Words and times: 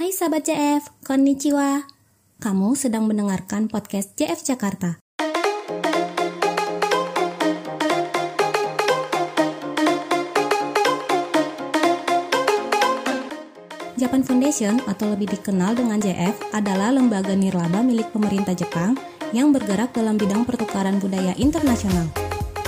Hai 0.00 0.16
sahabat 0.16 0.48
JF, 0.48 1.04
konnichiwa. 1.04 1.84
Kamu 2.40 2.72
sedang 2.72 3.04
mendengarkan 3.04 3.68
podcast 3.68 4.16
JF 4.16 4.40
Jakarta. 4.48 4.96
Japan 14.00 14.24
Foundation 14.24 14.80
atau 14.88 15.12
lebih 15.12 15.36
dikenal 15.36 15.76
dengan 15.76 16.00
JF 16.00 16.56
adalah 16.56 16.96
lembaga 16.96 17.36
nirlaba 17.36 17.84
milik 17.84 18.08
pemerintah 18.08 18.56
Jepang 18.56 18.96
yang 19.36 19.52
bergerak 19.52 19.92
dalam 19.92 20.16
bidang 20.16 20.48
pertukaran 20.48 20.96
budaya 20.96 21.36
internasional. 21.36 22.08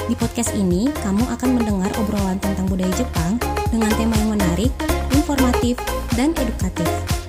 Di 0.05 0.13
podcast 0.21 0.53
ini, 0.53 0.93
kamu 1.01 1.25
akan 1.33 1.51
mendengar 1.57 1.89
obrolan 1.97 2.37
tentang 2.45 2.69
budaya 2.69 2.93
Jepang 2.93 3.41
dengan 3.73 3.89
tema 3.97 4.21
yang 4.21 4.37
menarik, 4.37 4.73
informatif, 5.17 5.81
dan 6.13 6.37
edukatif. 6.37 7.22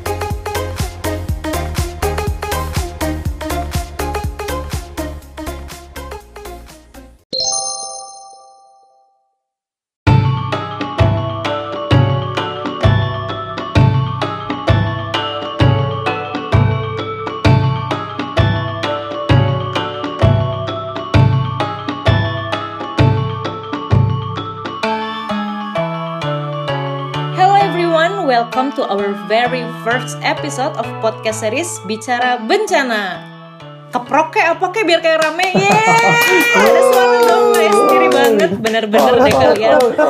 Welcome 28.73 28.89
to 28.89 28.89
our 28.89 29.13
very 29.29 29.61
first 29.85 30.17
episode 30.25 30.73
of 30.81 30.85
podcast 30.97 31.45
series 31.45 31.77
Bicara 31.85 32.41
Bencana. 32.41 33.21
Keprok 33.93 34.33
kayak 34.33 34.57
apa 34.57 34.65
kayak 34.73 34.85
biar 34.89 35.01
kayak 35.05 35.21
rame, 35.21 35.45
yeay! 35.53 35.69
Ada 36.57 36.81
suara 36.89 37.17
sendiri 37.69 38.07
banget, 38.09 38.49
bener-bener 38.57 39.13
deh 39.21 39.35
kalian. 39.37 39.77
Oke. 39.77 40.01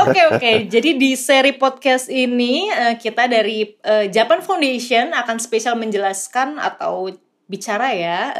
Oke 0.00 0.20
oke, 0.32 0.52
jadi 0.72 0.90
di 0.96 1.12
seri 1.12 1.52
podcast 1.60 2.08
ini 2.08 2.72
eh, 2.72 2.96
kita 2.96 3.28
dari 3.28 3.68
eh, 3.68 4.08
Japan 4.08 4.40
Foundation 4.40 5.12
akan 5.12 5.36
spesial 5.36 5.76
menjelaskan 5.76 6.56
atau 6.56 7.12
bicara 7.52 7.92
ya 7.92 8.32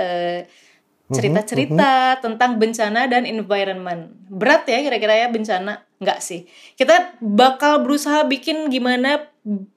eh, 1.13 1.17
cerita-cerita 1.21 2.19
tentang 2.25 2.57
bencana 2.57 3.05
dan 3.05 3.29
environment. 3.29 4.17
Berat 4.33 4.65
ya 4.65 4.81
kira-kira 4.81 5.15
ya 5.15 5.29
bencana? 5.29 5.85
Enggak 6.01 6.25
sih. 6.25 6.49
Kita 6.75 7.21
bakal 7.21 7.85
berusaha 7.85 8.25
bikin 8.25 8.73
gimana 8.73 9.31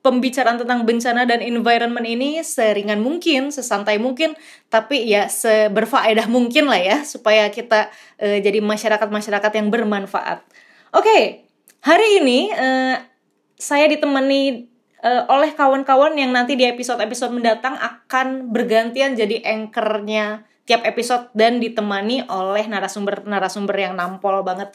pembicaraan 0.06 0.62
tentang 0.62 0.86
bencana 0.86 1.26
dan 1.26 1.42
environment 1.42 2.06
ini 2.06 2.42
seringan 2.46 3.02
mungkin, 3.02 3.50
sesantai 3.50 3.98
mungkin, 3.98 4.38
tapi 4.70 5.10
ya 5.10 5.26
seberfaedah 5.26 6.30
mungkin 6.30 6.70
lah 6.70 6.82
ya 6.82 6.98
supaya 7.02 7.50
kita 7.50 7.90
eh, 8.22 8.40
jadi 8.40 8.62
masyarakat-masyarakat 8.62 9.52
yang 9.58 9.68
bermanfaat. 9.74 10.46
Oke, 10.94 11.50
hari 11.82 12.22
ini 12.22 12.54
eh, 12.54 12.96
saya 13.58 13.86
ditemani 13.90 14.70
eh, 15.02 15.24
oleh 15.30 15.52
kawan-kawan 15.58 16.14
yang 16.14 16.30
nanti 16.30 16.54
di 16.54 16.70
episode-episode 16.70 17.34
mendatang 17.34 17.74
akan 17.74 18.54
bergantian 18.54 19.18
jadi 19.18 19.42
anchornya 19.46 20.46
tiap 20.66 20.82
episode 20.84 21.30
dan 21.32 21.58
ditemani 21.58 22.26
oleh 22.26 22.66
narasumber-narasumber 22.66 23.78
yang 23.80 23.94
nampol 23.94 24.42
banget. 24.42 24.74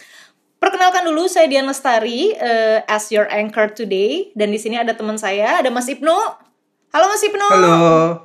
Perkenalkan 0.56 1.02
dulu 1.02 1.27
saya 1.27 1.44
Dian 1.44 1.64
Lestari 1.64 2.30
eh, 2.30 2.84
as 2.86 3.08
your 3.08 3.27
anchor 3.27 3.66
today 3.66 4.30
dan 4.32 4.48
di 4.48 4.56
sini 4.56 4.77
ada 4.77 4.92
teman 4.92 5.16
saya 5.16 5.58
ada 5.58 5.69
Mas 5.69 5.88
Ibnu. 5.88 6.14
Halo 6.91 7.06
Mas 7.06 7.22
Ibnu. 7.22 7.47
Halo. 7.48 7.74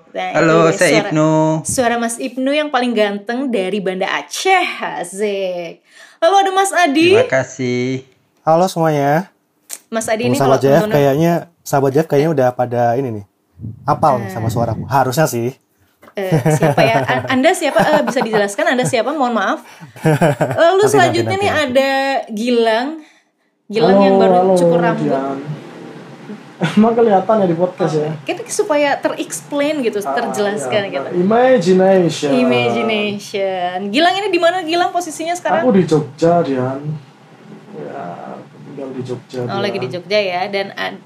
Nah, 0.09 0.29
Halo, 0.31 0.57
itu 0.67 0.77
saya 0.77 0.89
suara- 0.91 1.09
Ibnu. 1.09 1.29
Suara 1.63 1.95
Mas 1.95 2.15
Ibnu 2.17 2.49
yang 2.49 2.69
paling 2.69 2.91
ganteng 2.91 3.47
dari 3.47 3.77
Banda 3.77 4.09
Aceh. 4.11 4.65
Asik. 4.99 5.85
Lalu 6.17 6.35
ada 6.35 6.51
Mas 6.51 6.71
Adi. 6.71 7.13
Terima 7.13 7.29
kasih. 7.29 8.05
Halo 8.41 8.65
semuanya. 8.65 9.29
Mas 9.87 10.05
Adi 10.05 10.25
ini 10.25 10.33
Ini 10.33 10.37
sahabat 10.37 10.59
kalau 10.59 10.65
teman-teman- 10.81 10.93
kayaknya 10.93 11.31
sahabat 11.61 11.91
JF 11.93 12.07
kayaknya 12.07 12.29
udah 12.31 12.47
pada 12.51 12.83
ini 12.93 13.09
nih. 13.11 13.25
Apal 13.85 14.19
nih 14.19 14.29
sama 14.29 14.49
suaraku. 14.49 14.83
Harusnya 14.85 15.25
sih. 15.25 15.53
Eh, 16.15 16.31
siapa 16.49 16.79
ya? 16.79 17.03
An- 17.03 17.27
Anda 17.29 17.51
siapa? 17.51 17.75
Eh, 17.77 18.03
bisa 18.03 18.19
dijelaskan 18.19 18.65
Anda 18.71 18.83
siapa? 18.83 19.11
Mohon 19.11 19.35
maaf. 19.35 19.59
Lalu 20.49 20.79
Nanti, 20.79 20.87
selanjutnya 20.89 21.35
nanti, 21.35 21.43
nih 21.43 21.51
nanti. 21.51 21.65
ada 21.69 21.91
Gilang. 22.29 22.87
Gilang 23.65 23.97
yang 23.99 24.15
baru 24.15 24.55
cukur 24.55 24.79
rambut. 24.79 25.05
Dian. 25.05 25.39
Emang 26.79 26.95
kelihatan 26.95 27.35
ya 27.35 27.45
di 27.45 27.57
podcast 27.57 27.93
ya. 27.97 28.11
Kita 28.23 28.47
supaya 28.47 28.95
terexplain 28.95 29.83
gitu, 29.83 29.99
terjelaskan 29.99 30.81
Ah, 30.81 30.89
gitu. 30.89 31.07
Imagination. 31.17 32.31
Imagination. 32.31 33.91
Gilang 33.91 34.15
ini 34.15 34.27
di 34.29 34.39
mana 34.39 34.63
Gilang 34.63 34.89
posisinya 34.89 35.35
sekarang? 35.35 35.61
Aku 35.61 35.75
di 35.75 35.83
Jogja, 35.83 36.39
Dian. 36.39 36.79
Ya, 37.75 38.39
tinggal 38.65 38.87
di 38.89 39.03
Jogja. 39.03 39.39
Oh, 39.41 39.51
Dian. 39.51 39.61
lagi 39.61 39.77
di 39.77 39.89
Jogja 39.89 40.15
ya 40.17 40.47
dan 40.47 40.71
ad- 40.73 41.03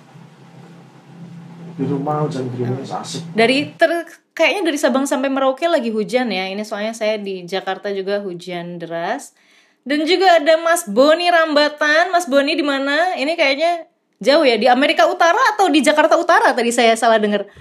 Di 1.74 1.84
rumah 1.84 2.22
hujan 2.22 2.46
gerimis 2.52 2.92
asik. 2.92 3.24
dari 3.32 3.72
ter 3.74 4.06
kayaknya 4.40 4.72
dari 4.72 4.80
Sabang 4.80 5.04
sampai 5.04 5.28
Merauke 5.28 5.68
lagi 5.68 5.92
hujan 5.92 6.32
ya. 6.32 6.48
Ini 6.48 6.64
soalnya 6.64 6.96
saya 6.96 7.20
di 7.20 7.44
Jakarta 7.44 7.92
juga 7.92 8.24
hujan 8.24 8.80
deras. 8.80 9.36
Dan 9.84 10.08
juga 10.08 10.40
ada 10.40 10.56
Mas 10.64 10.88
Boni 10.88 11.28
Rambatan. 11.28 12.16
Mas 12.16 12.24
Boni 12.24 12.56
di 12.56 12.64
mana? 12.64 13.20
Ini 13.20 13.36
kayaknya 13.36 13.92
jauh 14.24 14.48
ya 14.48 14.56
di 14.56 14.72
Amerika 14.72 15.12
Utara 15.12 15.40
atau 15.56 15.68
di 15.68 15.84
Jakarta 15.84 16.16
Utara 16.16 16.56
tadi 16.56 16.72
saya 16.72 16.96
salah 16.96 17.20
dengar. 17.20 17.52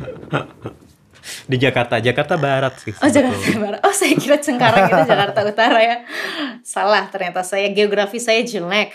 di 1.50 1.56
Jakarta, 1.60 1.98
Jakarta 1.98 2.38
Barat 2.38 2.78
sih. 2.78 2.94
Oh 3.02 3.10
Jakarta 3.10 3.46
Barat. 3.58 3.80
Oh 3.82 3.94
saya 3.94 4.14
kira 4.14 4.38
Cengkareng 4.38 4.86
itu 4.86 5.02
Jakarta 5.10 5.40
Utara 5.42 5.80
ya. 5.82 5.96
Salah 6.62 7.10
ternyata 7.10 7.42
saya 7.42 7.66
geografi 7.74 8.22
saya 8.22 8.46
jelek. 8.46 8.94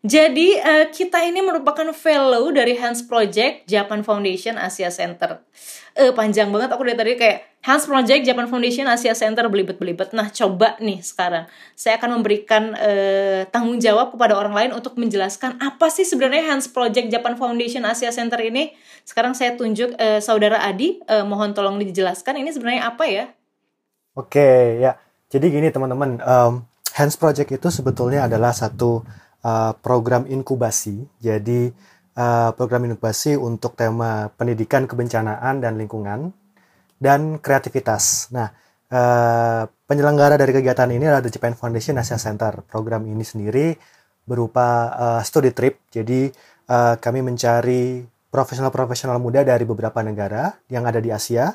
Jadi 0.00 0.56
eh, 0.56 0.88
kita 0.88 1.20
ini 1.28 1.44
merupakan 1.44 1.84
fellow 1.92 2.48
dari 2.48 2.72
Hans 2.80 3.04
Project 3.04 3.68
Japan 3.68 4.00
Foundation 4.00 4.56
Asia 4.56 4.88
Center. 4.88 5.44
Eh 5.92 6.08
panjang 6.16 6.48
banget 6.48 6.72
aku 6.72 6.88
dari 6.88 6.96
tadi 6.96 7.12
kayak 7.20 7.38
Hans 7.60 7.84
Project 7.84 8.24
Japan 8.24 8.48
Foundation 8.48 8.88
Asia 8.88 9.12
Center 9.12 9.44
belibet-belibet. 9.52 10.16
Nah 10.16 10.32
coba 10.32 10.80
nih 10.80 11.04
sekarang 11.04 11.44
saya 11.76 12.00
akan 12.00 12.16
memberikan 12.16 12.72
eh, 12.80 13.44
tanggung 13.52 13.76
jawab 13.76 14.16
kepada 14.16 14.40
orang 14.40 14.56
lain 14.56 14.70
untuk 14.72 14.96
menjelaskan 14.96 15.60
apa 15.60 15.92
sih 15.92 16.08
sebenarnya 16.08 16.48
Hans 16.48 16.72
Project 16.72 17.12
Japan 17.12 17.36
Foundation 17.36 17.84
Asia 17.84 18.08
Center 18.08 18.40
ini. 18.40 18.72
Sekarang 19.04 19.36
saya 19.36 19.52
tunjuk 19.52 20.00
eh, 20.00 20.24
saudara 20.24 20.64
Adi, 20.64 20.96
eh, 21.04 21.24
mohon 21.28 21.52
tolong 21.52 21.76
dijelaskan 21.76 22.40
ini 22.40 22.48
sebenarnya 22.48 22.88
apa 22.88 23.04
ya? 23.04 23.28
Oke, 24.16 24.80
ya. 24.80 24.96
Jadi 25.28 25.46
gini 25.52 25.68
teman-teman, 25.68 26.18
em, 26.18 26.52
Hands 26.96 27.16
Project 27.20 27.52
itu 27.54 27.68
sebetulnya 27.70 28.26
adalah 28.26 28.50
satu 28.50 29.04
uh, 29.44 29.72
program 29.78 30.26
inkubasi. 30.28 31.04
Jadi 31.20 31.70
uh, 32.16 32.50
program 32.56 32.88
inkubasi 32.88 33.36
untuk 33.36 33.76
tema 33.76 34.28
pendidikan 34.34 34.84
kebencanaan 34.84 35.60
dan 35.60 35.76
lingkungan 35.76 36.32
dan 37.00 37.40
kreativitas. 37.40 38.28
Nah, 38.32 38.52
uh, 38.92 39.64
penyelenggara 39.88 40.36
dari 40.36 40.52
kegiatan 40.52 40.90
ini 40.92 41.08
adalah 41.08 41.24
The 41.24 41.32
Japan 41.32 41.56
Foundation 41.56 41.96
Asia 41.96 42.20
Center. 42.20 42.60
Program 42.68 43.04
ini 43.08 43.24
sendiri 43.24 43.74
berupa 44.28 44.92
uh, 44.94 45.20
study 45.24 45.50
trip. 45.56 45.80
Jadi 45.88 46.28
uh, 46.68 46.94
kami 47.00 47.24
mencari 47.24 48.04
profesional-profesional 48.30 49.18
muda 49.18 49.42
dari 49.42 49.66
beberapa 49.66 49.98
negara 50.06 50.54
yang 50.70 50.86
ada 50.86 51.02
di 51.02 51.10
Asia 51.10 51.50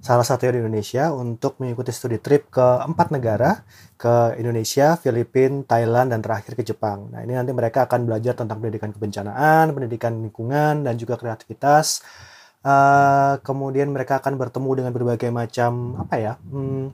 salah 0.00 0.24
satunya 0.24 0.56
di 0.56 0.60
Indonesia 0.64 1.12
untuk 1.12 1.60
mengikuti 1.60 1.92
studi 1.92 2.16
trip 2.16 2.48
ke 2.48 2.66
empat 2.88 3.12
negara 3.12 3.60
ke 4.00 4.40
Indonesia, 4.40 4.96
Filipina, 4.96 5.60
Thailand, 5.68 6.16
dan 6.16 6.24
terakhir 6.24 6.56
ke 6.56 6.64
Jepang. 6.64 7.12
Nah 7.12 7.20
ini 7.20 7.36
nanti 7.36 7.52
mereka 7.52 7.84
akan 7.84 8.08
belajar 8.08 8.32
tentang 8.32 8.64
pendidikan 8.64 8.96
kebencanaan, 8.96 9.76
pendidikan 9.76 10.16
lingkungan, 10.24 10.88
dan 10.88 10.96
juga 10.96 11.20
kreativitas. 11.20 12.00
Eh, 12.60 13.34
kemudian 13.40 13.88
mereka 13.88 14.20
akan 14.20 14.36
bertemu 14.36 14.70
dengan 14.84 14.92
berbagai 14.92 15.32
macam 15.32 15.96
apa 15.96 16.16
ya 16.20 16.32
hmm, 16.36 16.92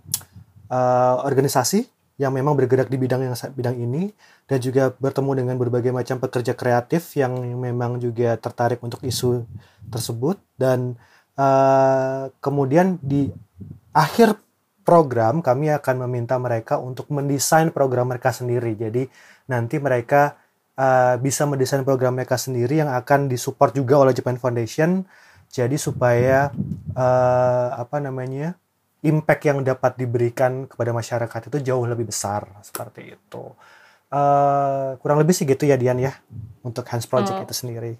eh, 0.71 1.15
organisasi 1.27 1.91
yang 2.23 2.31
memang 2.31 2.55
bergerak 2.55 2.87
di 2.87 2.95
bidang 2.95 3.27
yang 3.27 3.35
bidang 3.35 3.75
ini 3.75 4.15
dan 4.47 4.63
juga 4.63 4.95
bertemu 4.95 5.43
dengan 5.43 5.59
berbagai 5.59 5.91
macam 5.91 6.23
pekerja 6.23 6.55
kreatif 6.55 7.19
yang 7.19 7.35
memang 7.59 7.99
juga 7.99 8.39
tertarik 8.39 8.79
untuk 8.79 9.03
isu 9.03 9.43
tersebut 9.91 10.39
dan 10.55 10.95
eh, 11.37 12.23
kemudian 12.41 12.99
di 13.01 13.29
akhir 13.93 14.37
program 14.83 15.41
kami 15.43 15.73
akan 15.73 16.07
meminta 16.07 16.37
mereka 16.39 16.79
untuk 16.79 17.11
mendesain 17.13 17.71
program 17.75 18.09
mereka 18.11 18.31
sendiri 18.33 18.77
jadi 18.77 19.09
nanti 19.49 19.77
mereka 19.79 20.37
eh, 20.77 21.17
bisa 21.21 21.45
mendesain 21.45 21.85
program 21.85 22.17
mereka 22.17 22.37
sendiri 22.41 22.81
yang 22.83 22.91
akan 22.93 23.29
disupport 23.29 23.73
juga 23.77 23.95
oleh 24.03 24.13
Japan 24.17 24.37
Foundation 24.41 25.05
jadi 25.51 25.77
supaya 25.79 26.51
eh, 26.97 27.69
apa 27.77 27.97
namanya 28.03 28.59
impact 29.07 29.43
yang 29.47 29.63
dapat 29.63 29.95
diberikan 29.95 30.67
kepada 30.67 30.91
masyarakat 30.91 31.41
itu 31.53 31.59
jauh 31.63 31.87
lebih 31.87 32.11
besar 32.11 32.43
seperti 32.67 33.15
itu. 33.15 33.45
Eh, 34.11 34.91
kurang 34.99 35.19
lebih 35.23 35.35
sih 35.35 35.47
gitu 35.47 35.67
ya 35.67 35.79
Dian 35.79 35.99
ya 35.99 36.15
untuk 36.67 36.87
Hands 36.91 37.07
Project 37.07 37.39
Oh. 37.39 37.45
itu 37.47 37.55
sendiri. 37.55 37.99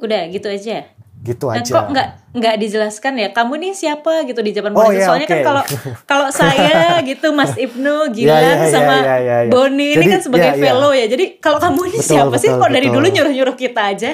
Udah 0.00 0.30
gitu 0.30 0.48
aja. 0.48 0.86
Gitu 1.18 1.50
aja. 1.50 1.66
kok 1.66 1.90
nggak 1.90 2.08
nggak 2.38 2.54
dijelaskan 2.62 3.18
ya? 3.18 3.28
Kamu 3.34 3.58
nih 3.58 3.74
siapa 3.74 4.22
gitu 4.22 4.38
di 4.38 4.54
Japan 4.54 4.70
Oh, 4.78 4.94
iya, 4.94 5.10
Soalnya 5.10 5.26
kan 5.26 5.38
oke. 5.42 5.46
kalau 5.50 5.62
kalau 6.14 6.28
saya 6.30 7.02
gitu 7.02 7.34
Mas 7.34 7.58
Ibnu, 7.58 8.06
Gilang 8.14 8.38
iya, 8.38 8.54
iya, 8.54 8.70
sama 8.70 8.96
iya, 9.02 9.16
iya, 9.18 9.36
iya. 9.44 9.50
Boni 9.50 9.98
ini 9.98 10.04
kan 10.06 10.22
sebagai 10.22 10.54
iya, 10.54 10.58
iya. 10.58 10.64
fellow 10.70 10.90
ya. 10.94 11.06
Jadi 11.10 11.24
kalau 11.42 11.58
kamu 11.58 11.80
ini 11.90 11.98
Betul, 11.98 12.10
siapa 12.14 12.36
sih? 12.38 12.50
betul, 12.54 12.62
Kok 12.62 12.70
dari 12.70 12.86
betul. 12.86 12.96
dulu 13.02 13.06
nyuruh-nyuruh 13.10 13.56
kita 13.58 13.82
aja? 13.90 14.08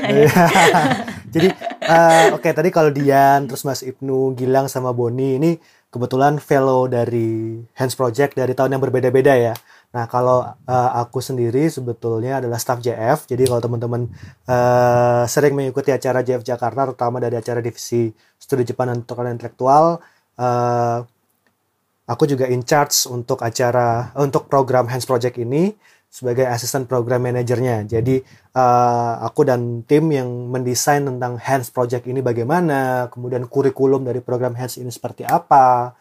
Jadi 1.35 1.49
eh, 1.85 2.27
oke 2.33 2.49
tadi 2.49 2.69
kalau 2.73 2.89
Dian 2.89 3.45
terus 3.53 3.69
Mas 3.69 3.85
Ibnu, 3.85 4.33
Gilang 4.33 4.73
sama 4.73 4.97
Boni 4.97 5.37
ini 5.37 5.51
kebetulan 5.93 6.41
fellow 6.41 6.89
dari 6.91 7.61
Hands 7.77 7.95
Project 7.95 8.35
dari 8.35 8.57
tahun 8.57 8.75
yang 8.75 8.83
berbeda-beda 8.83 9.37
ya. 9.37 9.55
Nah 9.95 10.11
kalau 10.11 10.43
eh, 10.43 10.91
aku 10.99 11.23
sendiri 11.23 11.71
sebetulnya 11.71 12.43
adalah 12.43 12.59
staff 12.59 12.83
JF. 12.83 13.31
Jadi 13.31 13.47
kalau 13.47 13.63
teman-teman 13.63 14.03
eh, 14.51 15.23
sering 15.31 15.55
mengikuti 15.55 15.95
acara 15.95 16.27
JF 16.27 16.43
Jakarta, 16.43 16.91
terutama 16.91 17.23
dari 17.23 17.39
acara 17.39 17.63
divisi 17.63 18.11
studi 18.35 18.67
Jepang 18.67 18.91
dan 18.91 19.07
pertukaran 19.07 19.39
intelektual, 19.39 20.03
eh, 20.35 20.99
aku 22.11 22.25
juga 22.27 22.51
in 22.51 22.67
charge 22.67 23.07
untuk 23.07 23.41
acara 23.47 24.11
untuk 24.19 24.51
program 24.51 24.91
Hands 24.91 25.07
Project 25.07 25.39
ini 25.39 25.71
sebagai 26.15 26.47
asisten 26.47 26.87
program 26.87 27.27
manajernya. 27.27 27.87
Jadi 27.87 28.19
eh, 28.55 29.15
aku 29.23 29.47
dan 29.47 29.87
tim 29.87 30.11
yang 30.11 30.27
mendesain 30.51 31.07
tentang 31.07 31.39
Hands 31.39 31.67
Project 31.71 32.11
ini 32.11 32.19
bagaimana, 32.19 33.11
kemudian 33.15 33.47
kurikulum 33.47 34.03
dari 34.03 34.19
program 34.19 34.59
Hands 34.59 34.75
ini 34.75 34.91
seperti 34.91 35.23
apa, 35.23 35.95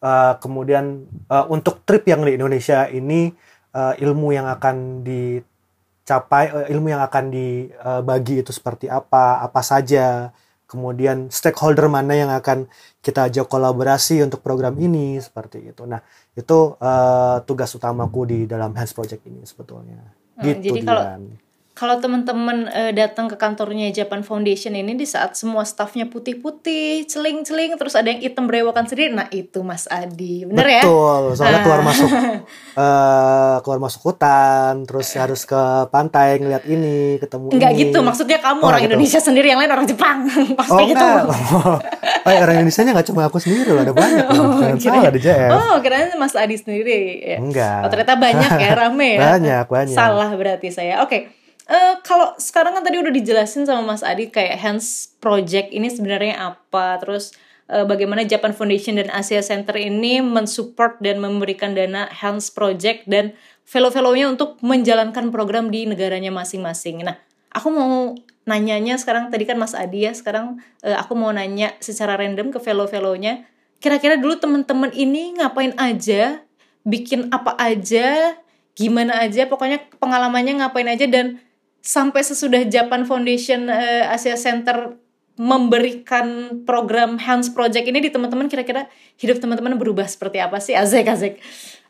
eh, 0.00 0.34
kemudian 0.40 1.04
eh, 1.28 1.46
untuk 1.48 1.82
trip 1.86 2.04
yang 2.08 2.24
di 2.24 2.36
Indonesia 2.36 2.88
ini 2.88 3.32
eh, 3.74 3.94
ilmu 4.02 4.32
yang 4.32 4.46
akan 4.48 5.06
dicapai, 5.06 6.44
eh, 6.50 6.66
ilmu 6.74 6.88
yang 6.92 7.02
akan 7.04 7.24
dibagi 7.32 8.42
itu 8.44 8.52
seperti 8.52 8.88
apa, 8.88 9.40
apa 9.44 9.60
saja, 9.60 10.32
kemudian 10.66 11.30
stakeholder 11.30 11.86
mana 11.86 12.14
yang 12.18 12.30
akan 12.34 12.66
kita 12.98 13.30
ajak 13.30 13.46
kolaborasi 13.46 14.18
untuk 14.26 14.42
program 14.42 14.74
ini 14.82 15.16
seperti 15.22 15.70
itu. 15.70 15.86
Nah 15.86 16.02
itu 16.34 16.74
eh, 16.82 17.36
tugas 17.46 17.70
utamaku 17.72 18.20
di 18.26 18.38
dalam 18.50 18.74
Hands 18.74 18.92
Project 18.92 19.22
ini 19.30 19.46
sebetulnya. 19.46 20.02
Hmm, 20.36 20.42
Gitu 20.42 20.74
jadi 20.74 20.80
kalau-. 20.82 21.45
Kalau 21.76 22.00
teman-teman 22.00 22.64
eh, 22.68 22.88
datang 22.90 23.28
ke 23.28 23.36
kantornya 23.36 23.92
Japan 23.92 24.24
Foundation 24.24 24.72
ini 24.72 24.96
di 24.96 25.04
saat 25.04 25.36
semua 25.36 25.60
staffnya 25.62 26.08
putih-putih, 26.08 27.04
celing-celing, 27.04 27.76
terus 27.76 27.92
ada 27.92 28.08
yang 28.08 28.24
hitam 28.24 28.48
berewokan 28.48 28.88
sendiri, 28.88 29.12
nah 29.12 29.28
itu 29.28 29.60
Mas 29.60 29.84
Adi, 29.86 30.48
bener 30.48 30.64
ya? 30.64 30.80
Betul, 30.80 31.36
soalnya 31.36 31.60
Ah. 31.60 31.62
keluar 31.62 31.80
masuk 31.84 32.08
eh, 32.80 33.56
keluar 33.60 33.78
masuk 33.78 34.00
hutan, 34.02 34.72
terus 34.82 35.12
harus 35.14 35.44
ke 35.44 35.60
pantai 35.86 36.40
ngeliat 36.40 36.64
ini, 36.64 37.20
ketemu 37.20 37.52
Enggak 37.52 37.70
ini. 37.70 37.80
gitu, 37.84 37.98
maksudnya 38.00 38.38
kamu 38.38 38.56
Oh, 38.58 38.66
orang 38.66 38.80
gitu. 38.80 38.88
Indonesia 38.90 39.20
sendiri, 39.20 39.46
yang 39.46 39.60
lain 39.60 39.68
orang 39.70 39.84
Jepang, 39.84 40.18
pasti 40.58 40.72
Oh 40.72 40.80
gitu. 40.82 41.04
Oh, 41.04 41.76
orang 42.24 42.56
Indonesia 42.56 42.82
nya 42.82 42.92
nggak 42.92 43.06
cuma 43.06 43.22
aku 43.22 43.36
sendiri 43.36 43.68
loh, 43.68 43.84
ada 43.84 43.92
banyak 44.00 44.24
loh. 44.26 44.44
Jangan 44.56 44.78
kirain- 44.78 44.96
salah 44.96 45.12
di 45.12 45.20
JF. 45.20 45.50
Oh, 45.52 45.74
kirain 45.78 46.08
Mas 46.16 46.32
Adi 46.32 46.56
sendiri. 46.56 47.00
Ya. 47.22 47.36
Enggak. 47.36 47.84
Oh, 47.84 47.88
ternyata 47.92 48.16
banyak 48.16 48.50
ya, 48.56 48.72
rame 48.74 49.08
ya. 49.10 49.20
Banyak, 49.28 49.64
banyak. 49.68 49.92
Salah 49.92 50.32
berarti 50.32 50.72
saya. 50.72 51.04
Oke. 51.04 51.44
Eh, 51.66 51.94
kalau 52.06 52.30
sekarang 52.38 52.78
kan 52.78 52.86
tadi 52.86 53.02
udah 53.02 53.10
dijelasin 53.10 53.66
sama 53.66 53.82
Mas 53.82 54.06
Adi 54.06 54.30
kayak 54.30 54.54
Hands 54.62 54.86
Project 55.18 55.74
ini 55.74 55.90
sebenarnya 55.90 56.54
apa, 56.54 57.02
terus 57.02 57.34
eh, 57.66 57.82
bagaimana 57.82 58.22
Japan 58.22 58.54
Foundation 58.54 58.94
dan 58.94 59.10
Asia 59.10 59.42
Center 59.42 59.74
ini 59.74 60.22
mensupport 60.22 60.94
dan 61.02 61.18
memberikan 61.18 61.74
dana 61.74 62.06
Hands 62.06 62.46
Project 62.54 63.10
dan 63.10 63.34
fellow-fellownya 63.66 64.30
untuk 64.30 64.62
menjalankan 64.62 65.34
program 65.34 65.74
di 65.74 65.90
negaranya 65.90 66.30
masing-masing. 66.30 67.02
Nah, 67.02 67.18
aku 67.50 67.74
mau 67.74 68.14
nanyanya 68.46 68.94
sekarang 68.94 69.34
tadi 69.34 69.42
kan 69.42 69.58
Mas 69.58 69.74
Adi 69.74 70.06
ya, 70.06 70.14
sekarang 70.14 70.62
eh, 70.86 70.94
aku 70.94 71.18
mau 71.18 71.34
nanya 71.34 71.74
secara 71.82 72.14
random 72.14 72.54
ke 72.54 72.62
fellow-fellownya, 72.62 73.42
kira-kira 73.82 74.14
dulu 74.14 74.38
teman-teman 74.38 74.94
ini 74.94 75.34
ngapain 75.42 75.74
aja, 75.82 76.46
bikin 76.86 77.26
apa 77.34 77.58
aja, 77.58 78.38
gimana 78.78 79.18
aja, 79.18 79.50
pokoknya 79.50 79.82
pengalamannya 79.98 80.62
ngapain 80.62 80.86
aja? 80.86 81.10
Dan 81.10 81.42
sampai 81.86 82.26
sesudah 82.26 82.66
Japan 82.66 83.06
Foundation 83.06 83.70
eh, 83.70 84.02
Asia 84.10 84.34
Center 84.34 84.98
memberikan 85.38 86.58
program 86.66 87.20
Hands 87.20 87.46
Project 87.52 87.86
ini 87.86 88.02
di 88.02 88.10
teman-teman 88.10 88.50
kira-kira 88.50 88.90
hidup 89.20 89.38
teman-teman 89.38 89.78
berubah 89.78 90.08
seperti 90.08 90.42
apa 90.42 90.58
sih? 90.58 90.74
Azek 90.74 91.06
Azek. 91.06 91.34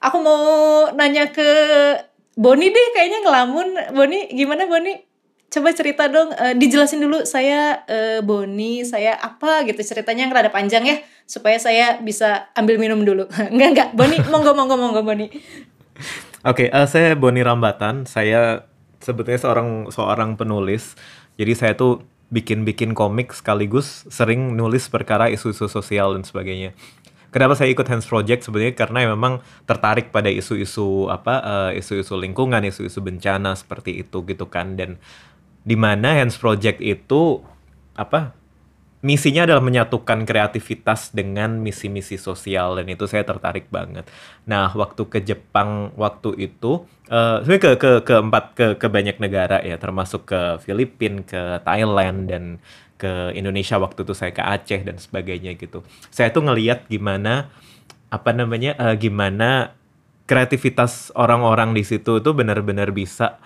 Aku 0.05 0.21
mau 0.21 0.41
nanya 0.93 1.33
ke 1.33 1.49
Boni 2.37 2.69
deh 2.69 2.89
kayaknya 2.93 3.25
ngelamun. 3.25 3.97
Boni 3.97 4.29
gimana 4.37 4.69
Boni? 4.69 5.01
Coba 5.47 5.73
cerita 5.73 6.11
dong 6.11 6.35
eh, 6.37 6.53
dijelasin 6.59 7.01
dulu 7.01 7.25
saya 7.25 7.87
eh, 7.89 8.21
Boni 8.21 8.85
saya 8.85 9.17
apa 9.17 9.65
gitu 9.65 9.81
ceritanya 9.81 10.29
yang 10.29 10.35
rada 10.35 10.53
panjang 10.53 10.85
ya 10.85 10.97
supaya 11.25 11.57
saya 11.57 12.03
bisa 12.03 12.53
ambil 12.53 12.77
minum 12.77 13.01
dulu. 13.01 13.25
Enggak 13.55 13.69
enggak. 13.73 13.89
Boni 13.97 14.21
monggo 14.29 14.53
monggo 14.53 14.77
monggo 14.77 15.01
Boni. 15.07 15.33
Oke, 16.45 16.69
eh, 16.69 16.87
saya 16.91 17.15
Boni 17.17 17.41
Rambatan. 17.41 18.05
Saya 18.11 18.69
sebetulnya 19.07 19.39
seorang 19.39 19.87
seorang 19.95 20.35
penulis. 20.35 20.99
Jadi 21.39 21.53
saya 21.55 21.73
tuh 21.79 22.03
bikin-bikin 22.35 22.91
komik 22.91 23.31
sekaligus 23.31 24.03
sering 24.11 24.59
nulis 24.59 24.91
perkara 24.91 25.31
isu-isu 25.31 25.71
sosial 25.71 26.19
dan 26.19 26.27
sebagainya. 26.27 26.75
Kenapa 27.31 27.53
saya 27.55 27.71
ikut 27.71 27.87
Hands 27.87 28.03
Project 28.03 28.49
sebenarnya 28.49 28.75
karena 28.75 29.13
memang 29.13 29.45
tertarik 29.69 30.11
pada 30.11 30.33
isu-isu 30.33 31.07
apa 31.13 31.71
eh, 31.71 31.79
isu-isu 31.79 32.17
lingkungan, 32.19 32.65
isu-isu 32.67 32.99
bencana 33.05 33.55
seperti 33.55 34.03
itu 34.03 34.25
gitu 34.27 34.49
kan 34.51 34.75
dan 34.75 34.99
di 35.63 35.77
mana 35.79 36.19
Hands 36.19 36.35
Project 36.35 36.81
itu 36.83 37.45
apa 37.95 38.33
misinya 39.07 39.47
adalah 39.47 39.63
menyatukan 39.63 40.27
kreativitas 40.27 41.15
dengan 41.15 41.63
misi-misi 41.63 42.19
sosial 42.19 42.83
dan 42.83 42.91
itu 42.91 43.07
saya 43.07 43.23
tertarik 43.23 43.71
banget. 43.71 44.03
Nah, 44.51 44.75
waktu 44.75 45.07
ke 45.07 45.23
Jepang 45.23 45.95
waktu 45.95 46.51
itu 46.51 46.83
eh 47.07 47.39
sebenarnya 47.47 47.63
ke 47.63 47.71
ke 47.79 47.91
ke 48.03 48.15
empat 48.19 48.45
ke 48.59 48.67
ke 48.83 48.87
banyak 48.91 49.23
negara 49.23 49.63
ya, 49.63 49.79
termasuk 49.79 50.27
ke 50.27 50.59
Filipina, 50.67 51.23
ke 51.23 51.63
Thailand 51.63 52.27
dan 52.27 52.45
ke 52.99 53.31
Indonesia 53.39 53.79
waktu 53.79 54.03
itu 54.03 54.13
saya 54.17 54.35
ke 54.35 54.43
Aceh 54.43 54.83
dan 54.83 54.99
sebagainya 54.99 55.55
gitu. 55.55 55.87
Saya 56.11 56.35
tuh 56.35 56.43
ngeliat 56.43 56.91
gimana 56.91 57.47
apa 58.11 58.35
namanya 58.35 58.75
eh, 58.75 58.97
gimana 58.99 59.77
kreativitas 60.27 61.15
orang-orang 61.15 61.71
di 61.79 61.87
situ 61.87 62.19
tuh 62.19 62.35
benar-benar 62.35 62.91
bisa 62.91 63.39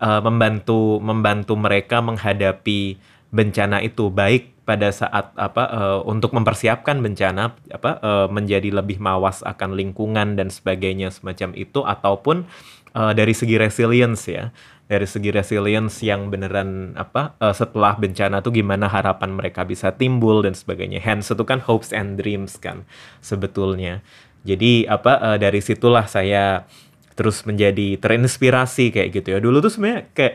eh, 0.00 0.20
membantu 0.24 1.02
membantu 1.04 1.52
mereka 1.60 2.00
menghadapi 2.00 3.11
bencana 3.32 3.80
itu 3.80 4.12
baik 4.12 4.62
pada 4.62 4.94
saat 4.94 5.34
apa 5.34 5.64
eh, 5.72 6.00
untuk 6.06 6.36
mempersiapkan 6.36 7.02
bencana 7.02 7.56
apa 7.72 7.90
eh, 7.98 8.26
menjadi 8.30 8.70
lebih 8.70 9.02
mawas 9.02 9.42
akan 9.42 9.74
lingkungan 9.74 10.38
dan 10.38 10.52
sebagainya 10.52 11.10
semacam 11.10 11.56
itu 11.56 11.82
ataupun 11.82 12.46
eh, 12.94 13.12
dari 13.16 13.34
segi 13.34 13.58
resilience 13.58 14.30
ya 14.30 14.54
dari 14.92 15.08
segi 15.08 15.32
resilience 15.32 16.04
yang 16.04 16.28
beneran 16.28 16.92
apa 17.00 17.32
eh, 17.40 17.56
setelah 17.56 17.96
bencana 17.96 18.44
tuh 18.44 18.52
gimana 18.52 18.92
harapan 18.92 19.32
mereka 19.32 19.64
bisa 19.64 19.88
timbul 19.96 20.44
dan 20.44 20.52
sebagainya. 20.52 21.00
Hence 21.00 21.32
itu 21.32 21.44
kan 21.48 21.64
hopes 21.64 21.96
and 21.96 22.20
dreams 22.20 22.60
kan 22.60 22.84
sebetulnya. 23.24 24.04
Jadi 24.44 24.84
apa 24.84 25.16
eh, 25.32 25.38
dari 25.40 25.64
situlah 25.64 26.04
saya 26.04 26.68
terus 27.16 27.40
menjadi 27.48 27.96
terinspirasi 27.96 28.92
kayak 28.92 29.08
gitu 29.16 29.28
ya. 29.32 29.38
Dulu 29.40 29.64
tuh 29.64 29.72
sebenarnya 29.72 30.12
kayak 30.12 30.34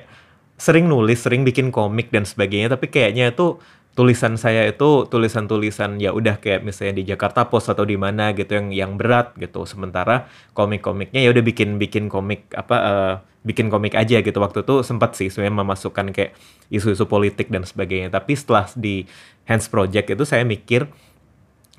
sering 0.57 0.89
nulis 0.89 1.21
sering 1.21 1.45
bikin 1.45 1.69
komik 1.69 2.09
dan 2.09 2.25
sebagainya 2.25 2.73
tapi 2.73 2.89
kayaknya 2.89 3.29
itu 3.29 3.61
tulisan 3.97 4.37
saya 4.37 4.69
itu 4.69 5.09
tulisan-tulisan 5.09 5.97
ya 5.97 6.13
udah 6.13 6.37
kayak 6.37 6.61
misalnya 6.61 7.01
di 7.01 7.03
Jakarta 7.09 7.49
Post 7.49 7.73
atau 7.73 7.81
di 7.81 7.97
mana 7.97 8.29
gitu 8.37 8.53
yang 8.53 8.69
yang 8.69 8.91
berat 8.93 9.33
gitu. 9.41 9.65
Sementara 9.65 10.29
komik-komiknya 10.53 11.25
ya 11.25 11.33
udah 11.33 11.41
bikin 11.41 11.81
bikin 11.81 12.05
komik 12.05 12.45
apa 12.53 12.77
eh, 12.77 13.15
bikin 13.41 13.73
komik 13.73 13.97
aja 13.97 14.21
gitu. 14.21 14.37
Waktu 14.37 14.61
itu 14.61 14.85
sempat 14.85 15.17
sih 15.17 15.33
sebenarnya 15.33 15.65
memasukkan 15.65 16.13
kayak 16.13 16.37
isu-isu 16.69 17.09
politik 17.09 17.49
dan 17.49 17.65
sebagainya. 17.65 18.13
Tapi 18.13 18.37
setelah 18.37 18.69
di 18.77 19.09
Hands 19.49 19.65
Project 19.65 20.13
itu 20.13 20.23
saya 20.29 20.45
mikir 20.45 20.85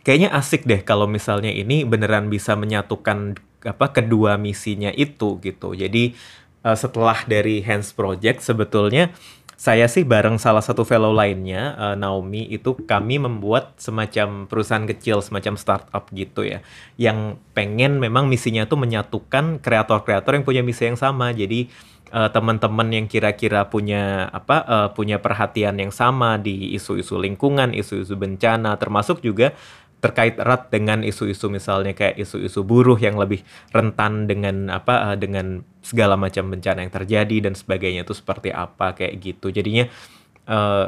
kayaknya 0.03 0.35
asik 0.35 0.67
deh 0.67 0.83
kalau 0.83 1.07
misalnya 1.07 1.55
ini 1.55 1.87
beneran 1.87 2.27
bisa 2.35 2.59
menyatukan 2.59 3.39
apa 3.63 3.95
kedua 3.95 4.35
misinya 4.35 4.91
itu 4.91 5.39
gitu. 5.39 5.71
Jadi 5.71 6.19
eh, 6.65 6.77
setelah 6.79 7.23
dari 7.27 7.61
Hands 7.63 7.87
Project 7.93 8.43
sebetulnya 8.43 9.11
saya 9.59 9.91
sih 9.91 10.07
bareng 10.07 10.39
salah 10.39 10.63
satu 10.63 10.87
fellow 10.87 11.11
lainnya 11.11 11.75
eh, 11.75 11.97
Naomi 11.99 12.47
itu 12.47 12.79
kami 12.79 13.19
membuat 13.19 13.75
semacam 13.75 14.47
perusahaan 14.47 14.87
kecil 14.87 15.19
semacam 15.19 15.59
startup 15.59 16.07
gitu 16.15 16.47
ya 16.47 16.63
yang 16.95 17.43
pengen 17.59 17.99
memang 17.99 18.31
misinya 18.31 18.71
tuh 18.71 18.79
menyatukan 18.79 19.59
kreator-kreator 19.59 20.39
yang 20.39 20.47
punya 20.47 20.63
misi 20.63 20.87
yang 20.87 20.95
sama. 20.95 21.35
Jadi 21.35 21.67
eh, 22.15 22.29
teman-teman 22.31 22.87
yang 22.95 23.11
kira-kira 23.11 23.67
punya 23.67 24.31
apa 24.31 24.57
eh, 24.63 24.89
punya 24.95 25.19
perhatian 25.19 25.75
yang 25.75 25.91
sama 25.91 26.39
di 26.39 26.79
isu-isu 26.79 27.19
lingkungan 27.19 27.75
isu-isu 27.75 28.15
bencana 28.15 28.79
termasuk 28.79 29.27
juga 29.27 29.59
terkait 29.99 30.39
erat 30.39 30.71
dengan 30.71 31.03
isu-isu 31.03 31.51
misalnya 31.51 31.91
kayak 31.91 32.23
isu-isu 32.23 32.63
buruh 32.63 32.97
yang 32.99 33.19
lebih 33.19 33.43
rentan 33.75 34.31
dengan 34.31 34.71
apa 34.71 35.13
eh, 35.13 35.17
dengan 35.19 35.67
segala 35.83 36.15
macam 36.15 36.51
bencana 36.53 36.87
yang 36.87 36.93
terjadi 36.95 37.51
dan 37.51 37.55
sebagainya 37.59 38.07
itu 38.07 38.15
seperti 38.15 38.55
apa 38.55 38.95
kayak 38.95 39.19
gitu. 39.19 39.51
Jadinya 39.51 39.91
eh, 40.47 40.87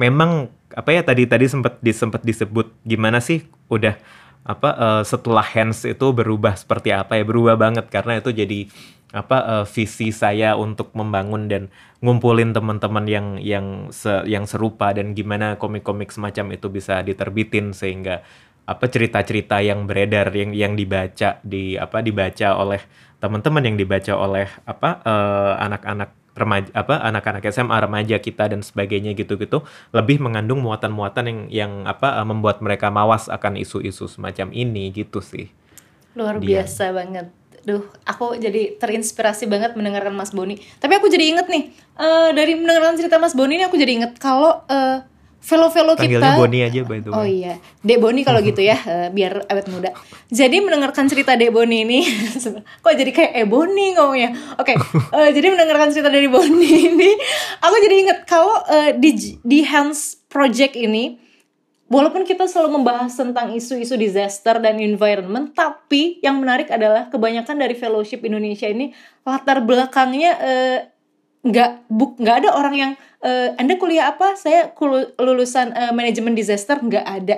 memang 0.00 0.48
apa 0.72 0.90
ya 0.90 1.04
tadi 1.04 1.28
tadi 1.28 1.44
sempat 1.48 1.76
disempet 1.84 2.24
disebut 2.24 2.72
gimana 2.88 3.20
sih 3.20 3.44
udah 3.68 3.96
apa 4.42 4.70
uh, 4.74 5.02
setelah 5.06 5.44
hands 5.44 5.86
itu 5.86 6.06
berubah 6.10 6.58
seperti 6.58 6.90
apa 6.90 7.14
ya 7.14 7.22
berubah 7.22 7.54
banget 7.54 7.86
karena 7.86 8.18
itu 8.18 8.34
jadi 8.34 8.66
apa 9.12 9.38
uh, 9.44 9.64
visi 9.68 10.08
saya 10.08 10.56
untuk 10.56 10.96
membangun 10.96 11.44
dan 11.46 11.68
ngumpulin 12.00 12.56
teman-teman 12.56 13.04
yang 13.04 13.26
yang 13.36 13.92
se, 13.92 14.24
yang 14.24 14.48
serupa 14.48 14.96
dan 14.96 15.12
gimana 15.12 15.60
komik-komik 15.60 16.08
semacam 16.08 16.56
itu 16.56 16.72
bisa 16.72 17.04
diterbitin 17.04 17.76
sehingga 17.76 18.24
apa 18.64 18.88
cerita-cerita 18.88 19.60
yang 19.60 19.84
beredar 19.84 20.32
yang 20.32 20.56
yang 20.56 20.72
dibaca 20.72 21.38
di 21.44 21.76
apa 21.76 22.00
dibaca 22.00 22.56
oleh 22.56 22.80
teman-teman 23.20 23.68
yang 23.68 23.76
dibaca 23.76 24.12
oleh 24.16 24.48
apa 24.64 24.90
uh, 25.04 25.54
anak-anak 25.60 26.10
remaja 26.32 26.72
apa 26.72 27.04
anak-anak 27.04 27.44
SMA 27.52 27.76
remaja 27.76 28.16
kita 28.16 28.48
dan 28.48 28.64
sebagainya 28.64 29.12
gitu-gitu 29.12 29.60
lebih 29.92 30.24
mengandung 30.24 30.64
muatan-muatan 30.64 31.28
yang 31.28 31.40
yang 31.52 31.72
apa 31.84 32.16
uh, 32.16 32.26
membuat 32.26 32.64
mereka 32.64 32.88
mawas 32.88 33.28
akan 33.28 33.60
isu-isu 33.60 34.08
semacam 34.08 34.48
ini 34.56 34.88
gitu 34.94 35.20
sih. 35.20 35.52
Luar 36.16 36.40
Dian. 36.40 36.64
biasa 36.64 36.96
banget. 36.96 37.41
Duh, 37.62 37.86
aku 38.02 38.34
jadi 38.36 38.74
terinspirasi 38.74 39.46
banget 39.46 39.78
mendengarkan 39.78 40.12
Mas 40.12 40.34
Boni. 40.34 40.58
Tapi 40.82 40.98
aku 40.98 41.06
jadi 41.06 41.30
inget 41.30 41.46
nih, 41.46 41.70
uh, 41.94 42.34
dari 42.34 42.58
mendengarkan 42.58 42.98
cerita 42.98 43.22
Mas 43.22 43.38
Boni 43.38 43.58
ini 43.58 43.64
aku 43.66 43.78
jadi 43.78 44.02
inget 44.02 44.18
kalau 44.18 44.66
uh, 44.66 45.06
Velo-velo 45.42 45.98
kita. 45.98 46.38
Boni 46.38 46.62
aja 46.62 46.86
by 46.86 47.02
the 47.02 47.10
way. 47.10 47.18
Oh 47.18 47.26
iya, 47.26 47.58
Dek 47.82 47.98
Boni 47.98 48.22
kalau 48.22 48.38
gitu 48.46 48.62
ya, 48.62 48.78
uh, 48.78 49.08
biar 49.10 49.42
awet 49.50 49.66
muda. 49.74 49.90
Jadi 50.30 50.62
mendengarkan 50.62 51.10
cerita 51.10 51.34
Dek 51.34 51.50
Boni 51.50 51.82
ini, 51.82 52.06
kok 52.82 52.94
jadi 52.94 53.10
kayak 53.10 53.32
eh 53.34 53.46
Boni 53.50 53.98
ngomongnya. 53.98 54.30
Oke, 54.62 54.74
okay, 54.74 54.76
uh, 55.18 55.28
jadi 55.34 55.50
mendengarkan 55.50 55.90
cerita 55.90 56.14
dari 56.14 56.30
Boni 56.30 56.94
ini, 56.94 57.10
aku 57.58 57.74
jadi 57.82 57.94
inget 58.06 58.18
kalau 58.30 58.54
uh, 58.54 58.94
di 58.94 59.42
di 59.42 59.66
Hands 59.66 60.22
Project 60.30 60.78
ini, 60.78 61.18
walaupun 61.92 62.24
kita 62.24 62.48
selalu 62.48 62.80
membahas 62.80 63.12
tentang 63.12 63.52
isu-isu 63.52 64.00
disaster 64.00 64.56
dan 64.56 64.80
environment, 64.80 65.52
tapi 65.52 66.16
yang 66.24 66.40
menarik 66.40 66.72
adalah 66.72 67.12
kebanyakan 67.12 67.60
dari 67.60 67.76
fellowship 67.76 68.24
Indonesia 68.24 68.64
ini 68.64 68.96
latar 69.28 69.60
belakangnya 69.60 70.32
uh, 70.40 70.78
nggak 71.44 71.90
buk 71.92 72.16
nggak 72.22 72.36
ada 72.46 72.50
orang 72.56 72.74
yang 72.74 72.92
uh, 73.20 73.52
anda 73.60 73.76
kuliah 73.76 74.16
apa? 74.16 74.32
Saya 74.40 74.72
lulusan 75.20 75.76
uh, 75.76 75.92
manajemen 75.92 76.32
disaster. 76.32 76.80
Nggak 76.80 77.04
ada. 77.04 77.36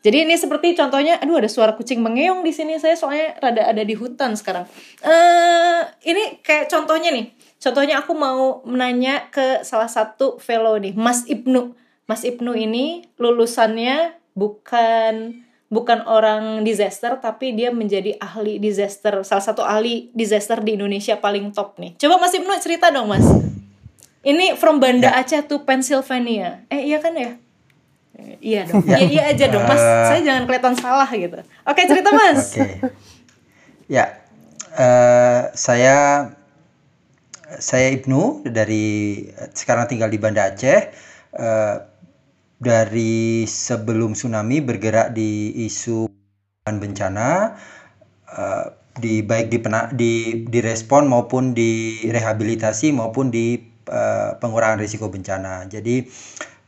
Jadi 0.00 0.24
ini 0.24 0.32
seperti 0.40 0.72
contohnya 0.72 1.20
aduh 1.20 1.36
ada 1.36 1.50
suara 1.52 1.76
kucing 1.76 2.00
mengeong 2.00 2.40
di 2.40 2.56
sini 2.56 2.80
saya 2.80 2.96
soalnya 2.96 3.36
rada 3.36 3.68
ada 3.68 3.84
di 3.84 3.92
hutan 3.92 4.32
sekarang. 4.32 4.64
Uh, 5.04 5.84
ini 6.08 6.40
kayak 6.40 6.72
contohnya 6.72 7.12
nih. 7.12 7.36
Contohnya 7.60 8.00
aku 8.00 8.16
mau 8.16 8.64
menanya 8.64 9.28
ke 9.28 9.60
salah 9.68 9.92
satu 9.92 10.40
fellow 10.40 10.80
nih 10.80 10.96
Mas 10.96 11.28
Ibnu 11.28 11.76
Mas 12.10 12.26
Ibnu 12.26 12.58
ini 12.58 13.06
lulusannya 13.22 14.18
bukan 14.34 15.46
bukan 15.70 16.02
orang 16.10 16.66
disaster 16.66 17.22
tapi 17.22 17.54
dia 17.54 17.70
menjadi 17.70 18.18
ahli 18.18 18.58
disaster 18.58 19.22
salah 19.22 19.46
satu 19.46 19.62
ahli 19.62 20.10
disaster 20.10 20.58
di 20.58 20.74
Indonesia 20.74 21.14
paling 21.22 21.54
top 21.54 21.78
nih. 21.78 21.94
Coba 22.02 22.18
Mas 22.18 22.34
Ibnu 22.34 22.50
cerita 22.58 22.90
dong 22.90 23.14
Mas. 23.14 23.22
Ini 24.26 24.58
from 24.58 24.82
Banda 24.82 25.14
ya. 25.14 25.22
Aceh 25.22 25.46
to 25.46 25.62
Pennsylvania. 25.62 26.66
Eh 26.66 26.90
iya 26.90 26.98
kan 26.98 27.14
ya? 27.14 27.38
Iya 28.42 28.66
dong. 28.66 28.82
Ya. 28.90 28.98
iya 28.98 29.06
iya 29.06 29.22
aja 29.30 29.46
dong 29.46 29.62
Mas. 29.70 29.78
Uh, 29.78 30.04
saya 30.10 30.20
jangan 30.26 30.42
kelihatan 30.50 30.74
salah 30.74 31.08
gitu. 31.14 31.38
Oke 31.62 31.80
cerita 31.86 32.10
Mas. 32.10 32.42
Oke. 32.58 32.90
Ya 33.86 34.18
uh, 34.74 35.54
saya 35.54 36.26
saya 37.62 37.94
Ibnu 37.94 38.50
dari 38.50 39.22
sekarang 39.54 39.86
tinggal 39.86 40.10
di 40.10 40.18
Banda 40.18 40.50
Aceh. 40.50 40.90
Uh, 41.30 41.89
dari 42.60 43.48
sebelum 43.48 44.12
tsunami 44.12 44.60
bergerak 44.60 45.16
di 45.16 45.64
isu 45.64 46.04
bencana 46.68 47.56
uh, 48.28 48.64
di 49.00 49.24
baik 49.24 49.48
di 49.48 49.58
pena, 49.64 49.88
di 49.88 50.44
direspon 50.44 51.08
maupun 51.08 51.56
di 51.56 52.04
rehabilitasi 52.04 52.92
maupun 52.92 53.32
di 53.32 53.56
uh, 53.88 54.36
pengurangan 54.36 54.76
risiko 54.76 55.08
bencana. 55.08 55.64
Jadi 55.72 56.04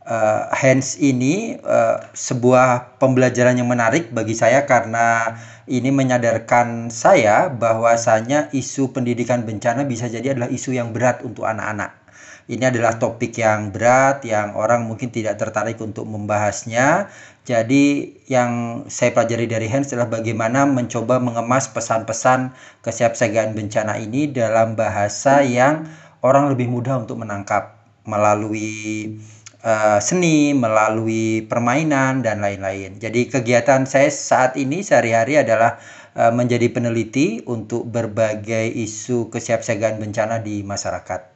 uh, 0.09 0.49
hands 0.49 0.97
ini 0.97 1.61
uh, 1.61 2.01
sebuah 2.17 2.97
pembelajaran 2.97 3.61
yang 3.61 3.69
menarik 3.69 4.09
bagi 4.17 4.33
saya 4.33 4.65
karena 4.65 5.37
ini 5.69 5.93
menyadarkan 5.93 6.89
saya 6.89 7.53
bahwasanya 7.53 8.49
isu 8.57 8.97
pendidikan 8.97 9.45
bencana 9.45 9.85
bisa 9.85 10.09
jadi 10.09 10.33
adalah 10.33 10.49
isu 10.49 10.73
yang 10.73 10.97
berat 10.97 11.21
untuk 11.21 11.45
anak-anak 11.45 12.02
ini 12.51 12.65
adalah 12.67 12.99
topik 12.99 13.39
yang 13.39 13.71
berat 13.71 14.27
yang 14.27 14.59
orang 14.59 14.87
mungkin 14.87 15.15
tidak 15.15 15.39
tertarik 15.39 15.79
untuk 15.79 16.09
membahasnya. 16.09 17.07
Jadi 17.43 18.19
yang 18.31 18.85
saya 18.87 19.11
pelajari 19.11 19.51
dari 19.51 19.67
Hans 19.67 19.91
adalah 19.91 20.11
bagaimana 20.11 20.63
mencoba 20.67 21.19
mengemas 21.19 21.71
pesan-pesan 21.75 22.55
kesiapsiagaan 22.87 23.55
bencana 23.55 23.99
ini 23.99 24.31
dalam 24.31 24.79
bahasa 24.79 25.43
yang 25.43 25.87
orang 26.23 26.55
lebih 26.55 26.71
mudah 26.71 27.03
untuk 27.03 27.19
menangkap 27.19 27.83
melalui 28.07 29.19
uh, 29.63 29.99
seni, 30.03 30.55
melalui 30.55 31.47
permainan 31.47 32.23
dan 32.23 32.43
lain-lain. 32.43 32.99
Jadi 32.99 33.31
kegiatan 33.31 33.87
saya 33.87 34.11
saat 34.11 34.59
ini 34.59 34.83
sehari-hari 34.87 35.39
adalah 35.39 35.83
uh, 36.15 36.31
menjadi 36.35 36.71
peneliti 36.71 37.43
untuk 37.47 37.87
berbagai 37.91 38.71
isu 38.71 39.31
kesiapsiagaan 39.31 39.99
bencana 39.99 40.43
di 40.43 40.63
masyarakat. 40.63 41.32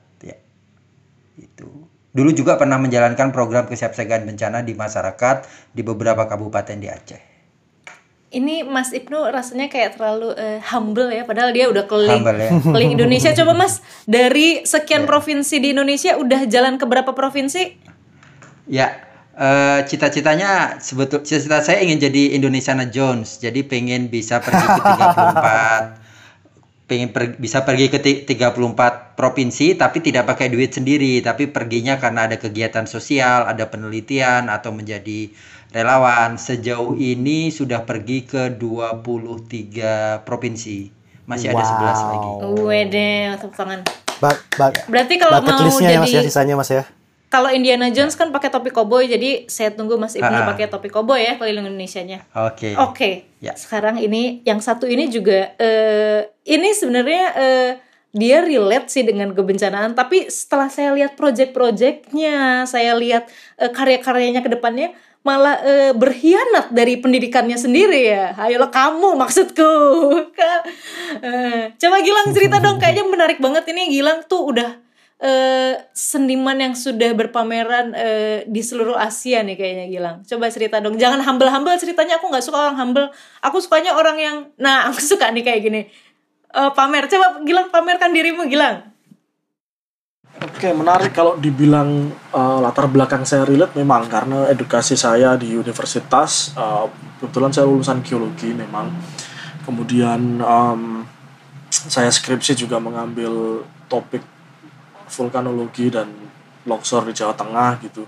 Dulu 2.16 2.32
juga 2.32 2.56
pernah 2.56 2.80
menjalankan 2.80 3.28
program 3.28 3.68
kesiapsiagaan 3.68 4.24
bencana 4.24 4.64
di 4.64 4.72
masyarakat 4.72 5.44
di 5.76 5.84
beberapa 5.84 6.24
kabupaten 6.24 6.80
di 6.80 6.88
Aceh. 6.88 7.20
Ini 8.32 8.64
Mas 8.64 8.96
Ibnu 8.96 9.28
rasanya 9.28 9.68
kayak 9.68 10.00
terlalu 10.00 10.32
uh, 10.32 10.56
humble 10.72 11.12
ya, 11.12 11.28
padahal 11.28 11.52
dia 11.52 11.68
udah 11.68 11.84
keliling, 11.84 12.24
ya. 12.24 12.50
keliling 12.56 12.96
Indonesia. 12.96 13.36
Coba 13.36 13.52
Mas, 13.52 13.84
dari 14.08 14.64
sekian 14.64 15.04
ya. 15.04 15.08
provinsi 15.12 15.60
di 15.60 15.76
Indonesia 15.76 16.16
udah 16.16 16.48
jalan 16.48 16.80
ke 16.80 16.88
berapa 16.88 17.12
provinsi? 17.12 17.76
Ya, 18.64 18.96
uh, 19.36 19.84
cita-citanya 19.84 20.80
sebetul 20.80 21.20
cita-cita 21.20 21.60
saya 21.60 21.84
ingin 21.84 22.00
jadi 22.00 22.32
Indonesiana 22.32 22.88
Jones, 22.88 23.44
jadi 23.44 23.60
pengen 23.60 24.08
bisa 24.08 24.40
pergi 24.40 24.64
ke 24.64 24.80
34 26.00 26.05
pengen 26.86 27.10
per, 27.10 27.34
bisa 27.36 27.66
pergi 27.66 27.90
ke 27.90 27.98
34 27.98 29.18
provinsi 29.18 29.74
tapi 29.74 29.98
tidak 29.98 30.30
pakai 30.30 30.46
duit 30.54 30.70
sendiri 30.70 31.18
tapi 31.18 31.50
perginya 31.50 31.98
karena 31.98 32.30
ada 32.30 32.38
kegiatan 32.38 32.86
sosial, 32.86 33.50
ada 33.50 33.66
penelitian 33.66 34.46
atau 34.46 34.70
menjadi 34.70 35.34
relawan. 35.74 36.38
Sejauh 36.38 36.94
ini 36.94 37.50
sudah 37.50 37.82
pergi 37.82 38.22
ke 38.24 38.54
23 38.54 40.22
provinsi. 40.22 40.78
Masih 41.26 41.50
wow. 41.50 41.58
ada 41.58 41.94
11 41.98 42.10
lagi. 42.14 42.30
Wede, 42.62 43.12
tepuk 43.34 43.54
tangan. 43.58 43.80
Ba 44.16 44.30
ba 44.56 44.72
Berarti 44.88 45.14
kalau 45.20 45.44
mau 45.44 45.60
jadi 45.60 45.98
ya, 45.98 46.00
mas 46.00 46.08
ya, 46.08 46.22
sisanya 46.24 46.56
Mas 46.56 46.72
ya 46.72 46.95
kalau 47.26 47.50
Indiana 47.50 47.90
Jones 47.90 48.14
kan 48.14 48.30
pakai 48.30 48.54
topi 48.54 48.70
koboi 48.70 49.10
jadi 49.10 49.50
saya 49.50 49.74
tunggu 49.74 49.98
Mas 49.98 50.14
Ibnu 50.14 50.30
uh, 50.30 50.46
pakai 50.46 50.70
topi 50.70 50.86
koboi 50.86 51.26
ya 51.26 51.34
keliling 51.34 51.66
Indonesia-nya. 51.66 52.22
Oke. 52.32 52.46
Okay. 52.54 52.72
Oke. 52.78 52.94
Okay. 52.94 53.14
Ya. 53.42 53.52
Sekarang 53.58 53.98
ini 53.98 54.46
yang 54.46 54.62
satu 54.62 54.86
ini 54.86 55.10
juga 55.10 55.50
uh, 55.58 56.22
ini 56.46 56.70
sebenarnya 56.70 57.24
uh, 57.34 57.70
dia 58.16 58.40
relate 58.40 58.88
sih 58.88 59.02
dengan 59.02 59.34
kebencanaan 59.34 59.92
tapi 59.98 60.30
setelah 60.30 60.70
saya 60.70 60.94
lihat 60.94 61.18
project-projectnya, 61.18 62.64
saya 62.64 62.94
lihat 62.94 63.26
uh, 63.58 63.74
karya-karyanya 63.74 64.40
ke 64.46 64.50
depannya 64.54 64.94
malah 65.26 65.58
uh, 65.58 65.92
berkhianat 65.98 66.70
dari 66.70 67.02
pendidikannya 67.02 67.58
sendiri 67.58 68.06
ya. 68.06 68.38
Ayolah 68.38 68.70
kamu 68.70 69.18
maksudku. 69.18 69.66
uh, 69.66 71.62
coba 71.82 71.96
Gilang 72.06 72.30
cerita 72.30 72.62
dong 72.62 72.78
kayaknya 72.82 73.02
menarik 73.10 73.42
banget 73.42 73.66
ini 73.74 73.90
Gilang 73.90 74.22
tuh 74.30 74.54
udah 74.54 74.85
uh, 75.20 75.72
seniman 75.96 76.56
yang 76.60 76.74
sudah 76.76 77.12
berpameran 77.16 77.92
uh, 77.96 78.38
di 78.44 78.60
seluruh 78.60 78.96
Asia 78.96 79.40
nih 79.40 79.56
kayaknya 79.56 79.86
Gilang. 79.88 80.16
Coba 80.26 80.52
cerita 80.52 80.80
dong. 80.80 81.00
Jangan 81.00 81.24
humble-humble 81.24 81.76
ceritanya. 81.80 82.20
Aku 82.20 82.28
nggak 82.28 82.44
suka 82.44 82.68
orang 82.68 82.76
humble. 82.76 83.08
Aku 83.40 83.56
sukanya 83.60 83.96
orang 83.96 84.16
yang, 84.20 84.36
nah 84.60 84.88
aku 84.90 85.00
suka 85.16 85.32
nih 85.32 85.44
kayak 85.44 85.60
gini. 85.64 85.80
Uh, 86.52 86.72
pamer. 86.72 87.08
Coba 87.08 87.40
Gilang 87.44 87.68
pamerkan 87.72 88.12
dirimu 88.12 88.48
Gilang. 88.48 88.96
Oke, 90.36 90.68
menarik 90.68 91.16
kalau 91.16 91.40
dibilang 91.40 92.12
uh, 92.36 92.60
latar 92.60 92.92
belakang 92.92 93.24
saya 93.24 93.48
relate 93.48 93.72
memang 93.72 94.04
karena 94.04 94.44
edukasi 94.52 94.92
saya 94.92 95.32
di 95.32 95.56
universitas 95.56 96.52
uh, 96.60 96.92
kebetulan 97.16 97.56
saya 97.56 97.64
lulusan 97.64 98.04
geologi 98.04 98.52
memang. 98.52 98.92
Kemudian 99.64 100.44
um, 100.44 101.08
saya 101.72 102.12
skripsi 102.12 102.52
juga 102.52 102.76
mengambil 102.76 103.64
topik 103.88 104.35
vulkanologi 105.06 105.88
dan 105.88 106.10
longsor 106.66 107.06
di 107.06 107.14
Jawa 107.14 107.34
Tengah 107.34 107.78
gitu. 107.82 108.02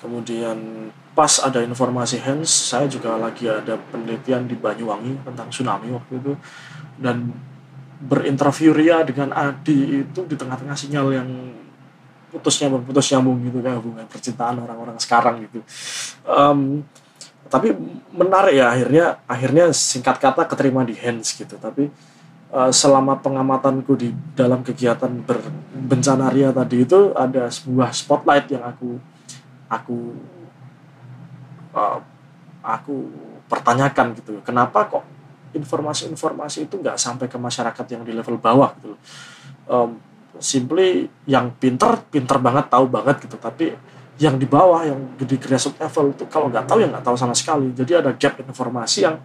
Kemudian 0.00 0.88
pas 1.12 1.42
ada 1.42 1.60
informasi 1.60 2.22
hands, 2.22 2.48
saya 2.48 2.88
juga 2.88 3.18
lagi 3.20 3.44
ada 3.50 3.76
penelitian 3.90 4.48
di 4.48 4.56
Banyuwangi 4.56 5.26
tentang 5.26 5.52
tsunami 5.52 5.92
waktu 5.92 6.12
itu. 6.16 6.32
Dan 6.96 7.34
berinterview 8.00 8.72
Ria 8.72 9.04
dengan 9.04 9.36
Adi 9.36 10.00
itu 10.06 10.20
di 10.24 10.36
tengah-tengah 10.38 10.72
sinyal 10.72 11.06
yang 11.12 11.28
putus 12.30 12.62
nyambung 12.62 12.86
nyambung 12.86 13.38
gitu 13.42 13.58
kan 13.60 13.74
hubungan 13.76 14.06
percintaan 14.06 14.56
orang-orang 14.62 14.96
sekarang 14.96 15.44
gitu. 15.44 15.60
Um, 16.24 16.86
tapi 17.50 17.74
menarik 18.14 18.54
ya 18.54 18.70
akhirnya 18.70 19.06
akhirnya 19.26 19.74
singkat 19.74 20.22
kata 20.22 20.46
keterima 20.46 20.86
di 20.86 20.94
hands 20.94 21.34
gitu. 21.34 21.58
Tapi 21.58 21.90
uh, 22.52 22.70
selama 22.70 23.18
pengamatanku 23.18 23.92
di 23.96 24.14
dalam 24.34 24.62
kegiatan 24.62 25.10
berbencana 25.24 26.30
ria 26.30 26.50
tadi 26.50 26.86
itu 26.86 27.14
ada 27.16 27.50
sebuah 27.50 27.90
spotlight 27.94 28.46
yang 28.52 28.64
aku 28.66 28.98
aku 29.70 29.98
uh, 31.74 31.98
aku 32.60 32.96
pertanyakan 33.50 34.14
gitu. 34.14 34.38
Kenapa 34.46 34.86
kok 34.86 35.02
informasi-informasi 35.50 36.70
itu 36.70 36.78
nggak 36.78 36.94
sampai 36.94 37.26
ke 37.26 37.34
masyarakat 37.34 37.86
yang 37.90 38.06
di 38.06 38.14
level 38.14 38.38
bawah 38.38 38.70
gitu 38.78 38.94
um, 39.70 39.98
simply 40.42 41.06
yang 41.30 41.54
pinter 41.54 42.02
pinter 42.10 42.42
banget 42.42 42.66
tahu 42.66 42.90
banget 42.90 43.22
gitu. 43.22 43.38
Tapi 43.38 43.72
yang 44.20 44.36
di 44.36 44.44
bawah 44.44 44.84
yang 44.84 44.98
di 45.16 45.36
grassroots 45.38 45.80
level 45.80 46.12
itu 46.12 46.24
kalau 46.28 46.52
nggak 46.52 46.66
tahu 46.66 46.82
ya 46.82 46.88
nggak 46.90 47.04
tahu 47.06 47.16
sama 47.16 47.32
sekali. 47.32 47.70
Jadi 47.72 47.92
ada 47.94 48.10
gap 48.18 48.36
informasi 48.42 49.06
yang 49.06 49.16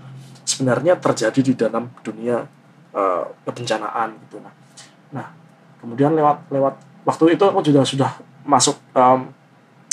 sebenarnya 0.46 0.96
terjadi 1.02 1.42
di 1.42 1.54
dalam 1.58 1.90
dunia 2.06 2.46
uh, 2.96 3.28
kebencanaan 3.44 4.16
gitu. 4.26 4.40
Nah 4.40 4.54
nah 5.12 5.28
kemudian 5.84 6.16
lewat 6.16 6.50
lewat 6.50 6.76
waktu 7.06 7.38
itu 7.38 7.44
aku 7.46 7.62
juga 7.62 7.86
sudah 7.86 8.12
masuk 8.48 8.80
um, 8.96 9.30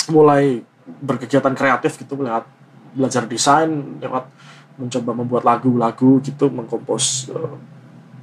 mulai 0.09 0.63
berkegiatan 1.03 1.53
kreatif 1.53 1.99
gitu 2.01 2.17
lewat 2.19 2.47
belajar 2.95 3.23
desain 3.29 3.69
lewat 4.01 4.25
mencoba 4.75 5.11
membuat 5.13 5.43
lagu-lagu 5.45 6.17
gitu 6.25 6.49
mengkompos 6.49 7.29
uh, 7.29 7.55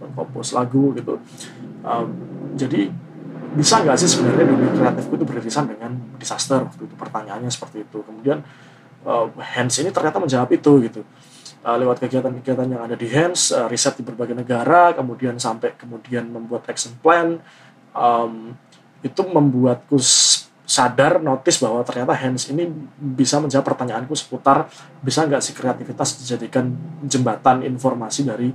mengkompos 0.03 0.57
lagu 0.57 0.91
gitu. 0.99 1.21
Um, 1.87 2.09
jadi 2.59 2.91
bisa 3.55 3.83
nggak 3.83 3.99
sih 3.99 4.07
sebenarnya 4.07 4.47
dunia 4.47 4.71
kreatifku 4.75 5.15
itu 5.19 5.27
beririsan 5.27 5.71
dengan 5.71 5.95
disaster? 6.19 6.63
Waktu 6.63 6.87
itu 6.87 6.95
pertanyaannya 6.99 7.51
seperti 7.51 7.87
itu. 7.87 7.99
Kemudian 8.03 8.43
uh, 9.07 9.27
Hands 9.39 9.75
ini 9.79 9.91
ternyata 9.95 10.19
menjawab 10.19 10.51
itu 10.51 10.73
gitu 10.91 11.03
uh, 11.65 11.77
lewat 11.77 12.01
kegiatan-kegiatan 12.01 12.67
yang 12.69 12.83
ada 12.85 12.97
di 12.97 13.09
Hands 13.11 13.39
uh, 13.53 13.67
riset 13.69 14.01
di 14.01 14.05
berbagai 14.05 14.37
negara 14.37 14.93
kemudian 14.97 15.37
sampai 15.37 15.77
kemudian 15.77 16.29
membuat 16.29 16.69
action 16.69 16.97
plan 17.01 17.41
um, 17.93 18.55
itu 19.01 19.23
membuatku 19.25 19.97
sadar 20.71 21.19
notice 21.19 21.59
bahwa 21.59 21.83
ternyata 21.83 22.15
Hands 22.15 22.43
ini 22.53 22.69
bisa 22.97 23.43
menjawab 23.43 23.67
pertanyaanku 23.67 24.15
seputar 24.15 24.71
bisa 25.03 25.27
nggak 25.27 25.43
sih 25.43 25.57
kreativitas 25.57 26.23
dijadikan 26.23 26.71
jembatan 27.03 27.67
informasi 27.67 28.29
dari 28.29 28.55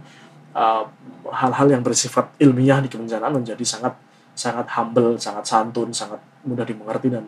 hal-hal 1.27 1.67
uh, 1.67 1.73
yang 1.75 1.83
bersifat 1.83 2.31
ilmiah 2.39 2.79
di 2.79 2.87
kebencanaan 2.87 3.35
menjadi 3.35 3.59
sangat 3.67 3.99
sangat 4.35 4.67
humble, 4.75 5.15
sangat 5.15 5.47
santun, 5.47 5.95
sangat 5.95 6.19
mudah 6.43 6.67
dimengerti 6.67 7.07
dan 7.07 7.27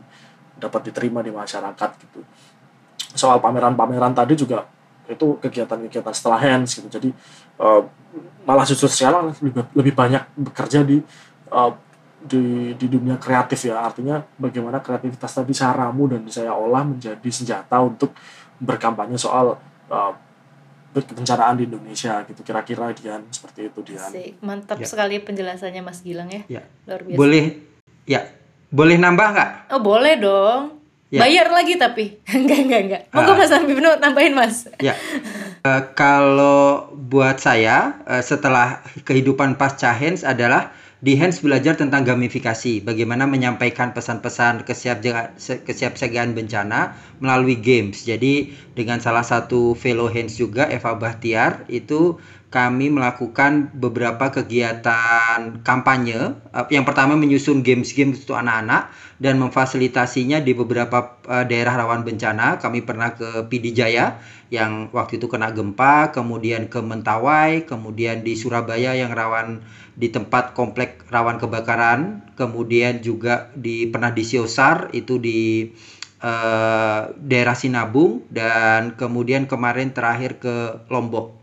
dapat 0.59 0.91
diterima 0.91 1.23
di 1.23 1.31
masyarakat 1.31 1.89
gitu. 2.03 2.19
Soal 3.15 3.39
pameran-pameran 3.39 4.11
tadi 4.11 4.35
juga 4.35 4.67
itu 5.07 5.39
kegiatan-kegiatan 5.39 6.13
setelah 6.13 6.39
hands 6.39 6.77
gitu. 6.77 6.87
Jadi 6.91 7.09
uh, 7.59 7.81
malah 8.43 8.67
justru 8.67 8.91
sekarang 8.91 9.31
lebih, 9.39 9.63
lebih 9.73 9.93
banyak 9.95 10.23
bekerja 10.35 10.83
di 10.83 10.99
uh, 11.51 11.71
di 12.21 12.75
di 12.75 12.87
dunia 12.91 13.15
kreatif 13.15 13.67
ya. 13.67 13.79
Artinya 13.81 14.19
bagaimana 14.35 14.83
kreativitas 14.83 15.31
tadi 15.31 15.55
saya 15.55 15.73
ramu 15.75 16.11
dan 16.11 16.27
saya 16.27 16.51
olah 16.51 16.83
menjadi 16.83 17.29
senjata 17.31 17.79
untuk 17.79 18.11
berkampanye 18.59 19.15
soal 19.15 19.55
uh, 19.87 20.13
kebencanaan 20.93 21.55
di 21.59 21.69
Indonesia 21.69 22.25
gitu 22.25 22.41
kira-kira 22.41 22.89
Dian 22.95 23.21
seperti 23.29 23.69
itu 23.69 23.79
Dian. 23.85 24.09
Asik. 24.09 24.41
Mantap 24.41 24.81
ya. 24.81 24.87
sekali 24.87 25.21
penjelasannya 25.21 25.81
Mas 25.85 26.01
Gilang 26.01 26.29
ya. 26.31 26.41
ya. 26.49 26.63
Luar 26.89 27.01
biasa. 27.05 27.17
Boleh 27.19 27.45
ya. 28.09 28.21
Boleh 28.67 28.95
nambah 28.99 29.27
nggak? 29.31 29.49
Oh 29.71 29.81
boleh 29.81 30.13
dong. 30.19 30.76
Ya. 31.07 31.23
Bayar 31.23 31.47
lagi 31.55 31.79
tapi 31.79 32.19
enggak 32.35 32.59
enggak 32.67 32.81
enggak. 32.83 33.01
Monggo 33.15 33.33
uh, 33.33 33.37
Mas 33.39 33.51
Ambibno 33.55 33.95
tambahin 33.95 34.35
Mas. 34.35 34.67
Ya. 34.83 34.95
Uh, 35.63 35.87
kalau 35.99 36.91
buat 36.91 37.39
saya 37.39 38.03
uh, 38.03 38.19
setelah 38.19 38.83
kehidupan 39.07 39.55
pasca 39.55 39.95
Hens 39.95 40.27
adalah 40.27 40.75
di 40.97 41.13
Hands 41.13 41.37
belajar 41.45 41.77
tentang 41.77 42.01
gamifikasi, 42.01 42.81
bagaimana 42.81 43.29
menyampaikan 43.29 43.93
pesan-pesan 43.93 44.65
kesiapsiagaan 44.65 46.33
bencana 46.33 46.97
melalui 47.21 47.53
games. 47.53 48.01
Jadi 48.01 48.49
dengan 48.73 48.97
salah 48.97 49.21
satu 49.21 49.77
fellow 49.77 50.09
Hands 50.09 50.33
juga 50.33 50.65
Eva 50.65 50.97
Bahtiar 50.97 51.69
itu 51.69 52.17
kami 52.47 52.87
melakukan 52.87 53.75
beberapa 53.75 54.31
kegiatan 54.31 55.59
kampanye. 55.67 56.39
Eh, 56.55 56.65
yang 56.71 56.87
pertama 56.87 57.19
menyusun 57.19 57.59
games-games 57.59 58.23
untuk 58.23 58.39
anak-anak 58.39 58.87
dan 59.19 59.35
memfasilitasinya 59.35 60.39
di 60.39 60.55
beberapa 60.55 61.19
uh, 61.27 61.43
daerah 61.43 61.75
rawan 61.75 62.07
bencana. 62.07 62.55
Kami 62.61 62.87
pernah 62.87 63.17
ke 63.17 63.49
PD 63.51 63.75
Jaya 63.75 64.21
yang 64.47 64.87
waktu 64.95 65.19
itu 65.19 65.27
kena 65.27 65.51
gempa, 65.51 66.15
kemudian 66.15 66.71
ke 66.71 66.79
Mentawai, 66.79 67.67
kemudian 67.67 68.23
di 68.23 68.39
Surabaya 68.39 68.95
yang 68.95 69.11
rawan 69.11 69.59
di 69.97 70.07
tempat 70.07 70.55
komplek 70.55 71.03
rawan 71.11 71.41
kebakaran, 71.41 72.31
kemudian 72.39 73.03
juga 73.03 73.51
di 73.57 73.89
pernah 73.91 74.13
di 74.13 74.23
Siosar 74.23 74.93
itu 74.95 75.19
di 75.19 75.67
uh, 76.23 77.11
daerah 77.17 77.57
Sinabung 77.57 78.23
dan 78.31 78.95
kemudian 78.95 79.49
kemarin 79.49 79.91
terakhir 79.91 80.39
ke 80.39 80.87
Lombok 80.87 81.36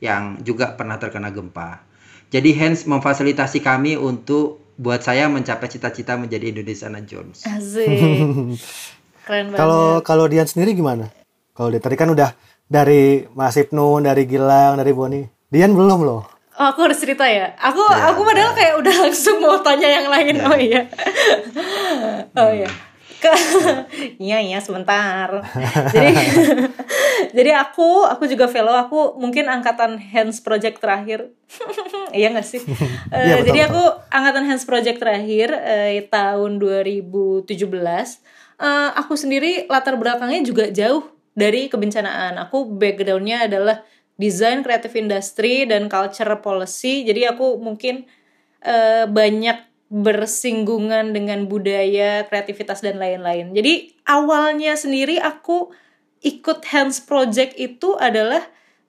yang 0.00 0.40
juga 0.42 0.74
pernah 0.74 0.96
terkena 0.96 1.28
gempa. 1.28 1.84
Jadi 2.32 2.56
Hans 2.56 2.88
memfasilitasi 2.88 3.60
kami 3.60 4.00
untuk 4.00 4.60
buat 4.80 5.04
saya 5.04 5.28
mencapai 5.28 5.68
cita-cita 5.68 6.16
menjadi 6.16 6.56
Indonesiana 6.56 7.04
Jones. 7.04 7.44
Asik. 7.44 7.86
Keren 9.28 9.52
banget. 9.52 9.60
Kalau 9.60 9.84
kalau 10.00 10.24
Dian 10.26 10.48
sendiri 10.48 10.72
gimana? 10.72 11.12
Kalau 11.52 11.68
dia 11.68 11.82
tadi 11.82 12.00
kan 12.00 12.08
udah 12.08 12.32
dari 12.64 13.28
Mas 13.36 13.60
Ibnu, 13.60 14.00
dari 14.00 14.24
Gilang, 14.24 14.80
dari 14.80 14.92
Boni. 14.96 15.20
Dian 15.52 15.76
belum 15.76 16.00
loh. 16.06 16.22
Oh, 16.60 16.66
aku 16.72 16.88
harus 16.88 17.00
cerita 17.00 17.28
ya. 17.28 17.56
Aku 17.56 17.80
ya, 17.80 18.12
aku 18.12 18.20
padahal 18.24 18.52
ya. 18.52 18.56
kayak 18.56 18.74
udah 18.80 18.94
langsung 19.08 19.36
mau 19.40 19.60
tanya 19.60 19.88
yang 19.88 20.06
lain. 20.08 20.34
Ya. 20.36 20.44
Oh 20.48 20.56
iya. 20.56 20.82
oh 22.36 22.50
iya. 22.52 22.70
Ke 23.20 23.30
iya 24.24 24.40
iya 24.40 24.58
sebentar. 24.58 25.44
jadi 25.92 26.16
jadi 27.36 27.50
aku 27.60 28.08
aku 28.08 28.24
juga 28.26 28.48
fellow 28.48 28.72
aku 28.72 29.20
mungkin 29.20 29.46
angkatan 29.52 30.00
hands 30.00 30.40
project 30.40 30.80
terakhir. 30.80 31.30
iya 32.16 32.32
gak 32.32 32.48
sih? 32.48 32.64
uh, 33.12 33.40
jadi 33.44 33.68
aku 33.68 33.82
angkatan 34.08 34.48
hands 34.48 34.64
project 34.64 34.98
terakhir 34.98 35.52
uh, 35.52 35.92
tahun 36.08 36.56
2017. 36.58 37.46
Uh, 38.60 38.90
aku 38.96 39.16
sendiri 39.16 39.68
latar 39.68 40.00
belakangnya 40.00 40.40
juga 40.42 40.64
jauh 40.72 41.04
dari 41.36 41.68
kebencanaan. 41.68 42.40
Aku 42.48 42.72
backgroundnya 42.72 43.46
adalah 43.46 43.84
desain 44.20 44.60
kreatif 44.60 44.92
industri 45.00 45.64
dan 45.64 45.88
culture 45.88 46.28
policy 46.44 47.08
jadi 47.08 47.32
aku 47.32 47.56
mungkin 47.56 48.04
uh, 48.60 49.08
banyak 49.08 49.69
bersinggungan 49.90 51.10
dengan 51.10 51.50
budaya 51.50 52.22
kreativitas 52.30 52.78
dan 52.78 53.02
lain-lain. 53.02 53.50
Jadi 53.50 53.90
awalnya 54.06 54.78
sendiri 54.78 55.18
aku 55.18 55.74
ikut 56.22 56.62
hands 56.70 57.02
project 57.02 57.58
itu 57.58 57.98
adalah 57.98 58.38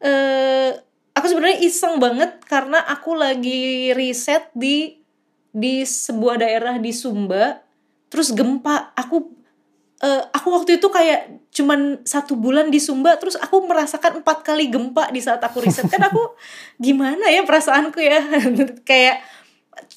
uh, 0.05 0.77
aku 1.17 1.25
sebenarnya 1.25 1.59
iseng 1.65 1.97
banget 1.97 2.37
karena 2.45 2.85
aku 2.85 3.17
lagi 3.17 3.91
riset 3.97 4.53
di 4.53 5.01
di 5.51 5.83
sebuah 5.83 6.45
daerah 6.45 6.77
di 6.77 6.93
Sumba 6.93 7.65
terus 8.13 8.29
gempa. 8.29 8.93
Aku 8.93 9.33
uh, 10.05 10.23
aku 10.37 10.47
waktu 10.53 10.77
itu 10.77 10.85
kayak 10.93 11.49
cuman 11.49 12.05
satu 12.05 12.37
bulan 12.37 12.69
di 12.69 12.77
Sumba 12.77 13.17
terus 13.17 13.41
aku 13.41 13.65
merasakan 13.65 14.21
empat 14.21 14.45
kali 14.45 14.69
gempa 14.69 15.09
di 15.09 15.17
saat 15.17 15.41
aku 15.41 15.65
riset. 15.65 15.89
Kan 15.89 16.05
aku 16.05 16.37
gimana 16.85 17.25
ya 17.25 17.41
perasaanku 17.41 17.97
ya? 17.97 18.21
Kayak 18.89 19.40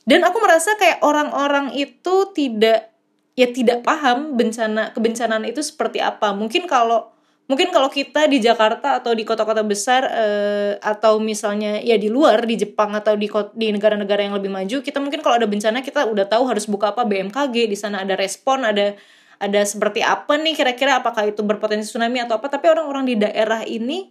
dan 0.04 0.20
aku 0.24 0.38
merasa 0.40 0.76
kayak 0.76 1.00
orang-orang 1.00 1.72
itu 1.72 2.30
tidak 2.36 2.92
ya 3.34 3.50
tidak 3.50 3.82
paham 3.82 4.38
bencana 4.38 4.94
kebencanaan 4.94 5.42
itu 5.48 5.64
seperti 5.64 5.98
apa. 5.98 6.36
Mungkin 6.36 6.70
kalau 6.70 7.10
mungkin 7.44 7.74
kalau 7.74 7.92
kita 7.92 8.24
di 8.24 8.40
Jakarta 8.40 9.00
atau 9.02 9.12
di 9.12 9.26
kota-kota 9.26 9.60
besar 9.60 10.08
uh, 10.08 10.72
atau 10.80 11.20
misalnya 11.20 11.76
ya 11.80 12.00
di 12.00 12.08
luar 12.08 12.44
di 12.48 12.56
Jepang 12.56 12.96
atau 12.96 13.16
di 13.16 13.28
di 13.52 13.68
negara-negara 13.68 14.24
yang 14.24 14.36
lebih 14.38 14.48
maju 14.48 14.80
kita 14.80 14.96
mungkin 14.96 15.20
kalau 15.20 15.36
ada 15.36 15.44
bencana 15.44 15.84
kita 15.84 16.08
udah 16.08 16.24
tahu 16.24 16.48
harus 16.48 16.64
buka 16.64 16.96
apa 16.96 17.04
BMKG 17.04 17.68
di 17.68 17.76
sana 17.76 18.00
ada 18.00 18.16
respon 18.16 18.64
ada 18.64 18.96
ada 19.44 19.60
seperti 19.66 20.00
apa 20.00 20.38
nih 20.38 20.54
kira-kira 20.54 21.02
apakah 21.02 21.28
itu 21.28 21.42
berpotensi 21.42 21.90
tsunami 21.90 22.22
atau 22.22 22.38
apa. 22.38 22.48
Tapi 22.48 22.66
orang-orang 22.70 23.04
di 23.04 23.14
daerah 23.18 23.60
ini 23.66 24.08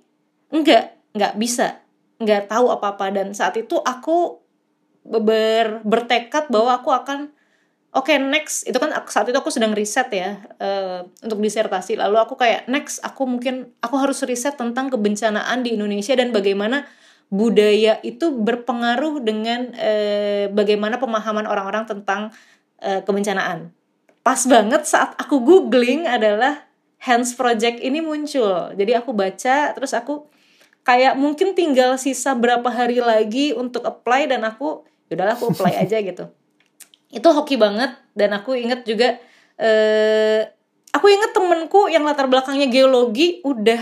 enggak 0.53 1.13
enggak 1.15 1.33
bisa 1.39 1.67
enggak 2.19 2.45
tahu 2.51 2.69
apa-apa. 2.69 3.09
Dan 3.09 3.33
saat 3.33 3.55
itu 3.57 3.79
aku 3.79 4.42
ber, 5.03 5.83
bertekad 5.83 6.47
bahwa 6.47 6.79
aku 6.79 6.89
akan 6.95 7.31
oke 7.93 8.09
okay, 8.09 8.17
next. 8.17 8.65
Itu 8.65 8.79
kan 8.79 8.91
saat 9.07 9.29
itu 9.29 9.37
aku 9.37 9.51
sedang 9.51 9.75
riset 9.75 10.09
ya 10.09 10.39
uh, 10.59 11.05
untuk 11.21 11.39
disertasi. 11.43 11.99
Lalu 11.99 12.17
aku 12.19 12.39
kayak 12.39 12.65
next 12.71 13.03
aku 13.03 13.27
mungkin 13.27 13.71
aku 13.83 13.95
harus 13.99 14.23
riset 14.23 14.55
tentang 14.55 14.89
kebencanaan 14.89 15.61
di 15.61 15.75
Indonesia 15.75 16.15
dan 16.15 16.31
bagaimana 16.31 16.87
budaya 17.33 17.97
itu 18.05 18.29
berpengaruh 18.29 19.23
dengan 19.23 19.73
uh, 19.73 20.49
bagaimana 20.53 20.97
pemahaman 21.01 21.45
orang-orang 21.49 21.85
tentang 21.85 22.29
uh, 22.81 23.01
kebencanaan. 23.01 23.73
Pas 24.23 24.39
banget 24.47 24.87
saat 24.87 25.17
aku 25.19 25.43
googling 25.43 26.07
adalah 26.07 26.63
Hands 27.03 27.27
Project 27.35 27.83
ini 27.83 27.99
muncul. 27.99 28.71
Jadi 28.71 28.95
aku 28.95 29.11
baca 29.11 29.75
terus 29.75 29.91
aku 29.91 30.23
kayak 30.87 31.19
mungkin 31.19 31.51
tinggal 31.51 31.99
sisa 31.99 32.31
berapa 32.31 32.67
hari 32.71 33.03
lagi 33.03 33.51
untuk 33.51 33.83
apply 33.83 34.31
dan 34.31 34.47
aku 34.47 34.87
yaudahlah 35.13 35.37
aku 35.37 35.53
apply 35.53 35.73
aja 35.85 35.97
gitu. 36.01 36.25
Itu 37.13 37.29
hoki 37.29 37.55
banget 37.55 37.93
dan 38.17 38.33
aku 38.33 38.57
inget 38.57 38.83
juga 38.83 39.21
eh 39.61 40.41
aku 40.89 41.05
inget 41.09 41.31
temenku 41.31 41.87
yang 41.89 42.01
latar 42.01 42.25
belakangnya 42.25 42.67
geologi 42.67 43.39
udah 43.45 43.81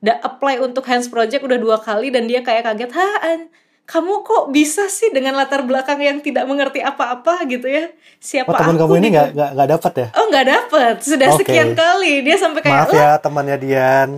udah 0.00 0.16
apply 0.24 0.64
untuk 0.64 0.88
Hands 0.88 1.04
Project 1.12 1.44
udah 1.44 1.60
dua 1.60 1.76
kali 1.76 2.08
dan 2.08 2.24
dia 2.24 2.40
kayak 2.40 2.64
kaget, 2.64 2.88
"Hah, 2.96 3.44
kamu 3.90 4.22
kok 4.22 4.54
bisa 4.54 4.86
sih 4.86 5.10
dengan 5.10 5.34
latar 5.34 5.66
belakang 5.66 5.98
yang 5.98 6.22
tidak 6.22 6.46
mengerti 6.46 6.78
apa-apa 6.78 7.42
gitu 7.50 7.66
ya 7.66 7.90
siapa 8.22 8.54
oh, 8.54 8.54
teman 8.54 8.78
aku 8.78 8.86
kamu 8.86 8.94
ini 9.02 9.02
gitu. 9.02 9.14
nggak 9.18 9.28
nggak 9.34 9.50
nggak 9.50 9.68
dapat 9.74 9.92
ya 9.92 10.06
oh 10.14 10.24
nggak 10.30 10.46
dapat 10.46 10.94
sudah 11.02 11.28
Oke. 11.34 11.38
sekian 11.42 11.70
kali 11.74 12.12
dia 12.22 12.36
sampai 12.38 12.60
kayak 12.62 12.86
maaf 12.86 12.90
"Lah, 12.94 13.02
ya 13.02 13.10
temannya 13.18 13.56
Dian 13.58 14.10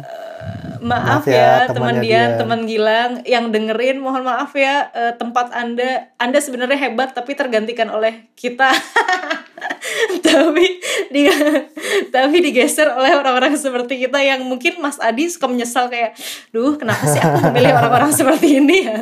maaf, 0.83 1.23
Maaf 1.23 1.27
ya, 1.31 1.65
ya, 1.65 1.71
teman 1.71 1.97
Dian, 2.03 2.05
Dian. 2.05 2.31
teman 2.43 2.61
Gilang 2.67 3.13
yang 3.25 3.55
dengerin 3.55 4.03
mohon 4.03 4.27
maaf 4.27 4.53
ya 4.59 4.91
eh, 4.91 5.15
tempat 5.15 5.55
Anda 5.55 6.11
Anda 6.19 6.43
sebenarnya 6.43 6.91
hebat 6.91 7.15
tapi 7.15 7.39
tergantikan 7.39 7.89
oleh 7.89 8.29
kita. 8.35 8.75
tapi 10.27 10.83
di, 11.15 11.31
tapi 12.11 12.37
digeser 12.43 12.91
oleh 12.91 13.15
orang-orang 13.15 13.55
seperti 13.55 14.03
kita 14.03 14.19
yang 14.19 14.43
mungkin 14.43 14.83
Mas 14.83 14.99
Adi 14.99 15.31
suka 15.31 15.47
menyesal 15.47 15.87
kayak 15.87 16.19
duh 16.51 16.75
kenapa 16.75 17.07
sih 17.07 17.23
aku 17.23 17.39
memilih 17.51 17.79
orang-orang 17.79 18.11
seperti 18.11 18.59
ini 18.59 18.79
ya 18.89 18.99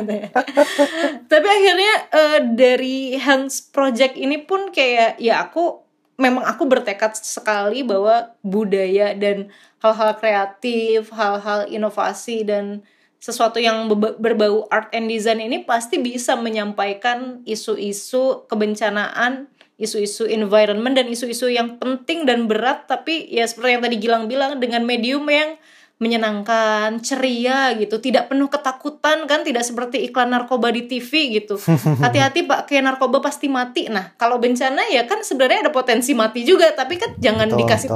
tapi 1.25 1.47
akhirnya 1.47 1.93
eh, 2.13 2.39
dari 2.53 3.17
Hands 3.17 3.53
Project 3.73 4.19
ini 4.19 4.43
pun 4.43 4.69
kayak 4.69 5.17
ya 5.17 5.41
aku 5.49 5.81
memang 6.21 6.45
aku 6.45 6.69
bertekad 6.69 7.17
sekali 7.17 7.81
bahwa 7.81 8.37
budaya 8.45 9.17
dan 9.17 9.49
hal-hal 9.81 10.13
kreatif, 10.21 11.09
hal-hal 11.09 11.65
inovasi 11.65 12.45
dan 12.45 12.85
sesuatu 13.21 13.61
yang 13.61 13.85
berbau 14.17 14.65
art 14.69 14.89
and 14.93 15.09
design 15.09 15.41
ini 15.41 15.61
pasti 15.61 16.01
bisa 16.01 16.33
menyampaikan 16.37 17.41
isu-isu 17.45 18.45
kebencanaan, 18.49 19.45
isu-isu 19.77 20.25
environment 20.29 20.97
dan 20.97 21.09
isu-isu 21.09 21.49
yang 21.49 21.77
penting 21.77 22.29
dan 22.29 22.45
berat. 22.45 22.85
Tapi 22.85 23.29
ya 23.29 23.45
seperti 23.45 23.77
yang 23.77 23.83
tadi 23.85 23.97
Gilang 23.97 24.25
bilang 24.25 24.57
dengan 24.57 24.85
medium 24.85 25.25
yang 25.29 25.57
menyenangkan, 26.01 26.97
ceria 27.05 27.77
gitu, 27.77 28.01
tidak 28.01 28.33
penuh 28.33 28.49
ketakutan 28.49 29.29
kan, 29.29 29.45
tidak 29.45 29.61
seperti 29.61 30.09
iklan 30.09 30.33
narkoba 30.33 30.73
di 30.73 30.89
TV 30.89 31.37
gitu. 31.37 31.61
Hati-hati 32.03 32.49
Pak, 32.49 32.65
kayak 32.65 32.89
narkoba 32.89 33.21
pasti 33.21 33.45
mati. 33.45 33.85
Nah, 33.85 34.17
kalau 34.17 34.41
bencana 34.41 34.81
ya 34.89 35.05
kan 35.05 35.21
sebenarnya 35.21 35.69
ada 35.69 35.71
potensi 35.71 36.17
mati 36.17 36.41
juga, 36.41 36.73
tapi 36.73 36.97
kan 36.97 37.13
jangan 37.21 37.53
Betul, 37.53 37.59
dikasih 37.61 37.89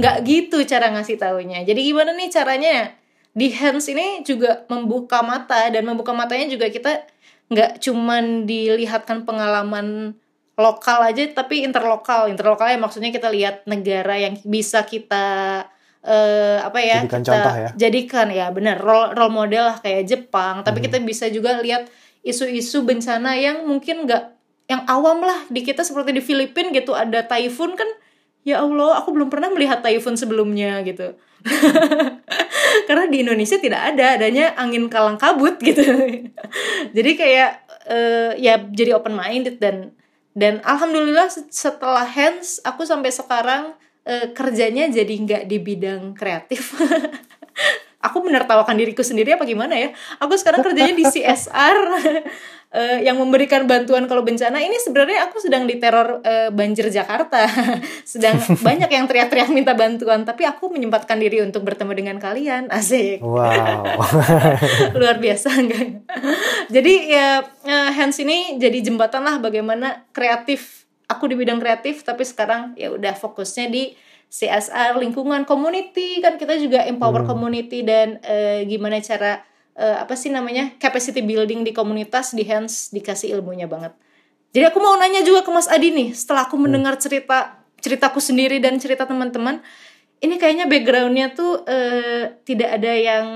nggak 0.00 0.16
gitu 0.24 0.64
cara 0.64 0.88
ngasih 0.96 1.20
taunya. 1.20 1.60
Jadi 1.60 1.80
gimana 1.84 2.16
nih 2.16 2.32
caranya? 2.32 2.96
Di 3.36 3.52
hands 3.52 3.86
ini 3.92 4.24
juga 4.24 4.64
membuka 4.72 5.20
mata 5.20 5.68
dan 5.68 5.84
membuka 5.84 6.16
matanya 6.16 6.48
juga 6.48 6.72
kita 6.72 7.04
nggak 7.52 7.76
cuman 7.84 8.48
dilihatkan 8.48 9.28
pengalaman 9.28 10.16
lokal 10.56 11.04
aja 11.04 11.28
tapi 11.28 11.60
interlokal. 11.68 12.32
Interlokalnya 12.32 12.80
maksudnya 12.80 13.12
kita 13.12 13.28
lihat 13.28 13.68
negara 13.68 14.16
yang 14.16 14.40
bisa 14.48 14.88
kita 14.88 15.68
eh 16.00 16.56
apa 16.58 16.78
ya 16.78 17.04
Jadikan 17.04 17.20
kita 17.20 17.28
contoh 17.28 17.54
ya. 17.54 17.70
jadikan 17.76 18.26
ya 18.28 18.46
benar 18.48 18.80
role 18.80 19.12
role 19.12 19.28
model 19.30 19.68
lah 19.68 19.76
kayak 19.78 20.04
Jepang 20.04 20.60
Hmm. 20.60 20.66
tapi 20.66 20.80
kita 20.80 20.96
bisa 20.98 21.28
juga 21.28 21.60
lihat 21.60 21.92
isu-isu 22.20 22.82
bencana 22.82 23.36
yang 23.36 23.64
mungkin 23.64 24.04
nggak 24.04 24.22
yang 24.66 24.86
awam 24.86 25.20
lah 25.20 25.44
di 25.46 25.60
kita 25.60 25.82
seperti 25.82 26.12
di 26.12 26.22
Filipina 26.22 26.70
gitu 26.70 26.92
ada 26.92 27.20
typhoon 27.22 27.74
kan 27.74 27.88
ya 28.40 28.60
Allah 28.60 28.96
aku 28.96 29.12
belum 29.12 29.28
pernah 29.28 29.52
melihat 29.52 29.84
typhoon 29.84 30.16
sebelumnya 30.16 30.80
gitu 30.80 31.12
karena 32.86 33.04
di 33.06 33.20
Indonesia 33.20 33.56
tidak 33.56 33.94
ada 33.94 34.16
adanya 34.16 34.54
angin 34.56 34.88
kalang 34.88 35.16
kabut 35.16 35.56
gitu 35.68 35.82
jadi 36.90 37.10
kayak 37.12 37.50
eh, 37.86 38.30
ya 38.38 38.56
jadi 38.58 38.96
open 38.96 39.12
minded 39.12 39.58
dan 39.58 39.92
dan 40.32 40.62
alhamdulillah 40.62 41.28
se- 41.28 41.50
setelah 41.50 42.06
hands 42.06 42.62
aku 42.62 42.86
sampai 42.86 43.10
sekarang 43.10 43.74
eh, 44.04 44.32
kerjanya 44.32 44.88
jadi 44.88 45.14
nggak 45.14 45.42
di 45.48 45.58
bidang 45.60 46.16
kreatif. 46.16 46.74
Aku 48.00 48.24
menertawakan 48.24 48.80
diriku 48.80 49.04
sendiri 49.04 49.36
apa 49.36 49.44
gimana 49.44 49.76
ya? 49.76 49.92
Aku 50.24 50.32
sekarang 50.32 50.64
kerjanya 50.64 50.96
di 50.96 51.04
CSR 51.04 51.78
eh, 52.80 52.98
yang 53.04 53.20
memberikan 53.20 53.68
bantuan 53.68 54.08
kalau 54.08 54.24
bencana. 54.24 54.56
Ini 54.56 54.72
sebenarnya 54.80 55.28
aku 55.28 55.36
sedang 55.36 55.68
diteror 55.68 56.24
eh, 56.24 56.48
banjir 56.48 56.88
Jakarta. 56.88 57.44
Sedang 58.08 58.40
banyak 58.40 58.88
yang 58.88 59.04
teriak-teriak 59.04 59.52
minta 59.52 59.76
bantuan 59.76 60.24
tapi 60.24 60.48
aku 60.48 60.72
menyempatkan 60.72 61.20
diri 61.20 61.44
untuk 61.44 61.60
bertemu 61.60 61.92
dengan 61.92 62.16
kalian. 62.16 62.72
Asik. 62.72 63.20
Wow. 63.20 63.84
Luar 64.96 65.20
biasa 65.20 65.60
enggak? 65.60 66.00
Jadi 66.72 66.94
ya 67.12 67.44
eh, 67.68 67.90
hands 68.00 68.16
ini 68.16 68.56
jadi 68.56 68.80
jembatan 68.80 69.28
lah 69.28 69.44
bagaimana 69.44 70.08
kreatif 70.16 70.79
aku 71.10 71.26
di 71.26 71.34
bidang 71.34 71.58
kreatif 71.58 72.06
tapi 72.06 72.22
sekarang 72.22 72.78
ya 72.78 72.94
udah 72.94 73.18
fokusnya 73.18 73.66
di 73.66 73.98
CSR 74.30 74.94
lingkungan 75.02 75.42
community. 75.42 76.22
Kan 76.22 76.38
kita 76.38 76.54
juga 76.62 76.86
empower 76.86 77.26
community 77.26 77.82
dan 77.82 78.22
eh, 78.22 78.62
gimana 78.70 79.02
cara 79.02 79.42
eh, 79.74 79.96
apa 79.98 80.14
sih 80.14 80.30
namanya 80.30 80.78
capacity 80.78 81.20
building 81.20 81.66
di 81.66 81.74
komunitas 81.74 82.32
di 82.32 82.46
hands 82.46 82.94
dikasih 82.94 83.34
ilmunya 83.34 83.66
banget. 83.66 83.92
Jadi 84.54 84.64
aku 84.66 84.78
mau 84.78 84.94
nanya 84.98 85.26
juga 85.26 85.42
ke 85.42 85.50
Mas 85.50 85.66
Adi 85.66 85.90
nih 85.90 86.14
setelah 86.14 86.46
aku 86.46 86.58
mendengar 86.58 86.94
cerita 86.98 87.58
ceritaku 87.82 88.22
sendiri 88.22 88.62
dan 88.62 88.78
cerita 88.78 89.08
teman-teman 89.08 89.62
ini 90.20 90.36
kayaknya 90.36 90.68
backgroundnya 90.68 91.32
tuh 91.32 91.64
eh, 91.64 92.38
tidak 92.44 92.76
ada 92.76 92.92
yang 92.92 93.26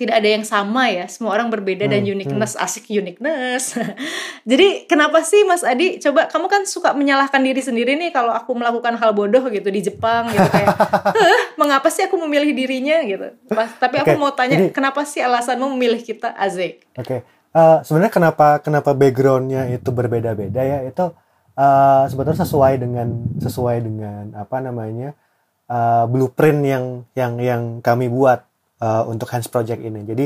tidak 0.00 0.16
ada 0.16 0.28
yang 0.30 0.40
sama 0.42 0.88
ya. 0.88 1.04
Semua 1.04 1.36
orang 1.36 1.46
berbeda 1.46 1.84
dan 1.84 2.00
uniqueness. 2.00 2.56
Asik 2.56 2.88
uniqueness. 2.88 3.76
Jadi 4.50 4.88
kenapa 4.88 5.20
sih 5.20 5.44
Mas 5.44 5.60
Adi? 5.60 6.00
Coba 6.00 6.24
kamu 6.24 6.46
kan 6.48 6.62
suka 6.64 6.96
menyalahkan 6.96 7.36
diri 7.38 7.60
sendiri 7.60 7.94
nih 7.94 8.08
kalau 8.08 8.32
aku 8.32 8.56
melakukan 8.56 8.96
hal 8.96 9.12
bodoh 9.12 9.44
gitu 9.46 9.68
di 9.68 9.80
Jepang 9.82 10.26
gitu 10.26 10.40
kayak 10.42 10.72
"Heh, 11.20 11.40
mengapa 11.54 11.86
sih 11.86 12.08
aku 12.08 12.16
memilih 12.18 12.50
dirinya? 12.50 12.96
gitu. 13.02 13.36
Pas- 13.46 13.76
tapi 13.76 14.00
aku 14.00 14.10
Oke, 14.10 14.18
mau 14.18 14.32
tanya 14.32 14.56
jadi- 14.56 14.72
kenapa 14.72 15.04
sih 15.04 15.20
alasanmu 15.20 15.68
memilih 15.70 16.00
kita 16.00 16.32
Azik 16.32 16.88
Oke, 16.96 17.20
Eh, 17.50 17.78
sebenarnya 17.82 18.14
kenapa 18.14 18.46
kenapa 18.58 18.94
backgroundnya 18.94 19.66
itu 19.68 19.90
berbeda-beda 19.90 20.62
ya? 20.62 20.86
Itu 20.86 21.10
eh, 21.52 22.02
sebetulnya 22.06 22.40
sesuai 22.40 22.74
dengan 22.78 23.08
sesuai 23.36 23.76
dengan 23.80 24.24
apa 24.32 24.56
namanya 24.58 25.18
eh, 25.66 26.04
blueprint 26.06 26.62
yang 26.62 26.84
yang 27.12 27.32
yang 27.36 27.62
kami 27.80 28.06
buat 28.06 28.46
eh, 28.80 29.02
untuk 29.06 29.28
Hands 29.30 29.46
Project 29.46 29.80
ini. 29.84 30.00
Jadi 30.08 30.24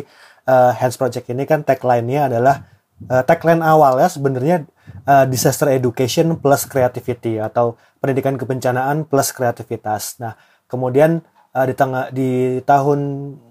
eh, 0.49 0.73
Hands 0.79 0.97
Project 0.97 1.27
ini 1.29 1.45
kan 1.45 1.67
tagline-nya 1.67 2.31
adalah 2.31 2.65
eh, 3.11 3.23
tagline 3.27 3.61
awalnya 3.61 4.09
sebenarnya 4.09 4.57
eh, 5.05 5.25
disaster 5.29 5.69
education 5.75 6.39
plus 6.39 6.65
creativity 6.65 7.43
atau 7.43 7.77
pendidikan 7.99 8.39
kebencanaan 8.39 9.05
plus 9.05 9.35
kreativitas. 9.35 10.17
Nah, 10.23 10.39
kemudian 10.71 11.21
eh, 11.53 11.67
di 11.69 11.75
tengah 11.75 12.05
di 12.15 12.61
tahun 12.63 13.01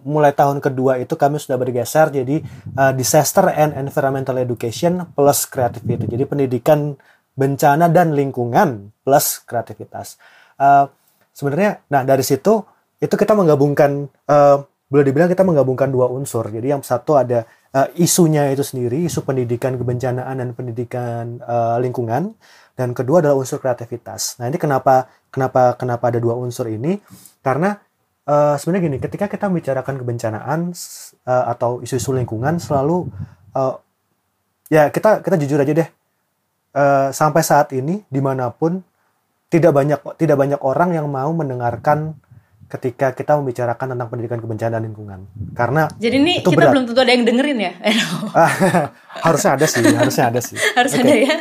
mulai 0.07 0.33
tahun 0.33 0.63
kedua 0.63 0.99
itu 1.03 1.13
kami 1.19 1.37
sudah 1.37 1.59
bergeser 1.59 2.09
jadi 2.09 2.41
eh, 2.79 2.93
disaster 2.95 3.51
and 3.51 3.75
environmental 3.75 4.39
education 4.39 5.05
plus 5.13 5.45
creativity. 5.45 6.07
Jadi 6.07 6.23
pendidikan 6.25 6.95
bencana 7.33 7.89
dan 7.89 8.13
lingkungan 8.13 8.93
plus 9.01 9.41
kreativitas. 9.43 10.21
Eh, 10.61 10.85
sebenarnya, 11.33 11.81
nah 11.89 12.05
dari 12.05 12.21
situ 12.21 12.61
itu 13.01 13.15
kita 13.17 13.33
menggabungkan 13.33 14.05
eh, 14.29 14.57
boleh 14.93 15.09
dibilang 15.09 15.25
kita 15.25 15.41
menggabungkan 15.41 15.89
dua 15.89 16.05
unsur. 16.13 16.45
Jadi 16.53 16.69
yang 16.69 16.85
satu 16.85 17.17
ada 17.17 17.49
eh, 17.73 17.89
isunya 17.97 18.53
itu 18.53 18.61
sendiri, 18.61 19.09
isu 19.09 19.25
pendidikan 19.25 19.73
kebencanaan 19.73 20.37
dan 20.37 20.53
pendidikan 20.53 21.41
eh, 21.41 21.77
lingkungan, 21.81 22.37
dan 22.77 22.93
kedua 22.93 23.25
adalah 23.25 23.41
unsur 23.41 23.57
kreativitas. 23.57 24.37
Nah 24.37 24.53
ini 24.53 24.61
kenapa 24.61 25.09
kenapa 25.33 25.73
kenapa 25.81 26.13
ada 26.13 26.21
dua 26.21 26.37
unsur 26.37 26.69
ini? 26.69 27.01
Karena 27.41 27.73
eh, 28.29 28.53
sebenarnya 28.61 28.93
gini, 28.93 28.97
ketika 29.01 29.25
kita 29.25 29.49
membicarakan 29.49 29.97
kebencanaan 29.97 30.59
eh, 31.25 31.45
atau 31.57 31.81
isu-isu 31.81 32.13
lingkungan 32.13 32.61
selalu 32.61 33.09
eh, 33.57 33.73
ya 34.69 34.93
kita 34.93 35.25
kita 35.25 35.41
jujur 35.41 35.57
aja 35.57 35.73
deh 35.73 35.89
eh, 36.77 37.09
sampai 37.09 37.41
saat 37.41 37.73
ini 37.73 38.05
di 38.05 38.21
mana 38.21 38.53
pun 38.53 38.77
tidak 39.49 39.73
banyak 39.73 40.21
tidak 40.21 40.37
banyak 40.37 40.61
orang 40.61 40.93
yang 40.93 41.09
mau 41.09 41.33
mendengarkan 41.33 42.13
ketika 42.73 43.13
kita 43.13 43.37
membicarakan 43.37 43.93
tentang 43.93 44.09
pendidikan 44.09 44.41
kebencanaan 44.41 44.81
lingkungan. 44.81 45.29
Karena 45.53 45.85
jadi 46.01 46.17
ini 46.17 46.41
Itu 46.41 46.49
kita 46.49 46.65
berat. 46.65 46.71
belum 46.73 46.83
tentu 46.89 46.99
ada 47.05 47.13
yang 47.13 47.25
dengerin 47.29 47.59
ya? 47.61 47.71
Harusnya 49.25 49.51
ada 49.53 49.65
sih 49.69 49.81
harusnya 49.85 50.25
ada 50.33 50.39
sih. 50.41 50.57
Harus 50.77 50.91
Oke, 50.97 51.05
ada 51.05 51.13
ya? 51.13 51.35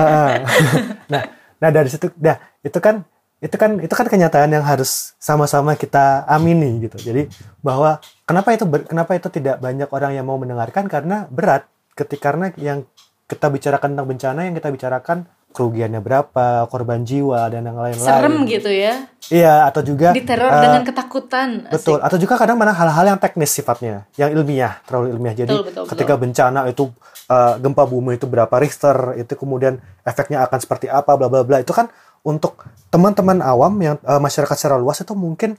Ah, 0.00 0.34
nah, 1.12 1.22
nah 1.60 1.68
dari 1.68 1.92
situ, 1.92 2.08
dah 2.16 2.40
itu 2.64 2.80
kan 2.80 3.04
itu 3.44 3.60
kan 3.60 3.76
itu 3.76 3.92
kan 3.92 4.08
kenyataan 4.08 4.56
yang 4.56 4.64
harus 4.64 5.12
sama-sama 5.20 5.76
kita 5.76 6.24
amini 6.24 6.88
gitu. 6.88 6.96
Jadi 6.96 7.28
bahwa 7.60 8.00
kenapa 8.24 8.56
itu 8.56 8.64
ber- 8.64 8.88
kenapa 8.88 9.20
itu 9.20 9.28
tidak 9.28 9.60
banyak 9.60 9.92
orang 9.92 10.16
yang 10.16 10.24
mau 10.24 10.40
mendengarkan? 10.40 10.88
Karena 10.88 11.28
berat 11.28 11.68
ketika 11.92 12.32
karena 12.32 12.48
yang 12.56 12.88
kita 13.28 13.52
bicarakan 13.52 13.92
tentang 13.92 14.08
bencana 14.08 14.40
yang 14.48 14.56
kita 14.56 14.72
bicarakan 14.72 15.28
kerugiannya 15.54 16.02
berapa, 16.02 16.66
korban 16.66 17.06
jiwa 17.06 17.46
dan 17.46 17.70
yang 17.70 17.78
lain-lain. 17.78 18.02
Serem 18.02 18.42
gitu 18.50 18.66
ya. 18.66 19.06
Iya, 19.30 19.70
atau 19.70 19.86
juga 19.86 20.10
Diteror 20.10 20.50
eh, 20.50 20.62
dengan 20.66 20.82
ketakutan. 20.82 21.48
Asik. 21.70 21.74
Betul. 21.78 21.98
Atau 22.02 22.18
juga 22.18 22.34
kadang 22.34 22.58
mana 22.58 22.74
hal-hal 22.74 23.14
yang 23.14 23.20
teknis 23.22 23.54
sifatnya, 23.54 24.10
yang 24.18 24.34
ilmiah, 24.34 24.82
terlalu 24.82 25.14
ilmiah. 25.14 25.32
Jadi 25.38 25.54
Betul, 25.54 25.64
betul, 25.70 25.84
ketika 25.94 26.14
bencana 26.18 26.60
itu 26.66 26.90
uh, 27.30 27.54
gempa 27.62 27.86
bumi 27.86 28.18
itu 28.18 28.26
berapa 28.26 28.52
Richter, 28.58 29.14
itu 29.14 29.32
kemudian 29.38 29.78
efeknya 30.02 30.42
akan 30.42 30.58
seperti 30.58 30.90
apa, 30.90 31.14
bla 31.14 31.30
bla 31.30 31.46
bla. 31.46 31.62
Itu 31.62 31.70
kan 31.70 31.86
untuk 32.26 32.66
teman-teman 32.90 33.38
awam 33.38 33.78
yang 33.78 33.96
uh, 34.02 34.18
masyarakat 34.18 34.58
secara 34.58 34.76
luas 34.76 34.98
itu 34.98 35.14
mungkin 35.14 35.54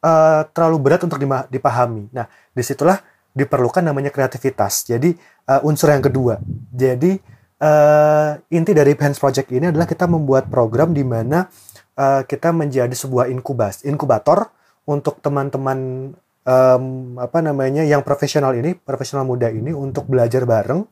uh, 0.00 0.42
terlalu 0.56 0.76
berat 0.80 1.04
untuk 1.04 1.20
dipahami. 1.52 2.08
Nah, 2.16 2.26
di 2.50 2.64
situlah 2.64 2.96
diperlukan 3.34 3.82
namanya 3.82 4.08
kreativitas. 4.08 4.88
Jadi 4.88 5.12
uh, 5.52 5.60
unsur 5.68 5.92
yang 5.92 6.00
kedua. 6.00 6.40
Jadi 6.72 7.33
uh, 7.64 8.36
inti 8.52 8.76
dari 8.76 8.92
Hands 8.92 9.16
Project 9.16 9.48
ini 9.48 9.72
adalah 9.72 9.88
kita 9.88 10.04
membuat 10.04 10.52
program 10.52 10.92
di 10.92 11.00
mana 11.00 11.48
uh, 11.96 12.20
kita 12.28 12.52
menjadi 12.52 12.92
sebuah 12.92 13.32
inkubas, 13.32 13.88
inkubator 13.88 14.52
untuk 14.84 15.24
teman-teman 15.24 16.12
em, 16.44 16.84
apa 17.18 17.38
namanya 17.40 17.82
yang 17.82 18.04
profesional 18.04 18.52
ini, 18.54 18.76
profesional 18.76 19.24
muda 19.24 19.48
ini 19.48 19.72
untuk 19.72 20.06
belajar 20.06 20.44
bareng. 20.44 20.84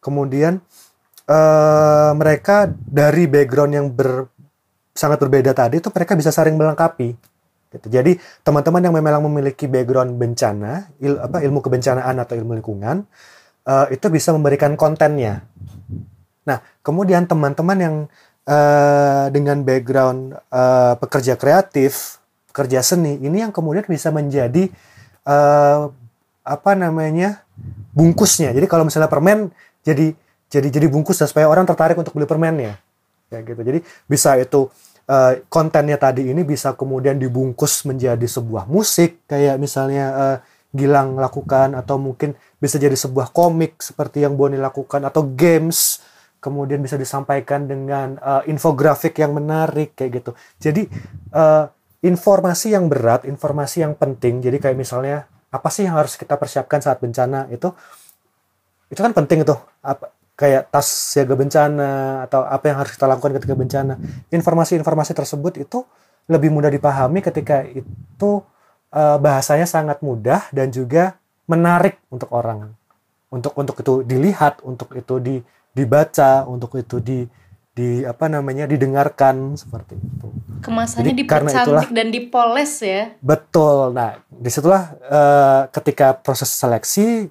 Kemudian 0.00 0.60
eh, 1.28 2.12
mereka 2.12 2.68
dari 2.72 3.24
background 3.24 3.72
yang 3.72 3.86
ber, 3.88 4.28
sangat 4.92 5.16
berbeda 5.20 5.56
tadi 5.56 5.80
itu 5.80 5.88
mereka 5.88 6.12
bisa 6.16 6.28
saling 6.32 6.56
melengkapi. 6.56 7.16
Gitu. 7.72 7.86
Jadi 7.88 8.16
teman-teman 8.44 8.84
yang 8.84 8.94
memang 8.94 9.24
memiliki 9.26 9.66
background 9.66 10.14
bencana, 10.14 10.92
il, 11.02 11.16
apa 11.18 11.42
ilmu 11.42 11.58
kebencanaan 11.64 12.14
atau 12.20 12.34
ilmu 12.36 12.60
lingkungan 12.60 13.04
eh, 13.64 13.86
itu 13.96 14.06
bisa 14.12 14.32
memberikan 14.36 14.76
kontennya. 14.76 15.44
Nah, 16.44 16.60
kemudian 16.84 17.24
teman-teman 17.24 17.78
yang 17.80 17.96
eh, 18.44 19.26
dengan 19.32 19.64
background 19.64 20.36
eh, 20.36 20.94
pekerja 21.00 21.34
kreatif, 21.40 22.20
pekerja 22.52 22.84
seni, 22.84 23.18
ini 23.20 23.44
yang 23.44 23.52
kemudian 23.52 23.84
bisa 23.88 24.12
menjadi 24.12 24.68
eh, 25.24 25.80
apa 26.44 26.72
namanya 26.76 27.42
bungkusnya. 27.96 28.52
Jadi 28.52 28.66
kalau 28.68 28.84
misalnya 28.84 29.08
permen 29.08 29.48
jadi 29.80 30.12
jadi 30.52 30.68
jadi 30.70 30.86
bungkus 30.86 31.18
dan 31.18 31.26
supaya 31.26 31.48
orang 31.48 31.64
tertarik 31.64 31.96
untuk 31.96 32.14
beli 32.14 32.28
permennya, 32.28 32.76
ya 33.32 33.38
gitu. 33.40 33.58
Jadi 33.64 33.80
bisa 34.04 34.36
itu 34.36 34.68
eh, 35.08 35.40
kontennya 35.48 35.96
tadi 35.96 36.28
ini 36.28 36.44
bisa 36.44 36.76
kemudian 36.76 37.16
dibungkus 37.16 37.88
menjadi 37.88 38.24
sebuah 38.28 38.68
musik 38.68 39.24
kayak 39.24 39.56
misalnya 39.56 40.06
eh, 40.12 40.38
Gilang 40.74 41.14
lakukan 41.22 41.78
atau 41.78 42.02
mungkin 42.02 42.34
bisa 42.58 42.82
jadi 42.82 42.98
sebuah 42.98 43.30
komik 43.30 43.78
seperti 43.78 44.26
yang 44.26 44.34
Boni 44.34 44.58
lakukan 44.58 45.06
atau 45.06 45.22
games 45.22 46.02
kemudian 46.44 46.84
bisa 46.84 47.00
disampaikan 47.00 47.64
dengan 47.64 48.20
uh, 48.20 48.44
infografik 48.44 49.16
yang 49.16 49.32
menarik 49.32 49.96
kayak 49.96 50.20
gitu. 50.20 50.30
Jadi 50.60 50.84
uh, 51.32 51.72
informasi 52.04 52.76
yang 52.76 52.92
berat, 52.92 53.24
informasi 53.24 53.80
yang 53.80 53.96
penting. 53.96 54.44
Jadi 54.44 54.60
kayak 54.60 54.76
misalnya 54.76 55.24
apa 55.48 55.72
sih 55.72 55.88
yang 55.88 55.96
harus 55.96 56.20
kita 56.20 56.36
persiapkan 56.36 56.84
saat 56.84 57.00
bencana 57.00 57.48
itu 57.48 57.72
itu 58.92 59.00
kan 59.00 59.16
penting 59.16 59.46
itu 59.46 59.56
apa 59.80 60.12
kayak 60.36 60.68
tas 60.68 60.84
siaga 60.84 61.32
bencana 61.38 62.26
atau 62.28 62.44
apa 62.44 62.64
yang 62.68 62.76
harus 62.84 62.92
kita 62.92 63.08
lakukan 63.08 63.32
ketika 63.40 63.54
bencana. 63.56 63.94
Informasi-informasi 64.28 65.16
tersebut 65.16 65.56
itu 65.56 65.80
lebih 66.28 66.52
mudah 66.52 66.68
dipahami 66.68 67.24
ketika 67.24 67.64
itu 67.64 68.30
uh, 68.92 69.16
bahasanya 69.16 69.64
sangat 69.64 70.04
mudah 70.04 70.44
dan 70.52 70.68
juga 70.68 71.16
menarik 71.48 71.96
untuk 72.12 72.28
orang. 72.36 72.76
Untuk 73.32 73.56
untuk 73.56 73.80
itu 73.80 73.94
dilihat, 74.04 74.60
untuk 74.62 74.92
itu 74.94 75.14
di 75.18 75.36
dibaca, 75.74 76.46
untuk 76.46 76.78
itu 76.78 77.02
di 77.02 77.26
di 77.74 78.06
apa 78.06 78.30
namanya 78.30 78.70
didengarkan 78.70 79.58
seperti 79.58 79.98
itu. 79.98 80.30
Kemasannya 80.62 81.10
Jadi 81.10 81.22
karena 81.26 81.50
dipercantik 81.50 81.90
itulah- 81.90 81.90
dan 81.90 82.06
dipoles 82.14 82.72
ya. 82.78 83.02
Betul. 83.18 83.90
Nah, 83.90 84.22
di 84.30 84.46
situlah 84.46 84.94
eh, 85.02 85.60
ketika 85.74 86.14
proses 86.14 86.54
seleksi, 86.54 87.26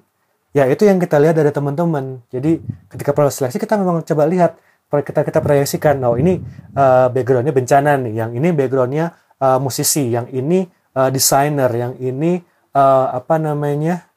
ya 0.52 0.68
itu 0.68 0.84
yang 0.84 1.00
kita 1.00 1.16
lihat 1.16 1.40
dari 1.40 1.48
teman-teman. 1.48 2.20
Jadi 2.28 2.60
ketika 2.92 3.16
proses 3.16 3.40
seleksi 3.40 3.56
kita 3.56 3.80
memang 3.80 4.04
coba 4.04 4.28
lihat, 4.28 4.60
kita 4.92 5.24
kita 5.24 5.40
proyeksikan, 5.40 5.96
oh 6.04 6.20
ini 6.20 6.36
eh, 6.76 7.06
backgroundnya 7.08 7.56
bencana 7.56 7.96
nih, 8.04 8.12
yang 8.12 8.30
ini 8.36 8.52
backgroundnya 8.52 9.16
eh, 9.40 9.58
musisi, 9.58 10.12
yang 10.12 10.28
ini 10.28 10.68
eh, 10.92 11.08
desainer, 11.08 11.72
yang 11.72 11.96
ini 11.96 12.36
eh, 12.76 13.06
apa 13.16 13.40
namanya, 13.40 14.12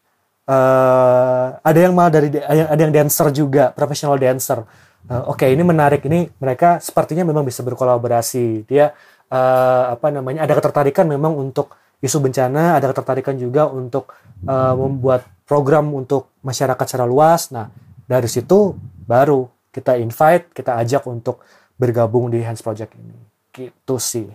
eh, 0.48 1.48
ada 1.60 1.80
yang 1.80 1.94
malah 1.94 2.12
dari 2.12 2.32
ada 2.48 2.80
yang 2.80 2.94
dancer 2.96 3.28
juga, 3.36 3.76
profesional 3.76 4.16
dancer. 4.16 4.64
Eh, 5.08 5.24
Oke, 5.28 5.48
ini 5.52 5.64
menarik. 5.64 6.04
Ini 6.08 6.40
mereka 6.40 6.80
sepertinya 6.80 7.28
memang 7.28 7.44
bisa 7.44 7.62
berkolaborasi. 7.62 8.64
Dia 8.68 8.96
eh, 9.28 9.84
apa 9.92 10.08
namanya? 10.10 10.48
Ada 10.48 10.56
ketertarikan 10.56 11.06
memang 11.08 11.36
untuk 11.36 11.76
isu 12.00 12.22
bencana, 12.22 12.78
ada 12.78 12.94
ketertarikan 12.94 13.36
juga 13.36 13.68
untuk 13.68 14.16
eh, 14.48 14.76
membuat 14.76 15.28
program 15.48 15.92
untuk 15.96 16.32
masyarakat 16.44 16.86
secara 16.88 17.08
luas. 17.08 17.52
Nah, 17.52 17.72
dari 18.08 18.28
situ 18.28 18.76
baru 19.08 19.48
kita 19.72 19.96
invite, 20.00 20.52
kita 20.56 20.80
ajak 20.82 21.06
untuk 21.06 21.44
bergabung 21.78 22.34
di 22.34 22.42
Hands 22.42 22.60
Project 22.60 22.98
ini. 22.98 23.16
Gitu 23.54 23.96
sih, 24.02 24.28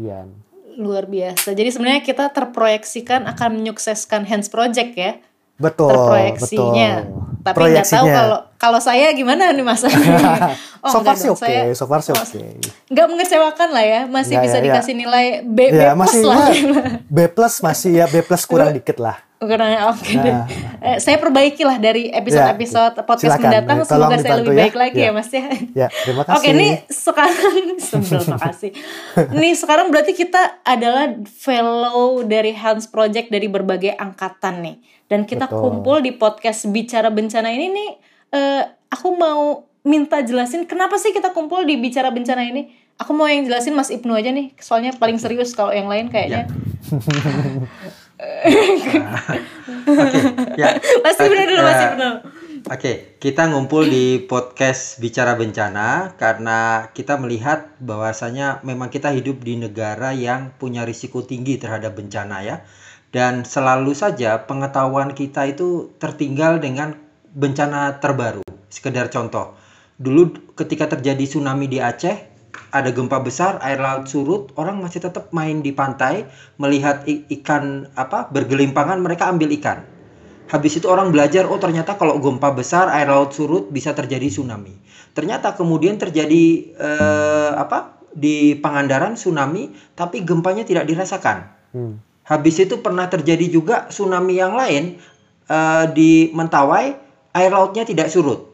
Ian. 0.00 0.32
Luar 0.76 1.08
biasa. 1.08 1.52
Jadi 1.56 1.72
sebenarnya 1.72 2.02
kita 2.04 2.28
terproyeksikan 2.32 3.24
akan 3.28 3.60
menyukseskan 3.60 4.24
Hands 4.28 4.48
Project 4.48 4.92
ya. 4.96 5.16
Betul, 5.56 5.88
terproyeksinya. 5.88 6.92
betul. 7.00 7.24
Tapi 7.40 7.62
nggak 7.70 7.86
tahu 7.86 8.06
kalau 8.06 8.38
kalau 8.56 8.80
saya 8.82 9.14
gimana 9.14 9.54
nih 9.54 9.62
Mas? 9.62 9.80
oh, 9.86 10.90
so 10.90 10.98
far 11.00 11.14
sih 11.14 11.30
dong. 11.30 11.38
oke, 11.38 11.46
Saya 11.46 11.70
so 11.72 11.86
far 11.86 12.00
sih 12.02 12.10
oh, 12.10 12.18
oke. 12.18 12.42
nggak 12.90 13.06
mengecewakan 13.06 13.68
lah 13.70 13.84
ya. 13.84 14.00
Masih 14.04 14.34
Nggak, 14.34 14.44
bisa 14.44 14.56
ya, 14.56 14.58
ya. 14.58 14.64
dikasih 14.66 14.94
nilai 14.94 15.24
B, 15.42 15.58
B 15.70 15.72
Ya, 15.72 15.94
plus 15.94 16.00
masih 16.02 16.22
lah. 16.22 16.38
ya, 16.50 16.62
B 17.06 17.18
plus 17.30 17.54
masih 17.62 17.90
ya 17.94 18.06
B 18.06 18.14
plus 18.20 18.42
kurang 18.44 18.74
dikit 18.74 18.98
lah. 18.98 19.16
Karena 19.36 19.92
oke 19.92 20.00
deh. 20.10 20.32
Nah. 20.32 20.48
Eh, 20.82 20.96
saya 20.96 21.16
perbaiki 21.16 21.60
lah 21.60 21.76
dari 21.76 22.08
episode-episode 22.08 23.04
podcast 23.04 23.36
Silakan. 23.36 23.44
mendatang. 23.46 23.78
Tolong 23.78 24.10
Semoga 24.10 24.16
saya 24.18 24.36
lebih 24.40 24.50
ya. 24.50 24.58
baik 24.58 24.74
lagi 24.74 24.98
ya, 24.98 25.04
Ya. 25.04 25.10
Mas 25.12 25.30
ya. 25.30 25.44
Ya, 25.76 25.88
terima 25.92 26.22
kasih. 26.24 26.36
Oke, 26.36 26.48
ini 26.50 26.68
sekarang 26.88 27.36
sebelum 27.86 28.24
makasih. 28.32 28.70
Nih 29.30 29.52
sekarang 29.54 29.86
berarti 29.88 30.12
kita 30.12 30.40
adalah 30.62 31.12
fellow 31.30 32.24
dari 32.24 32.50
Hands 32.50 32.84
Project 32.86 33.28
dari 33.28 33.46
berbagai 33.46 33.92
angkatan 33.94 34.64
nih. 34.64 34.76
Dan 35.06 35.24
kita 35.24 35.46
Betul. 35.46 35.62
kumpul 35.62 35.96
di 36.02 36.12
podcast 36.14 36.66
Bicara 36.70 37.10
Bencana 37.14 37.54
ini 37.54 37.66
nih 37.70 37.90
eh, 38.34 38.62
aku 38.90 39.14
mau 39.14 39.62
minta 39.86 40.18
jelasin 40.18 40.66
kenapa 40.66 40.98
sih 40.98 41.14
kita 41.14 41.30
kumpul 41.30 41.62
di 41.62 41.78
Bicara 41.78 42.10
Bencana 42.10 42.42
ini? 42.42 42.86
Aku 42.96 43.12
mau 43.12 43.28
yang 43.28 43.44
jelasin 43.44 43.76
Mas 43.76 43.92
Ibnu 43.92 44.16
aja 44.16 44.32
nih, 44.32 44.56
soalnya 44.56 44.96
paling 44.96 45.20
serius 45.20 45.52
kalau 45.52 45.68
yang 45.68 45.84
lain 45.84 46.08
kayaknya. 46.08 46.48
Oke, 49.86 50.18
ya. 50.56 50.80
Mas 51.04 51.18
Ibnu 51.20 51.42
dulu, 51.44 51.60
Mas 51.60 51.76
Eh, 51.76 51.86
Ibnu. 51.92 52.10
Oke, 52.66 52.92
kita 53.22 53.52
ngumpul 53.52 53.86
di 53.86 54.24
podcast 54.24 54.98
Bicara 54.98 55.36
Bencana 55.36 56.16
karena 56.16 56.88
kita 56.96 57.20
melihat 57.20 57.68
bahwasanya 57.78 58.64
memang 58.66 58.88
kita 58.88 59.12
hidup 59.12 59.44
di 59.44 59.60
negara 59.60 60.16
yang 60.16 60.56
punya 60.56 60.82
risiko 60.82 61.22
tinggi 61.22 61.60
terhadap 61.60 61.94
bencana 61.94 62.42
ya. 62.42 62.64
Dan 63.16 63.48
selalu 63.48 63.96
saja 63.96 64.44
pengetahuan 64.44 65.16
kita 65.16 65.48
itu 65.48 65.88
tertinggal 65.96 66.60
dengan 66.60 67.00
bencana 67.32 67.96
terbaru. 67.96 68.44
Sekedar 68.68 69.08
contoh, 69.08 69.56
dulu 69.96 70.52
ketika 70.52 70.84
terjadi 70.92 71.24
tsunami 71.24 71.64
di 71.64 71.80
Aceh, 71.80 72.12
ada 72.76 72.92
gempa 72.92 73.24
besar, 73.24 73.56
air 73.64 73.80
laut 73.80 74.04
surut, 74.04 74.52
orang 74.60 74.84
masih 74.84 75.00
tetap 75.00 75.32
main 75.32 75.64
di 75.64 75.72
pantai, 75.72 76.28
melihat 76.60 77.08
ikan 77.08 77.88
apa 77.96 78.28
bergelimpangan, 78.28 79.00
mereka 79.00 79.32
ambil 79.32 79.48
ikan. 79.56 79.80
Habis 80.52 80.84
itu 80.84 80.86
orang 80.92 81.08
belajar, 81.08 81.48
oh 81.48 81.56
ternyata 81.56 81.96
kalau 81.96 82.20
gempa 82.20 82.52
besar, 82.52 82.92
air 82.92 83.08
laut 83.08 83.32
surut 83.32 83.72
bisa 83.72 83.96
terjadi 83.96 84.28
tsunami. 84.28 84.76
Ternyata 85.16 85.56
kemudian 85.56 85.96
terjadi 85.96 86.44
eh, 86.76 87.52
apa 87.56 87.96
di 88.12 88.60
Pangandaran 88.60 89.16
tsunami, 89.16 89.72
tapi 89.96 90.20
gempanya 90.20 90.68
tidak 90.68 90.84
dirasakan. 90.84 91.48
Hmm. 91.72 91.96
Habis 92.26 92.66
itu 92.66 92.82
pernah 92.82 93.06
terjadi 93.06 93.46
juga 93.46 93.86
tsunami 93.86 94.34
yang 94.36 94.58
lain 94.58 94.98
eh, 95.46 95.84
di 95.94 96.34
Mentawai, 96.34 96.86
air 97.32 97.50
lautnya 97.54 97.86
tidak 97.86 98.10
surut. 98.10 98.50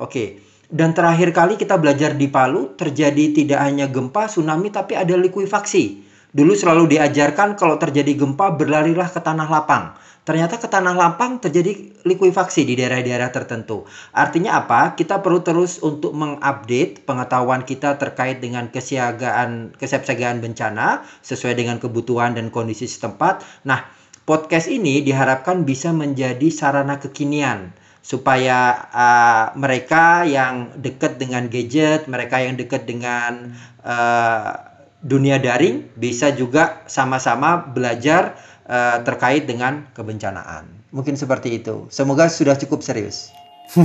Oke. 0.00 0.40
Dan 0.72 0.96
terakhir 0.96 1.36
kali 1.36 1.60
kita 1.60 1.76
belajar 1.76 2.16
di 2.16 2.32
Palu 2.32 2.72
terjadi 2.72 3.36
tidak 3.36 3.60
hanya 3.60 3.92
gempa, 3.92 4.24
tsunami 4.24 4.72
tapi 4.72 4.96
ada 4.96 5.12
likuifaksi. 5.12 6.00
Dulu 6.32 6.56
selalu 6.56 6.96
diajarkan 6.96 7.60
kalau 7.60 7.76
terjadi 7.76 8.16
gempa 8.16 8.56
berlarilah 8.56 9.04
ke 9.12 9.20
tanah 9.20 9.52
lapang. 9.52 9.92
Ternyata 10.22 10.62
ke 10.62 10.70
tanah 10.70 10.94
lapang 10.94 11.42
terjadi 11.42 11.98
likuifaksi 12.06 12.62
di 12.62 12.78
daerah-daerah 12.78 13.34
tertentu. 13.34 13.82
Artinya 14.14 14.54
apa? 14.54 14.94
Kita 14.94 15.18
perlu 15.18 15.42
terus 15.42 15.82
untuk 15.82 16.14
mengupdate 16.14 17.02
pengetahuan 17.02 17.66
kita 17.66 17.98
terkait 17.98 18.38
dengan 18.38 18.70
kesiagaan 18.70 19.74
kesiapsiagaan 19.74 20.38
bencana 20.38 21.02
sesuai 21.26 21.58
dengan 21.58 21.82
kebutuhan 21.82 22.38
dan 22.38 22.54
kondisi 22.54 22.86
setempat. 22.86 23.42
Nah, 23.66 23.82
podcast 24.22 24.70
ini 24.70 25.02
diharapkan 25.02 25.66
bisa 25.66 25.90
menjadi 25.90 26.54
sarana 26.54 27.02
kekinian 27.02 27.74
supaya 28.02 28.78
uh, 28.94 29.46
mereka 29.58 30.22
yang 30.22 30.70
dekat 30.78 31.18
dengan 31.18 31.50
gadget, 31.50 32.06
mereka 32.06 32.38
yang 32.38 32.54
dekat 32.54 32.86
dengan 32.86 33.58
uh, 33.82 34.70
dunia 35.02 35.42
daring 35.42 35.90
bisa 35.98 36.30
juga 36.30 36.86
sama-sama 36.86 37.58
belajar 37.58 38.38
uh, 38.66 38.98
terkait 39.02 39.46
dengan 39.46 39.86
kebencanaan. 39.96 40.68
Mungkin 40.92 41.16
seperti 41.16 41.62
itu. 41.62 41.88
Semoga 41.88 42.28
sudah 42.28 42.58
cukup 42.58 42.84
serius. 42.84 43.32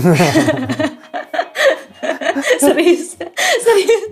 serius, 2.64 3.16
serius. 3.64 4.04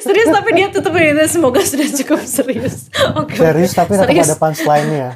Serius 0.00 0.28
tapi 0.34 0.50
dia 0.56 0.66
tutup 0.72 0.96
itu 0.98 1.24
semoga 1.30 1.62
sudah 1.62 1.86
cukup 1.86 2.20
serius. 2.26 2.90
Oke. 3.14 3.36
Okay. 3.36 3.38
Serius 3.38 3.72
tapi 3.76 3.92
tetap 3.94 4.10
serius. 4.10 4.26
ada 4.26 4.36
punchline-nya. 4.40 5.08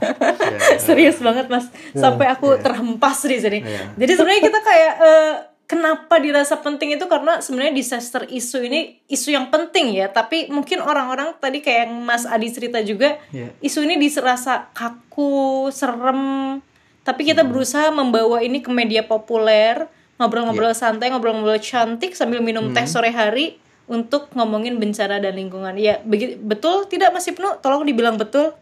serius 0.87 1.19
banget 1.19 1.51
mas, 1.51 1.67
yeah. 1.67 1.99
sampai 1.99 2.31
aku 2.31 2.55
yeah. 2.55 2.63
terhempas 2.63 3.19
di 3.27 3.37
sini. 3.41 3.59
Yeah. 3.67 3.91
Jadi 3.99 4.13
sebenarnya 4.15 4.43
kita 4.47 4.61
kayak 4.63 4.93
uh, 5.01 5.35
kenapa 5.65 6.21
dirasa 6.21 6.61
penting 6.61 6.97
itu 6.97 7.09
karena 7.09 7.41
sebenarnya 7.41 7.75
disaster 7.75 8.29
isu 8.29 8.69
ini 8.69 9.01
isu 9.09 9.33
yang 9.33 9.49
penting 9.49 9.97
ya. 9.97 10.13
Tapi 10.13 10.53
mungkin 10.53 10.85
orang-orang 10.85 11.37
tadi 11.41 11.65
kayak 11.65 11.89
yang 11.89 11.93
Mas 12.05 12.29
Adi 12.29 12.49
cerita 12.53 12.81
juga, 12.85 13.17
yeah. 13.33 13.53
isu 13.65 13.85
ini 13.85 13.97
dirasa 13.97 14.69
kaku, 14.77 15.69
serem. 15.73 16.61
Tapi 17.05 17.23
kita 17.25 17.45
hmm. 17.45 17.51
berusaha 17.53 17.89
membawa 17.93 18.41
ini 18.41 18.65
ke 18.65 18.73
media 18.73 19.05
populer, 19.05 19.89
ngobrol-ngobrol 20.21 20.73
yeah. 20.73 20.79
santai, 20.79 21.13
ngobrol-ngobrol 21.13 21.61
cantik 21.61 22.17
sambil 22.17 22.41
minum 22.41 22.73
hmm. 22.73 22.75
teh 22.77 22.87
sore 22.89 23.13
hari 23.13 23.61
untuk 23.85 24.33
ngomongin 24.33 24.81
bencana 24.81 25.21
dan 25.21 25.37
lingkungan. 25.37 25.77
Ya, 25.77 26.01
begitu 26.05 26.41
betul 26.41 26.89
tidak 26.89 27.13
Mas 27.13 27.29
Ibnu? 27.29 27.61
Tolong 27.61 27.85
dibilang 27.85 28.17
betul. 28.17 28.57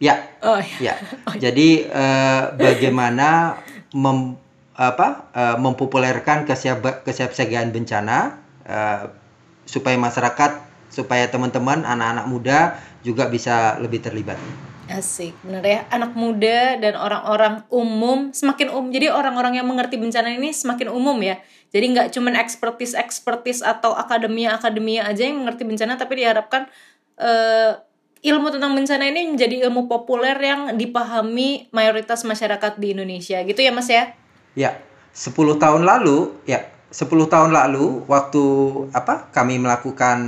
Ya. 0.00 0.20
Oh, 0.40 0.60
ya. 0.60 0.92
ya. 0.92 0.94
Oh, 1.28 1.34
ya. 1.36 1.50
Jadi 1.50 1.88
uh, 1.88 2.52
bagaimana 2.56 3.60
mem, 3.92 4.36
apa 4.74 5.30
uh, 5.30 5.56
mempopulerkan 5.56 6.42
kesiap 6.46 7.06
kesiapsiagaan 7.06 7.70
bencana 7.70 8.42
uh, 8.66 9.10
supaya 9.64 9.94
masyarakat 9.94 10.66
supaya 10.90 11.26
teman-teman 11.30 11.82
anak-anak 11.82 12.26
muda 12.26 12.58
juga 13.02 13.26
bisa 13.26 13.78
lebih 13.82 14.02
terlibat. 14.02 14.38
Asik, 14.84 15.32
bener 15.40 15.64
ya. 15.64 15.80
Anak 15.88 16.12
muda 16.12 16.76
dan 16.76 16.92
orang-orang 16.94 17.64
umum 17.72 18.36
semakin 18.36 18.68
umum. 18.68 18.92
Jadi 18.92 19.08
orang-orang 19.08 19.56
yang 19.56 19.64
mengerti 19.64 19.96
bencana 19.96 20.36
ini 20.36 20.52
semakin 20.52 20.92
umum 20.92 21.16
ya. 21.24 21.40
Jadi 21.72 21.84
nggak 21.96 22.08
cuma 22.12 22.30
ekspertis-ekspertis 22.36 23.64
atau 23.64 23.96
akademia-akademia 23.96 25.08
aja 25.08 25.24
yang 25.24 25.40
mengerti 25.40 25.64
bencana, 25.64 25.96
tapi 25.96 26.20
diharapkan 26.20 26.68
uh, 27.16 27.80
ilmu 28.20 28.52
tentang 28.52 28.76
bencana 28.76 29.08
ini 29.08 29.32
menjadi 29.32 29.66
ilmu 29.68 29.88
populer 29.88 30.36
yang 30.36 30.76
dipahami 30.76 31.72
mayoritas 31.72 32.22
masyarakat 32.28 32.76
di 32.76 32.92
Indonesia. 32.92 33.40
Gitu 33.40 33.64
ya, 33.64 33.72
Mas 33.72 33.88
ya? 33.88 34.12
Ya, 34.54 34.78
10 35.14 35.58
tahun 35.58 35.82
lalu, 35.86 36.34
ya 36.46 36.70
10 36.94 37.10
tahun 37.26 37.50
lalu 37.50 38.06
waktu 38.06 38.44
apa 38.94 39.30
kami 39.34 39.58
melakukan 39.58 40.18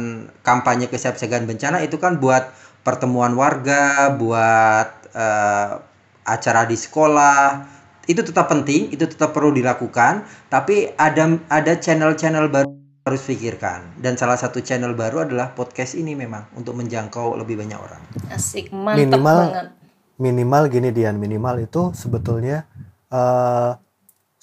kampanye 0.43 0.91
kesiapsiagaan 0.91 1.47
bencana 1.47 1.79
itu 1.83 1.95
kan 2.03 2.19
buat 2.19 2.51
pertemuan 2.83 3.39
warga, 3.39 4.11
buat 4.15 4.91
uh, 5.15 5.79
acara 6.27 6.67
di 6.67 6.75
sekolah, 6.75 7.67
itu 8.07 8.23
tetap 8.23 8.51
penting, 8.51 8.91
itu 8.91 9.07
tetap 9.07 9.35
perlu 9.35 9.55
dilakukan, 9.55 10.27
tapi 10.51 10.91
ada 10.99 11.39
ada 11.51 11.79
channel-channel 11.79 12.51
baru 12.51 12.71
harus 13.07 13.23
pikirkan 13.23 14.03
dan 14.03 14.19
salah 14.19 14.35
satu 14.35 14.59
channel 14.59 14.99
baru 14.99 15.23
adalah 15.23 15.55
podcast 15.55 15.95
ini 15.95 16.19
memang 16.19 16.51
untuk 16.59 16.75
menjangkau 16.75 17.39
lebih 17.39 17.55
banyak 17.62 17.79
orang. 17.79 18.03
Asik, 18.35 18.75
mantap 18.75 18.99
minimal, 18.99 19.39
banget. 19.47 19.67
Minimal 20.19 20.62
gini 20.67 20.91
Dian, 20.91 21.15
minimal 21.15 21.62
itu 21.62 21.95
sebetulnya 21.95 22.67
uh, 23.15 23.79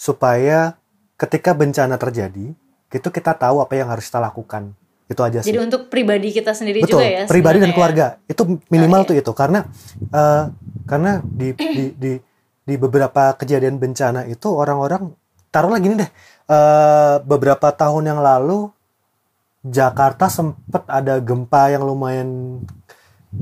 supaya 0.03 0.75
ketika 1.15 1.55
bencana 1.55 1.95
terjadi, 1.95 2.51
itu 2.91 3.07
kita 3.07 3.31
tahu 3.39 3.63
apa 3.63 3.79
yang 3.79 3.87
harus 3.87 4.11
kita 4.11 4.19
lakukan. 4.19 4.75
Itu 5.07 5.23
aja 5.23 5.39
sih. 5.39 5.55
Jadi 5.55 5.63
untuk 5.63 5.87
pribadi 5.87 6.35
kita 6.35 6.51
sendiri 6.51 6.83
Betul, 6.83 6.99
juga 6.99 7.07
ya. 7.07 7.23
Pribadi 7.23 7.63
dan 7.63 7.71
ya? 7.71 7.75
keluarga. 7.75 8.05
Itu 8.27 8.59
minimal 8.67 9.03
iya. 9.03 9.07
tuh 9.07 9.15
itu. 9.15 9.31
Karena 9.31 9.63
uh, 10.11 10.51
karena 10.83 11.23
di, 11.23 11.55
di 11.55 11.85
di 11.95 12.11
di 12.63 12.75
beberapa 12.75 13.35
kejadian 13.39 13.79
bencana 13.79 14.27
itu 14.27 14.47
orang-orang 14.51 15.11
taruhlah 15.51 15.79
gini 15.83 15.99
deh 15.99 16.11
uh, 16.47 17.19
beberapa 17.23 17.71
tahun 17.75 18.07
yang 18.07 18.19
lalu 18.23 18.71
Jakarta 19.63 20.31
sempat 20.31 20.87
ada 20.87 21.19
gempa 21.19 21.71
yang 21.71 21.83
lumayan 21.83 22.59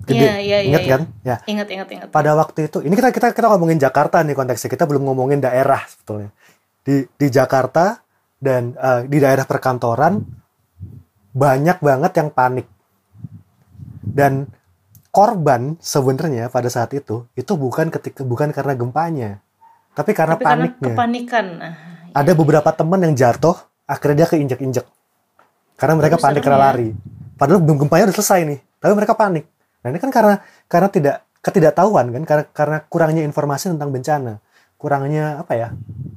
gede. 0.06 0.26
Ya, 0.26 0.38
ya, 0.42 0.58
ingat 0.66 0.82
ya, 0.82 0.90
kan? 0.90 1.02
Ya. 1.26 1.36
Ingat 1.50 1.68
ingat 1.70 1.88
ingat. 1.90 2.08
Pada 2.14 2.34
waktu 2.38 2.70
itu 2.70 2.82
ini 2.86 2.94
kita 2.94 3.10
kita 3.14 3.28
kita 3.34 3.48
ngomongin 3.50 3.82
Jakarta 3.82 4.22
nih 4.22 4.38
konteksnya. 4.38 4.70
Kita 4.70 4.86
belum 4.86 5.06
ngomongin 5.06 5.42
daerah 5.42 5.82
sebetulnya 5.90 6.34
di 6.82 7.06
di 7.06 7.28
Jakarta 7.30 7.98
dan 8.42 8.74
uh, 8.78 9.06
di 9.06 9.18
daerah 9.22 9.46
perkantoran 9.46 10.22
banyak 11.32 11.78
banget 11.80 12.12
yang 12.18 12.30
panik. 12.34 12.68
Dan 14.02 14.50
korban 15.14 15.78
sebenarnya 15.80 16.50
pada 16.50 16.68
saat 16.68 16.92
itu 16.98 17.28
itu 17.38 17.54
bukan 17.56 17.92
ketika 17.94 18.26
bukan 18.26 18.52
karena 18.52 18.74
gempanya, 18.76 19.30
tapi 19.94 20.12
karena 20.12 20.36
tapi 20.36 20.46
paniknya. 20.48 20.80
Karena 20.80 20.96
kepanikan. 20.96 21.46
Nah, 21.60 21.74
Ada 22.12 22.32
beberapa 22.36 22.70
teman 22.76 23.00
yang 23.08 23.16
jatuh, 23.16 23.56
akhirnya 23.88 24.26
dia 24.26 24.28
keinjek-injek. 24.36 24.84
Karena 25.80 25.96
mereka 25.96 26.20
Terus 26.20 26.26
panik 26.28 26.42
karena 26.44 26.60
ya? 26.60 26.66
lari. 26.68 26.90
Padahal 27.40 27.60
gempanya 27.64 28.12
udah 28.12 28.18
selesai 28.20 28.40
nih, 28.44 28.60
tapi 28.84 28.94
mereka 28.94 29.16
panik. 29.16 29.48
Nah 29.82 29.88
ini 29.90 29.98
kan 29.98 30.12
karena 30.12 30.36
karena 30.68 30.90
tidak 30.92 31.16
ketidaktahuan 31.42 32.06
kan, 32.14 32.24
karena 32.28 32.46
karena 32.54 32.78
kurangnya 32.86 33.24
informasi 33.26 33.74
tentang 33.74 33.90
bencana, 33.90 34.38
kurangnya 34.82 35.46
apa 35.46 35.54
ya? 35.54 35.68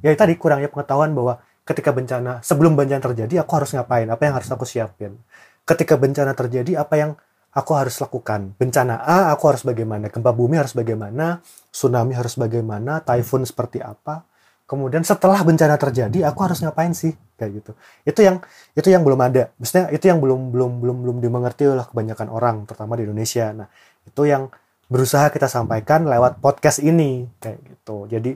Ya 0.01 0.09
tadi 0.17 0.33
kurangnya 0.33 0.73
pengetahuan 0.73 1.13
bahwa 1.13 1.37
ketika 1.61 1.93
bencana 1.93 2.41
sebelum 2.41 2.73
bencana 2.73 3.01
terjadi 3.05 3.45
aku 3.45 3.61
harus 3.61 3.77
ngapain? 3.77 4.09
Apa 4.09 4.25
yang 4.25 4.33
harus 4.41 4.49
aku 4.49 4.65
siapin? 4.65 5.21
Ketika 5.61 5.93
bencana 6.01 6.33
terjadi 6.33 6.81
apa 6.81 6.97
yang 6.97 7.11
aku 7.53 7.71
harus 7.77 8.01
lakukan? 8.01 8.57
Bencana 8.57 9.05
A 9.05 9.29
aku 9.29 9.53
harus 9.53 9.61
bagaimana? 9.61 10.09
Gempa 10.09 10.33
bumi 10.33 10.57
harus 10.57 10.73
bagaimana? 10.73 11.45
Tsunami 11.69 12.17
harus 12.17 12.33
bagaimana? 12.33 13.05
Typhoon 13.05 13.45
seperti 13.45 13.85
apa? 13.85 14.25
Kemudian 14.65 15.05
setelah 15.05 15.37
bencana 15.45 15.77
terjadi 15.77 16.25
aku 16.25 16.39
harus 16.41 16.57
ngapain 16.65 16.89
sih? 16.97 17.13
Kayak 17.37 17.61
gitu. 17.61 17.71
Itu 18.01 18.19
yang 18.25 18.41
itu 18.73 18.87
yang 18.89 19.05
belum 19.05 19.21
ada. 19.21 19.53
Maksudnya 19.61 19.93
itu 19.93 20.09
yang 20.09 20.17
belum 20.17 20.49
belum 20.49 20.71
belum 20.81 20.97
belum 21.05 21.17
dimengerti 21.21 21.69
oleh 21.69 21.85
kebanyakan 21.85 22.33
orang 22.33 22.65
terutama 22.65 22.97
di 22.97 23.05
Indonesia. 23.05 23.53
Nah 23.53 23.69
itu 24.01 24.21
yang 24.25 24.49
berusaha 24.87 25.33
kita 25.33 25.49
sampaikan 25.49 26.05
lewat 26.05 26.39
podcast 26.39 26.81
ini 26.81 27.25
kayak 27.41 27.59
gitu 27.65 28.05
jadi 28.05 28.31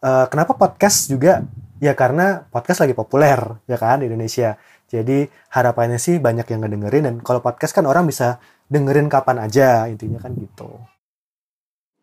uh, 0.00 0.26
kenapa 0.28 0.56
podcast 0.56 1.12
juga 1.12 1.44
Ya 1.80 1.96
karena 1.96 2.44
podcast 2.52 2.84
lagi 2.84 2.92
populer 2.92 3.40
ya 3.64 3.80
kan 3.80 4.04
di 4.04 4.12
Indonesia. 4.12 4.60
Jadi 4.84 5.24
harapannya 5.48 5.96
sih 5.96 6.20
banyak 6.20 6.44
yang 6.52 6.60
ngedengerin 6.60 7.04
dan 7.08 7.16
kalau 7.24 7.40
podcast 7.40 7.72
kan 7.72 7.88
orang 7.88 8.04
bisa 8.04 8.36
dengerin 8.68 9.08
kapan 9.08 9.40
aja 9.40 9.88
intinya 9.88 10.20
kan 10.20 10.36
gitu. 10.36 10.68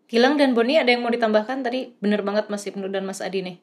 Gilang 0.10 0.42
dan 0.42 0.58
Boni 0.58 0.82
ada 0.82 0.90
yang 0.90 1.06
mau 1.06 1.14
ditambahkan 1.14 1.62
tadi 1.62 1.94
bener 2.02 2.26
banget 2.26 2.50
Mas 2.50 2.66
Ibnu 2.66 2.90
dan 2.90 3.06
Mas 3.06 3.22
Adi 3.22 3.46
nih. 3.46 3.58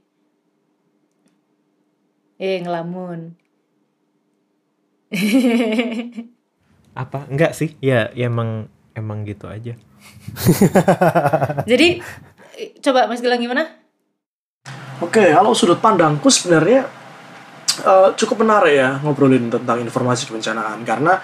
Eh 2.39 2.63
ngelamun. 2.63 3.35
Apa? 7.03 7.27
Enggak 7.27 7.59
sih. 7.59 7.75
Ya, 7.83 8.15
ya 8.15 8.31
emang 8.31 8.71
emang 8.95 9.27
gitu 9.27 9.51
aja. 9.51 9.75
Jadi 11.71 12.01
coba 12.81 13.07
Mas 13.11 13.21
Gilang 13.21 13.41
gimana? 13.41 13.67
Oke, 15.03 15.35
kalau 15.35 15.53
sudut 15.53 15.83
pandangku 15.83 16.31
sebenarnya 16.31 16.87
uh, 17.83 18.15
cukup 18.15 18.47
menarik 18.47 18.75
ya 18.79 18.91
ngobrolin 19.03 19.51
tentang 19.51 19.83
informasi 19.83 20.31
kebencanaan 20.31 20.81
karena 20.87 21.19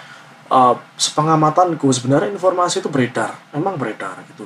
uh, 0.51 0.75
sepengamatanku 0.99 1.87
sebenarnya 1.95 2.35
informasi 2.35 2.83
itu 2.83 2.91
beredar, 2.91 3.33
memang 3.55 3.79
beredar 3.79 4.21
gitu. 4.29 4.45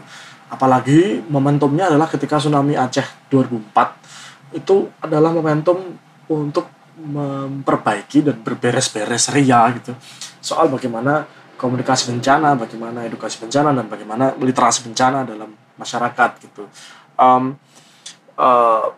Apalagi 0.52 1.24
momentumnya 1.26 1.88
adalah 1.88 2.06
ketika 2.06 2.38
tsunami 2.38 2.76
Aceh 2.76 3.32
2004 3.32 4.54
itu 4.54 4.86
adalah 5.02 5.34
momentum 5.34 5.98
untuk 6.30 6.70
memperbaiki 6.94 8.22
dan 8.22 8.38
berberes-beres 8.38 9.34
ria 9.34 9.66
gitu 9.74 9.98
soal 10.38 10.70
bagaimana 10.70 11.26
komunikasi 11.54 12.10
bencana, 12.14 12.58
bagaimana 12.58 13.06
edukasi 13.06 13.38
bencana 13.42 13.70
dan 13.72 13.86
bagaimana 13.86 14.34
literasi 14.38 14.86
bencana 14.86 15.22
dalam 15.22 15.54
masyarakat 15.78 16.30
gitu. 16.42 16.66
Um, 17.14 17.54
uh, 18.38 18.90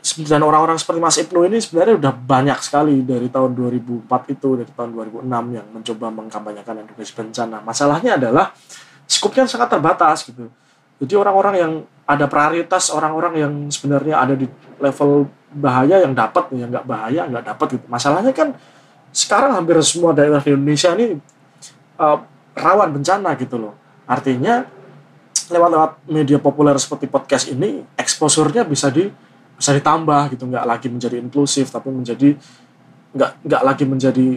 dan 0.00 0.40
orang-orang 0.40 0.80
seperti 0.80 1.00
Mas 1.00 1.16
Ibnu 1.20 1.44
ini 1.44 1.60
sebenarnya 1.60 2.00
udah 2.00 2.12
banyak 2.16 2.58
sekali 2.64 3.04
dari 3.04 3.28
tahun 3.28 3.52
2004 3.52 4.32
itu 4.32 4.48
dari 4.56 4.72
tahun 4.72 4.90
2006 4.96 5.28
yang 5.28 5.66
mencoba 5.68 6.06
mengkampanyekan 6.08 6.74
edukasi 6.88 7.12
bencana. 7.12 7.60
Masalahnya 7.60 8.16
adalah 8.16 8.56
skupnya 9.04 9.44
sangat 9.44 9.76
terbatas 9.76 10.24
gitu. 10.24 10.48
Jadi 11.00 11.14
orang-orang 11.16 11.54
yang 11.56 11.72
ada 12.08 12.26
prioritas 12.28 12.88
orang-orang 12.92 13.32
yang 13.38 13.52
sebenarnya 13.68 14.20
ada 14.20 14.34
di 14.36 14.48
level 14.80 15.28
bahaya 15.52 16.00
yang 16.00 16.16
dapat 16.16 16.48
yang 16.56 16.68
nggak 16.72 16.86
bahaya 16.88 17.22
nggak 17.28 17.44
dapat 17.54 17.66
gitu. 17.76 17.86
Masalahnya 17.88 18.32
kan 18.32 18.56
sekarang 19.12 19.52
hampir 19.52 19.76
semua 19.84 20.14
daerah 20.16 20.40
di 20.40 20.54
Indonesia 20.54 20.94
ini 20.94 21.18
uh, 22.00 22.18
rawan 22.56 22.90
bencana 22.96 23.36
gitu 23.36 23.60
loh. 23.60 23.76
Artinya 24.08 24.64
lewat-lewat 25.50 26.06
media 26.08 26.38
populer 26.40 26.74
seperti 26.80 27.06
podcast 27.10 27.50
ini 27.52 27.84
eksposurnya 27.94 28.64
bisa 28.64 28.88
di 28.88 29.06
bisa 29.54 29.70
ditambah 29.76 30.34
gitu. 30.34 30.48
Nggak 30.48 30.64
lagi 30.64 30.88
menjadi 30.88 31.16
inklusif 31.20 31.68
tapi 31.68 31.92
menjadi 31.92 32.34
nggak 33.12 33.30
nggak 33.44 33.62
lagi 33.62 33.84
menjadi 33.84 34.28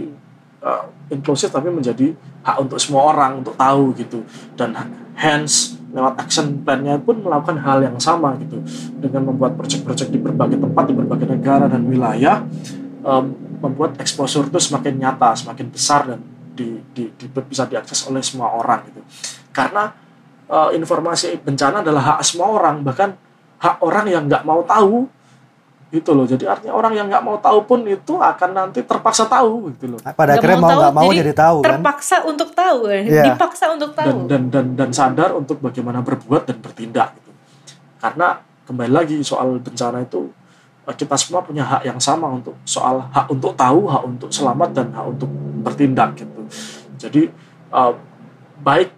uh, 0.61 0.85
inklusif 1.13 1.49
tapi 1.53 1.71
menjadi 1.71 2.11
hak 2.43 2.57
untuk 2.59 2.77
semua 2.81 3.15
orang 3.15 3.39
untuk 3.39 3.55
tahu 3.55 3.95
gitu. 3.95 4.21
Dan 4.59 4.75
hence 5.15 5.79
lewat 5.93 6.17
action 6.17 6.65
plan-nya 6.65 6.97
pun 6.97 7.21
melakukan 7.21 7.61
hal 7.63 7.85
yang 7.85 7.95
sama 8.01 8.35
gitu. 8.41 8.59
Dengan 8.99 9.31
membuat 9.31 9.55
proyek-proyek 9.55 10.11
di 10.11 10.19
berbagai 10.19 10.59
tempat 10.59 10.83
di 10.89 10.93
berbagai 10.97 11.27
negara 11.29 11.65
dan 11.71 11.87
wilayah 11.87 12.43
um, 13.05 13.31
membuat 13.63 13.95
exposure 14.03 14.43
itu 14.51 14.59
semakin 14.59 14.99
nyata 14.99 15.31
semakin 15.39 15.71
besar 15.71 16.03
dan 16.03 16.19
di, 16.53 16.77
di, 16.93 17.09
di, 17.09 17.25
bisa 17.27 17.65
diakses 17.65 18.05
oleh 18.07 18.21
semua 18.21 18.53
orang 18.53 18.85
gitu. 18.87 19.01
Karena 19.49 19.89
uh, 20.47 20.69
informasi 20.71 21.41
bencana 21.41 21.81
adalah 21.81 22.15
hak 22.15 22.19
semua 22.21 22.53
orang 22.53 22.85
bahkan 22.85 23.17
hak 23.57 23.81
orang 23.81 24.05
yang 24.07 24.23
nggak 24.29 24.45
mau 24.45 24.61
tahu 24.63 25.09
gitu 25.93 26.17
loh. 26.17 26.25
Jadi 26.25 26.49
artinya 26.49 26.73
orang 26.73 26.93
yang 26.97 27.05
nggak 27.09 27.21
mau 27.21 27.37
tahu 27.37 27.69
pun 27.69 27.85
itu 27.85 28.17
akan 28.17 28.49
nanti 28.53 28.81
terpaksa 28.81 29.29
tahu 29.29 29.73
gitu 29.77 29.93
loh. 29.93 29.99
Pada 30.01 30.37
akhirnya 30.37 30.57
mau 30.57 30.73
nggak 30.73 30.95
mau, 30.97 31.09
jadi, 31.13 31.33
tahu 31.33 31.57
kan? 31.61 31.65
terpaksa 31.77 32.17
untuk 32.25 32.49
tahu 32.57 32.89
yeah. 32.89 33.25
dipaksa 33.29 33.65
untuk 33.73 33.93
tahu. 33.93 34.25
dan, 34.25 34.25
dan 34.25 34.43
dan 34.49 34.65
dan 34.73 34.89
sadar 34.89 35.29
untuk 35.37 35.61
bagaimana 35.61 36.01
berbuat 36.01 36.49
dan 36.49 36.57
bertindak 36.61 37.13
gitu. 37.21 37.29
Karena 38.01 38.41
kembali 38.65 38.91
lagi 38.91 39.17
soal 39.21 39.61
bencana 39.61 40.01
itu 40.01 40.33
kita 40.91 41.15
semua 41.15 41.39
punya 41.39 41.63
hak 41.63 41.87
yang 41.87 41.99
sama 41.99 42.27
untuk 42.27 42.59
soal 42.67 43.07
hak 43.07 43.31
untuk 43.31 43.55
tahu 43.55 43.87
hak 43.87 44.03
untuk 44.03 44.27
selamat 44.27 44.69
dan 44.75 44.87
hak 44.91 45.05
untuk 45.15 45.31
bertindak 45.63 46.19
gitu. 46.19 46.43
Jadi 46.99 47.31
uh, 47.71 47.95
baik 48.59 48.91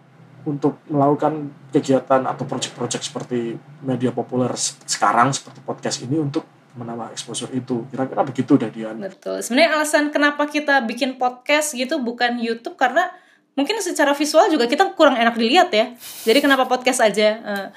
untuk 0.45 0.81
melakukan 0.89 1.53
kegiatan 1.69 2.21
atau 2.25 2.45
proyek-proyek 2.45 3.01
seperti 3.01 3.57
media 3.81 4.09
populer 4.13 4.53
sekarang 4.86 5.33
seperti 5.33 5.61
podcast 5.61 6.01
ini 6.05 6.17
untuk 6.21 6.45
menambah 6.77 7.13
exposure 7.13 7.49
itu. 7.53 7.86
Kira-kira 7.89 8.21
begitu 8.25 8.57
deh 8.57 8.69
Dian 8.73 8.97
betul. 8.97 9.41
Sebenarnya 9.41 9.81
alasan 9.81 10.09
kenapa 10.09 10.45
kita 10.49 10.81
bikin 10.86 11.21
podcast 11.21 11.73
gitu 11.77 12.01
bukan 12.01 12.38
YouTube 12.41 12.77
karena 12.77 13.09
mungkin 13.55 13.79
secara 13.79 14.11
visual 14.11 14.51
juga 14.51 14.67
kita 14.67 14.93
kurang 14.93 15.17
enak 15.17 15.33
dilihat 15.33 15.69
ya. 15.71 15.93
Jadi 16.27 16.39
kenapa 16.43 16.67
podcast 16.69 17.01
aja? 17.01 17.41
Eh. 17.41 17.67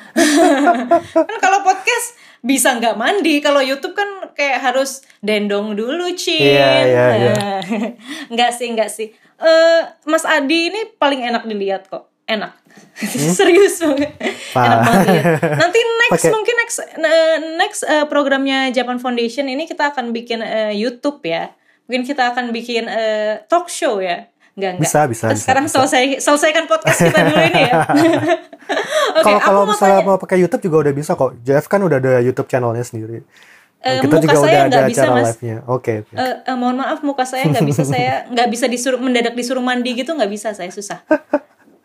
kan 1.29 1.37
kalau 1.41 1.61
podcast 1.65 2.28
bisa 2.43 2.79
nggak 2.79 2.95
mandi 2.95 3.43
kalau 3.43 3.59
YouTube 3.59 3.99
kan 3.99 4.31
kayak 4.39 4.63
harus 4.63 5.03
dendong 5.19 5.75
dulu 5.75 6.15
cin 6.15 6.39
yeah, 6.39 6.83
yeah, 6.87 7.11
yeah. 7.19 7.59
nggak 8.33 8.51
sih 8.55 8.69
nggak 8.71 8.91
sih 8.91 9.11
uh, 9.43 9.91
Mas 10.07 10.23
Adi 10.23 10.71
ini 10.71 10.95
paling 10.95 11.27
enak 11.27 11.47
dilihat 11.51 11.91
kok 11.91 12.07
enak 12.29 12.55
hmm? 13.03 13.33
serius 13.39 13.83
banget 13.83 14.15
enak 14.55 14.81
banget 14.87 15.07
ya. 15.11 15.23
nanti 15.59 15.79
next 16.07 16.23
Pake. 16.23 16.31
mungkin 16.31 16.55
next 16.61 16.79
uh, 16.79 17.37
next 17.59 17.81
uh, 17.83 18.05
programnya 18.07 18.71
Japan 18.71 19.03
Foundation 19.03 19.51
ini 19.51 19.67
kita 19.67 19.91
akan 19.91 20.15
bikin 20.15 20.45
uh, 20.45 20.71
YouTube 20.71 21.25
ya 21.27 21.51
mungkin 21.89 22.05
kita 22.05 22.37
akan 22.37 22.53
bikin 22.55 22.87
uh, 22.87 23.43
talk 23.49 23.67
show 23.73 23.99
ya 23.99 24.29
Enggak, 24.59 24.71
enggak. 24.75 24.91
Bisa, 24.91 25.01
bisa. 25.07 25.27
Terus 25.31 25.43
sekarang 25.47 25.67
bisa. 25.71 25.75
selesai 25.79 26.05
selesaikan 26.19 26.65
podcast 26.67 26.99
kita 26.99 27.21
dulu 27.31 27.43
ini 27.47 27.63
ya. 27.63 27.75
Oke, 29.23 29.25
okay, 29.25 29.37
kalau 29.39 29.63
misalnya 29.71 29.99
mau 30.03 30.19
pakai 30.19 30.37
YouTube 30.43 30.63
juga 30.67 30.77
udah 30.89 30.95
bisa 30.99 31.15
kok. 31.15 31.31
Jeff 31.47 31.65
kan 31.71 31.81
udah 31.81 31.97
ada 32.03 32.19
YouTube 32.19 32.51
channelnya 32.51 32.83
sendiri. 32.83 33.23
Uh, 33.79 34.03
kita 34.03 34.19
muka 34.19 34.25
juga 34.27 34.37
saya 34.43 34.51
udah 34.51 34.63
ada 34.67 34.81
bisa, 34.91 35.03
acara 35.07 35.13
live-nya. 35.23 35.57
Oke. 35.71 35.71
Okay, 35.71 35.97
okay. 36.03 36.17
uh, 36.19 36.35
uh, 36.51 36.57
mohon 36.59 36.77
maaf 36.83 36.99
muka 37.07 37.23
saya 37.23 37.47
nggak 37.47 37.63
bisa 37.63 37.83
saya 37.95 38.27
nggak 38.27 38.49
bisa 38.51 38.67
disuruh 38.67 38.99
mendadak 38.99 39.39
disuruh 39.39 39.63
mandi 39.63 39.95
gitu 39.95 40.11
nggak 40.19 40.31
bisa 40.35 40.51
saya 40.51 40.75
susah. 40.75 41.07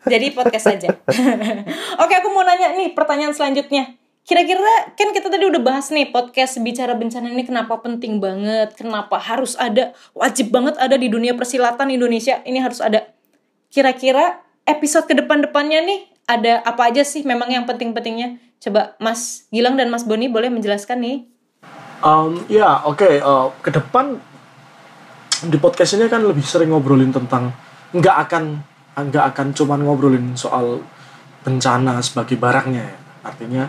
Jadi 0.04 0.34
podcast 0.36 0.66
aja. 0.68 0.90
Oke, 2.02 2.12
aku 2.18 2.28
mau 2.34 2.42
nanya 2.44 2.74
nih 2.76 2.92
pertanyaan 2.92 3.32
selanjutnya. 3.32 3.96
Kira-kira 4.24 4.88
kan 4.96 5.12
kita 5.12 5.28
tadi 5.28 5.44
udah 5.44 5.60
bahas 5.60 5.92
nih 5.92 6.08
podcast 6.08 6.56
bicara 6.64 6.96
bencana 6.96 7.28
ini 7.28 7.44
kenapa 7.44 7.76
penting 7.84 8.24
banget, 8.24 8.72
kenapa 8.72 9.20
harus 9.20 9.52
ada, 9.60 9.92
wajib 10.16 10.48
banget 10.48 10.80
ada 10.80 10.96
di 10.96 11.12
dunia 11.12 11.36
persilatan 11.36 11.92
Indonesia 11.92 12.40
ini 12.48 12.56
harus 12.56 12.80
ada. 12.80 13.04
Kira-kira 13.68 14.40
episode 14.64 15.04
ke 15.04 15.12
depan-depannya 15.12 15.84
nih 15.84 16.00
ada 16.24 16.64
apa 16.64 16.88
aja 16.88 17.04
sih 17.04 17.20
memang 17.20 17.52
yang 17.52 17.68
penting-pentingnya? 17.68 18.40
Coba 18.64 18.96
Mas 18.96 19.44
Gilang 19.52 19.76
dan 19.76 19.92
Mas 19.92 20.08
Boni 20.08 20.32
boleh 20.32 20.48
menjelaskan 20.48 21.04
nih. 21.04 21.28
Um, 22.00 22.48
ya 22.48 22.80
oke 22.88 23.04
okay. 23.04 23.20
uh, 23.20 23.52
ke 23.60 23.68
depan 23.76 24.16
di 25.44 25.60
podcast 25.60 26.00
ini 26.00 26.08
kan 26.08 26.24
lebih 26.24 26.44
sering 26.44 26.72
ngobrolin 26.72 27.12
tentang 27.12 27.52
nggak 27.92 28.16
akan 28.24 28.44
nggak 29.04 29.24
akan 29.36 29.52
cuman 29.52 29.84
ngobrolin 29.84 30.32
soal 30.32 30.80
bencana 31.44 32.00
sebagai 32.00 32.40
barangnya 32.40 32.88
ya. 32.88 32.96
artinya 33.24 33.64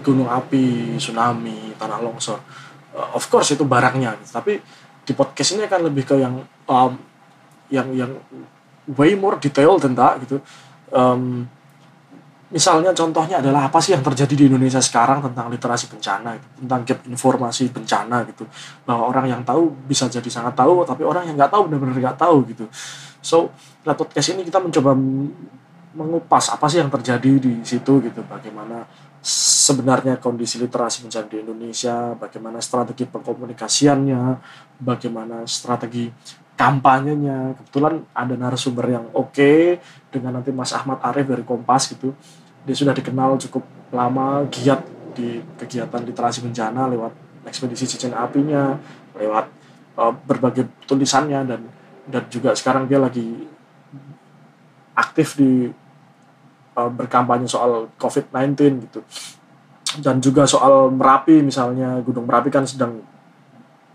gunung 0.00 0.32
api 0.32 0.96
tsunami 0.96 1.76
tanah 1.76 2.00
longsor. 2.00 2.40
Uh, 2.96 3.16
of 3.16 3.24
course 3.28 3.52
itu 3.52 3.64
barangnya 3.68 4.16
tapi 4.32 4.56
di 5.02 5.12
podcast 5.12 5.58
ini 5.58 5.68
akan 5.68 5.92
lebih 5.92 6.04
ke 6.08 6.16
yang 6.16 6.40
um, 6.70 6.92
yang 7.68 7.88
yang 7.92 8.12
way 8.96 9.12
more 9.18 9.36
detail 9.36 9.76
tentang 9.76 10.22
gitu. 10.22 10.38
Um, 10.92 11.48
misalnya 12.52 12.92
contohnya 12.92 13.40
adalah 13.40 13.72
apa 13.72 13.80
sih 13.80 13.96
yang 13.96 14.04
terjadi 14.04 14.34
di 14.36 14.44
Indonesia 14.52 14.78
sekarang 14.78 15.24
tentang 15.24 15.48
literasi 15.48 15.88
bencana 15.88 16.36
gitu, 16.36 16.48
tentang 16.62 16.80
gap 16.84 17.00
informasi 17.08 17.72
bencana 17.72 18.28
gitu. 18.28 18.44
Bahwa 18.84 19.08
orang 19.08 19.26
yang 19.32 19.40
tahu 19.42 19.72
bisa 19.88 20.06
jadi 20.06 20.28
sangat 20.28 20.52
tahu 20.52 20.84
tapi 20.84 21.02
orang 21.02 21.26
yang 21.26 21.34
nggak 21.40 21.50
tahu 21.50 21.66
benar-benar 21.66 21.96
nggak 21.96 22.18
tahu 22.20 22.44
gitu. 22.52 22.68
So, 23.24 23.50
lewat 23.88 23.96
podcast 24.04 24.36
ini 24.36 24.44
kita 24.44 24.60
mencoba 24.60 24.92
mengupas 25.92 26.52
apa 26.52 26.66
sih 26.68 26.80
yang 26.80 26.92
terjadi 26.92 27.32
di 27.40 27.62
situ 27.64 28.00
gitu, 28.04 28.20
bagaimana 28.28 28.84
sebenarnya 29.22 30.18
kondisi 30.18 30.58
literasi 30.58 31.06
bencana 31.06 31.30
di 31.30 31.38
Indonesia, 31.38 32.18
bagaimana 32.18 32.58
strategi 32.58 33.06
pengkomunikasiannya, 33.06 34.22
bagaimana 34.82 35.46
strategi 35.46 36.10
kampanyenya. 36.58 37.54
Kebetulan 37.54 38.02
ada 38.10 38.34
narasumber 38.34 38.86
yang 38.90 39.06
oke 39.14 39.30
okay, 39.30 39.78
dengan 40.10 40.42
nanti 40.42 40.50
Mas 40.50 40.74
Ahmad 40.74 40.98
Arif 41.06 41.30
dari 41.30 41.46
Kompas 41.46 41.86
gitu. 41.94 42.10
Dia 42.66 42.74
sudah 42.74 42.90
dikenal 42.90 43.38
cukup 43.46 43.62
lama, 43.94 44.42
giat 44.50 44.82
di 45.14 45.38
kegiatan 45.54 46.02
literasi 46.02 46.42
bencana 46.42 46.90
lewat 46.90 47.12
ekspedisi 47.46 47.86
cincin 47.86 48.18
apinya, 48.18 48.74
lewat 49.14 49.46
uh, 50.02 50.10
berbagai 50.26 50.66
tulisannya 50.90 51.40
dan 51.46 51.60
dan 52.10 52.22
juga 52.26 52.58
sekarang 52.58 52.90
dia 52.90 52.98
lagi 52.98 53.46
aktif 54.98 55.38
di 55.38 55.70
uh, 56.76 56.90
berkampanye 56.90 57.48
soal 57.48 57.90
COVID-19 57.96 58.56
gitu. 58.88 59.00
Dan 60.00 60.24
juga 60.24 60.48
soal 60.48 60.88
Merapi 60.88 61.44
misalnya 61.44 62.00
Gunung 62.00 62.24
Merapi 62.24 62.48
kan 62.48 62.64
sedang 62.64 63.04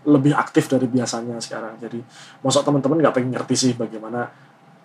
lebih 0.06 0.32
aktif 0.32 0.70
dari 0.70 0.86
biasanya 0.86 1.42
sekarang. 1.42 1.76
Jadi 1.82 2.00
masa 2.40 2.62
teman-teman 2.62 3.02
nggak 3.02 3.14
pengen 3.18 3.30
ngerti 3.34 3.54
sih 3.58 3.72
bagaimana 3.74 4.30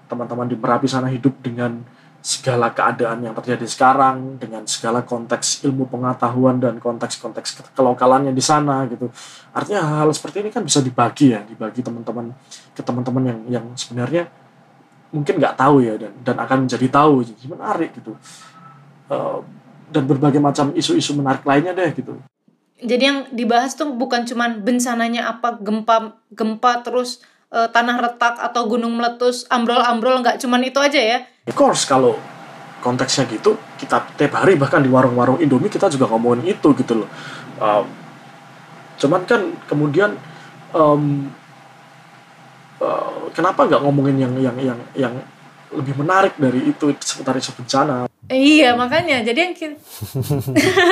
teman-teman 0.10 0.50
di 0.50 0.58
Merapi 0.58 0.90
sana 0.90 1.08
hidup 1.08 1.40
dengan 1.40 1.80
segala 2.24 2.72
keadaan 2.72 3.20
yang 3.20 3.36
terjadi 3.36 3.68
sekarang 3.68 4.40
dengan 4.40 4.64
segala 4.64 5.04
konteks 5.04 5.68
ilmu 5.68 5.92
pengetahuan 5.92 6.56
dan 6.56 6.80
konteks-konteks 6.80 7.76
kelokalannya 7.76 8.32
di 8.32 8.40
sana 8.40 8.88
gitu. 8.88 9.12
Artinya 9.52 9.84
hal, 9.84 10.08
hal 10.08 10.10
seperti 10.16 10.40
ini 10.40 10.50
kan 10.50 10.64
bisa 10.64 10.80
dibagi 10.80 11.36
ya 11.36 11.44
dibagi 11.44 11.84
teman-teman 11.84 12.32
ke 12.72 12.80
teman-teman 12.80 13.24
yang 13.28 13.40
yang 13.60 13.66
sebenarnya 13.76 14.32
mungkin 15.14 15.38
nggak 15.38 15.56
tahu 15.56 15.86
ya 15.86 15.96
dan 15.96 16.12
dan 16.26 16.36
akan 16.42 16.66
menjadi 16.66 16.88
tahu 16.90 17.22
jadi 17.22 17.46
menarik 17.46 17.94
gitu. 17.94 18.18
Uh, 19.08 19.46
dan 19.94 20.10
berbagai 20.10 20.42
macam 20.42 20.74
isu-isu 20.74 21.14
menarik 21.14 21.46
lainnya 21.46 21.78
deh 21.78 21.94
gitu. 21.94 22.18
Jadi 22.82 23.04
yang 23.06 23.20
dibahas 23.32 23.78
tuh 23.78 23.94
bukan 23.94 24.26
cuman 24.26 24.66
bencananya 24.66 25.30
apa 25.30 25.62
gempa 25.62 26.18
gempa 26.34 26.82
terus 26.82 27.22
uh, 27.54 27.70
tanah 27.70 28.02
retak 28.02 28.42
atau 28.42 28.66
gunung 28.66 28.98
meletus 28.98 29.46
ambrol-ambrol 29.54 30.20
nggak 30.26 30.42
cuman 30.42 30.66
itu 30.66 30.82
aja 30.82 31.00
ya? 31.00 31.18
Of 31.46 31.54
course 31.54 31.86
kalau 31.86 32.18
konteksnya 32.84 33.30
gitu 33.32 33.56
kita 33.80 34.04
tiap 34.20 34.36
hari 34.36 34.60
bahkan 34.60 34.84
di 34.84 34.92
warung-warung 34.92 35.40
Indomie 35.40 35.72
kita 35.72 35.88
juga 35.88 36.10
ngomongin 36.12 36.58
itu 36.58 36.74
gitu 36.76 37.06
loh. 37.06 37.10
Um, 37.62 37.86
cuman 38.98 39.22
kan 39.30 39.42
kemudian 39.70 40.18
um, 40.74 41.30
uh, 42.82 43.30
kenapa 43.36 43.68
nggak 43.68 43.82
ngomongin 43.84 44.18
yang 44.18 44.34
yang 44.40 44.58
yang 44.58 44.80
yang 44.96 45.14
lebih 45.74 45.98
menarik 45.98 46.38
dari 46.38 46.70
itu 46.70 46.94
seputar 47.02 47.34
isu 47.36 47.58
bencana. 47.58 48.06
Iya 48.30 48.78
makanya 48.80 49.20
jadi 49.20 49.52
yang 49.52 49.56
kita, 49.58 49.76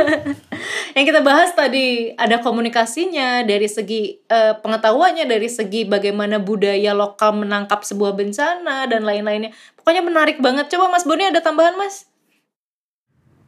yang 1.00 1.06
kita 1.08 1.22
bahas 1.24 1.56
tadi 1.56 2.12
ada 2.20 2.44
komunikasinya 2.44 3.48
dari 3.48 3.72
segi 3.72 4.20
uh, 4.28 4.60
pengetahuannya 4.60 5.24
dari 5.30 5.48
segi 5.48 5.88
bagaimana 5.88 6.44
budaya 6.44 6.92
lokal 6.92 7.40
menangkap 7.40 7.88
sebuah 7.88 8.20
bencana 8.20 8.84
dan 8.92 9.08
lain-lainnya 9.08 9.56
pokoknya 9.80 10.04
menarik 10.04 10.44
banget 10.44 10.68
coba 10.76 10.92
Mas 10.92 11.08
Boni 11.08 11.24
ada 11.24 11.40
tambahan 11.40 11.80
Mas? 11.80 12.10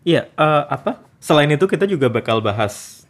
Iya 0.07 0.31
uh, 0.39 0.63
apa 0.71 1.03
selain 1.19 1.51
itu 1.51 1.67
kita 1.67 1.83
juga 1.83 2.07
bakal 2.07 2.39
bahas 2.39 3.03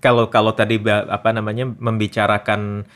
kalau 0.00 0.30
kalau 0.32 0.56
tadi 0.56 0.80
apa 0.88 1.36
namanya 1.36 1.68
membicarakan 1.68 2.88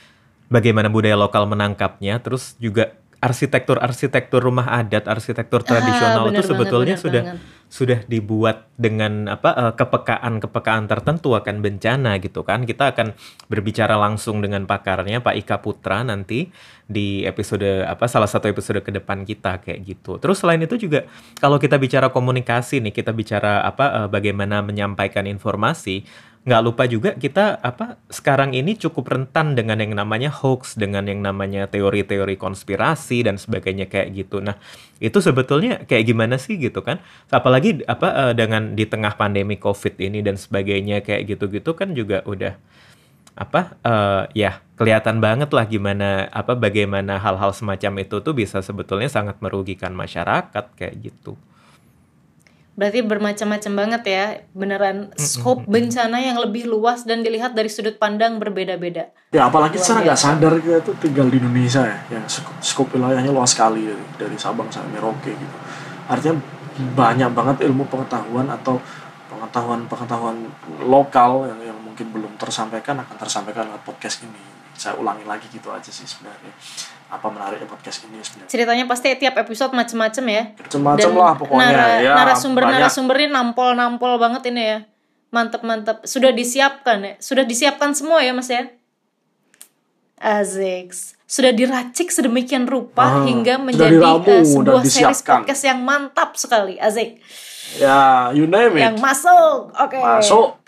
bagaimana 0.53 0.92
budaya 0.92 1.16
lokal 1.16 1.48
menangkapnya 1.48 2.20
terus 2.20 2.61
juga 2.61 2.92
arsitektur-arsitektur 3.22 4.42
rumah 4.42 4.66
adat, 4.82 5.07
arsitektur 5.07 5.62
ah, 5.62 5.66
tradisional 5.70 6.26
bener, 6.26 6.42
itu 6.42 6.50
sebetulnya 6.50 6.96
sudah 6.98 7.22
bener. 7.22 7.38
sudah 7.70 7.98
dibuat 8.11 8.66
dengan 8.74 9.30
apa 9.30 9.50
uh, 9.55 9.72
kepekaan-kepekaan 9.78 10.90
tertentu 10.90 11.38
akan 11.38 11.62
bencana 11.62 12.18
gitu 12.18 12.42
kan. 12.42 12.66
Kita 12.66 12.90
akan 12.90 13.14
berbicara 13.46 13.94
langsung 13.94 14.42
dengan 14.42 14.66
pakarnya 14.66 15.22
Pak 15.22 15.38
Ika 15.38 15.57
Putra 15.62 16.03
nanti 16.03 16.50
di 16.82 17.22
episode 17.22 17.86
apa 17.86 18.11
salah 18.11 18.26
satu 18.26 18.50
episode 18.50 18.82
ke 18.82 18.90
depan 18.90 19.22
kita 19.22 19.62
kayak 19.62 19.86
gitu. 19.86 20.18
Terus 20.18 20.42
selain 20.42 20.59
itu 20.59 20.74
juga 20.74 21.07
kalau 21.38 21.62
kita 21.62 21.78
bicara 21.78 22.11
komunikasi 22.11 22.82
nih, 22.82 22.90
kita 22.90 23.14
bicara 23.14 23.62
apa 23.62 24.03
uh, 24.03 24.09
bagaimana 24.11 24.66
menyampaikan 24.66 25.30
informasi 25.30 26.03
nggak 26.43 26.62
lupa 26.66 26.90
juga 26.90 27.14
kita 27.14 27.62
apa 27.62 28.03
sekarang 28.11 28.51
ini 28.51 28.74
cukup 28.74 29.14
rentan 29.14 29.55
dengan 29.55 29.78
yang 29.78 29.95
namanya 29.95 30.26
hoax, 30.26 30.74
dengan 30.74 31.07
yang 31.07 31.22
namanya 31.22 31.70
teori-teori 31.70 32.34
konspirasi 32.34 33.22
dan 33.22 33.38
sebagainya 33.38 33.86
kayak 33.86 34.11
gitu. 34.11 34.43
Nah, 34.43 34.59
itu 34.99 35.22
sebetulnya 35.22 35.86
kayak 35.86 36.03
gimana 36.03 36.43
sih 36.43 36.59
gitu 36.59 36.82
kan? 36.82 36.99
Apalagi 37.30 37.86
apa 37.86 38.09
uh, 38.11 38.32
dengan 38.34 38.74
di 38.74 38.82
tengah 38.90 39.14
pandemi 39.14 39.55
Covid 39.55 39.95
ini 40.03 40.18
dan 40.18 40.34
sebagainya 40.34 41.07
kayak 41.07 41.30
gitu-gitu 41.30 41.78
kan 41.78 41.95
juga 41.95 42.26
udah 42.26 42.59
apa 43.32 43.78
uh, 43.86 44.22
ya 44.36 44.61
kelihatan 44.76 45.22
banget 45.22 45.49
lah 45.55 45.64
gimana 45.64 46.28
apa 46.34 46.53
bagaimana 46.53 47.16
hal-hal 47.16 47.55
semacam 47.57 48.03
itu 48.05 48.20
tuh 48.20 48.34
bisa 48.36 48.61
sebetulnya 48.61 49.09
sangat 49.09 49.38
merugikan 49.38 49.95
masyarakat 49.95 50.74
kayak 50.74 50.95
gitu. 51.07 51.38
Berarti 52.73 53.05
bermacam-macam 53.05 53.73
banget 53.77 54.03
ya, 54.09 54.25
beneran 54.57 55.12
skop 55.20 55.68
bencana 55.68 56.16
yang 56.25 56.41
lebih 56.41 56.64
luas 56.64 57.05
dan 57.05 57.20
dilihat 57.20 57.53
dari 57.53 57.68
sudut 57.68 58.01
pandang 58.01 58.41
berbeda-beda. 58.41 59.12
Ya 59.29 59.53
apalagi 59.53 59.77
secara 59.77 60.09
nggak 60.09 60.20
sadar 60.20 60.57
kita 60.57 60.81
tuh 60.81 60.97
tinggal 60.97 61.29
di 61.29 61.37
Indonesia 61.37 61.85
ya, 61.85 61.99
yang 62.16 62.25
skop, 62.25 62.57
skop 62.64 62.89
wilayahnya 62.97 63.29
luas 63.29 63.53
sekali 63.53 63.85
dari, 63.85 64.05
dari 64.16 64.37
Sabang 64.41 64.73
sampai 64.73 64.89
Merauke 64.97 65.37
gitu. 65.37 65.57
Artinya 66.09 66.41
banyak 66.97 67.31
banget 67.37 67.57
ilmu 67.68 67.85
pengetahuan 67.93 68.49
atau 68.49 68.81
pengetahuan-pengetahuan 69.29 70.37
lokal 70.89 71.53
yang, 71.53 71.61
yang 71.73 71.79
mungkin 71.85 72.09
belum 72.09 72.41
tersampaikan 72.41 72.97
akan 73.05 73.16
tersampaikan 73.20 73.68
lewat 73.68 73.85
podcast 73.85 74.25
ini. 74.25 74.41
Saya 74.73 74.97
ulangi 74.97 75.29
lagi 75.29 75.45
gitu 75.53 75.68
aja 75.68 75.93
sih 75.93 76.09
sebenarnya 76.09 76.57
apa 77.12 77.28
menariknya 77.28 77.68
podcast 77.68 78.08
ini 78.08 78.24
sebenarnya. 78.24 78.48
Ceritanya 78.48 78.84
pasti 78.88 79.12
tiap 79.20 79.36
episode 79.36 79.76
macem-macem 79.76 80.24
ya. 80.32 80.42
Macem-macem 80.56 81.10
lah 81.12 81.36
pokoknya 81.36 81.68
nara, 81.68 81.86
ya. 82.00 82.12
Narasumber 82.16 82.64
banyak. 82.64 82.80
narasumbernya 82.80 83.28
nampol-nampol 83.28 84.16
banget 84.16 84.42
ini 84.48 84.62
ya. 84.64 84.78
Mantep-mantep. 85.28 86.08
Sudah 86.08 86.32
disiapkan 86.32 87.04
ya. 87.04 87.14
Sudah 87.20 87.44
disiapkan 87.44 87.92
semua 87.92 88.24
ya 88.24 88.32
Mas 88.32 88.48
ya. 88.48 88.72
Azik. 90.16 90.96
Sudah 91.28 91.52
diracik 91.52 92.08
sedemikian 92.08 92.64
rupa 92.64 93.04
Ah, 93.04 93.24
hingga 93.28 93.60
menjadi 93.60 93.96
diramu, 93.96 94.44
sudah 94.44 94.80
sebuah 94.80 94.84
series 94.84 95.20
podcast 95.20 95.62
yang 95.68 95.80
mantap 95.84 96.36
sekali. 96.40 96.80
Azik. 96.80 97.20
Ya, 97.76 98.32
you 98.32 98.48
name 98.48 98.76
it. 98.80 98.88
Yang 98.88 98.96
masuk. 99.04 99.72
Oke. 99.76 100.00
Masuk. 100.00 100.60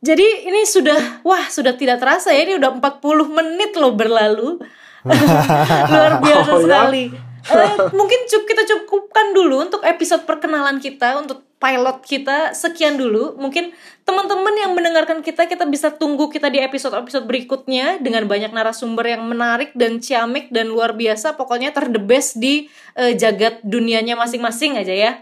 Jadi 0.00 0.48
ini 0.48 0.64
sudah 0.64 1.20
wah 1.28 1.44
sudah 1.52 1.76
tidak 1.76 2.00
terasa 2.00 2.32
ya 2.32 2.48
ini 2.48 2.56
udah 2.56 2.72
40 2.80 3.36
menit 3.36 3.76
loh 3.76 3.92
berlalu. 3.92 4.60
Luar 5.92 6.12
biasa 6.20 6.50
Oh, 6.50 6.60
ya? 6.60 6.64
sekali. 6.64 7.04
Eh, 7.40 7.72
mungkin 7.90 8.20
cukup 8.28 8.44
kita 8.46 8.62
cukupkan 8.68 9.32
dulu 9.32 9.64
untuk 9.64 9.80
episode 9.80 10.28
perkenalan 10.28 10.76
kita 10.76 11.16
untuk 11.16 11.40
pilot 11.56 12.04
kita 12.04 12.52
sekian 12.52 13.00
dulu. 13.00 13.32
Mungkin 13.34 13.72
teman-teman 14.04 14.52
yang 14.54 14.72
mendengarkan 14.72 15.20
kita 15.20 15.44
kita 15.44 15.64
bisa 15.64 15.88
tunggu 15.88 16.28
kita 16.28 16.46
di 16.46 16.60
episode-episode 16.60 17.24
berikutnya 17.24 17.96
dengan 17.96 18.24
banyak 18.24 18.52
narasumber 18.52 19.08
yang 19.08 19.24
menarik 19.24 19.72
dan 19.72 19.98
ciamik 19.98 20.52
dan 20.52 20.68
luar 20.68 20.92
biasa. 20.92 21.32
Pokoknya 21.34 21.72
ter 21.72 21.88
the 21.88 21.98
best 21.98 22.36
di 22.36 22.68
eh, 22.92 23.16
jagat 23.16 23.64
dunianya 23.64 24.14
masing-masing 24.14 24.76
aja 24.76 24.92
ya. 24.92 25.12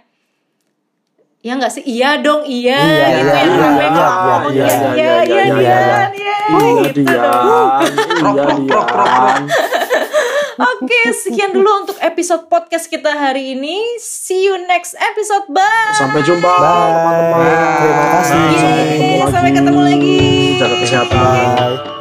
Ya 1.38 1.54
nggak 1.54 1.70
sih? 1.70 1.86
Iya 1.86 2.18
dong, 2.18 2.42
iya, 2.44 2.82
Iya, 2.82 3.06
gitu 3.14 3.30
iya, 3.30 3.36
yang 3.38 3.46
iya, 3.46 3.62
rame 3.62 3.78
iya, 3.78 3.90
ngomong. 3.94 4.42
iya, 4.50 4.66
Iya, 4.66 4.74
iya, 4.74 4.82
iya, 4.82 4.82
iya, 4.98 5.14
iya, 5.22 5.44
iya, 5.46 5.46
Dian, 5.54 6.10
iya, 6.10 6.36
Iya, 6.50 6.82
gitu 6.82 7.00
Dian. 7.06 7.14
dong. 7.14 7.68
Iya, 8.26 8.42
Dian. 8.58 9.38
Oke, 10.59 11.14
sekian 11.14 11.54
dulu 11.54 11.86
untuk 11.86 11.94
episode 12.02 12.50
podcast 12.50 12.90
kita 12.90 13.14
hari 13.14 13.54
ini. 13.54 13.78
See 14.02 14.42
you 14.50 14.59
next 14.66 14.98
episode. 14.98 15.46
Bye. 15.54 15.94
Sampai 15.94 16.26
jumpa 16.26 16.50
Bye. 16.50 17.78
Terima 17.78 18.06
kasih. 18.18 18.42
Sampai 18.59 18.82
ketemu 18.90 19.06
lagi. 19.14 19.30
sampai 19.30 19.52
ketemu 19.54 19.80
lagi. 19.86 20.18
Jaga 20.59 20.76
kesehatan. 20.82 21.14
Bye. 21.14 21.97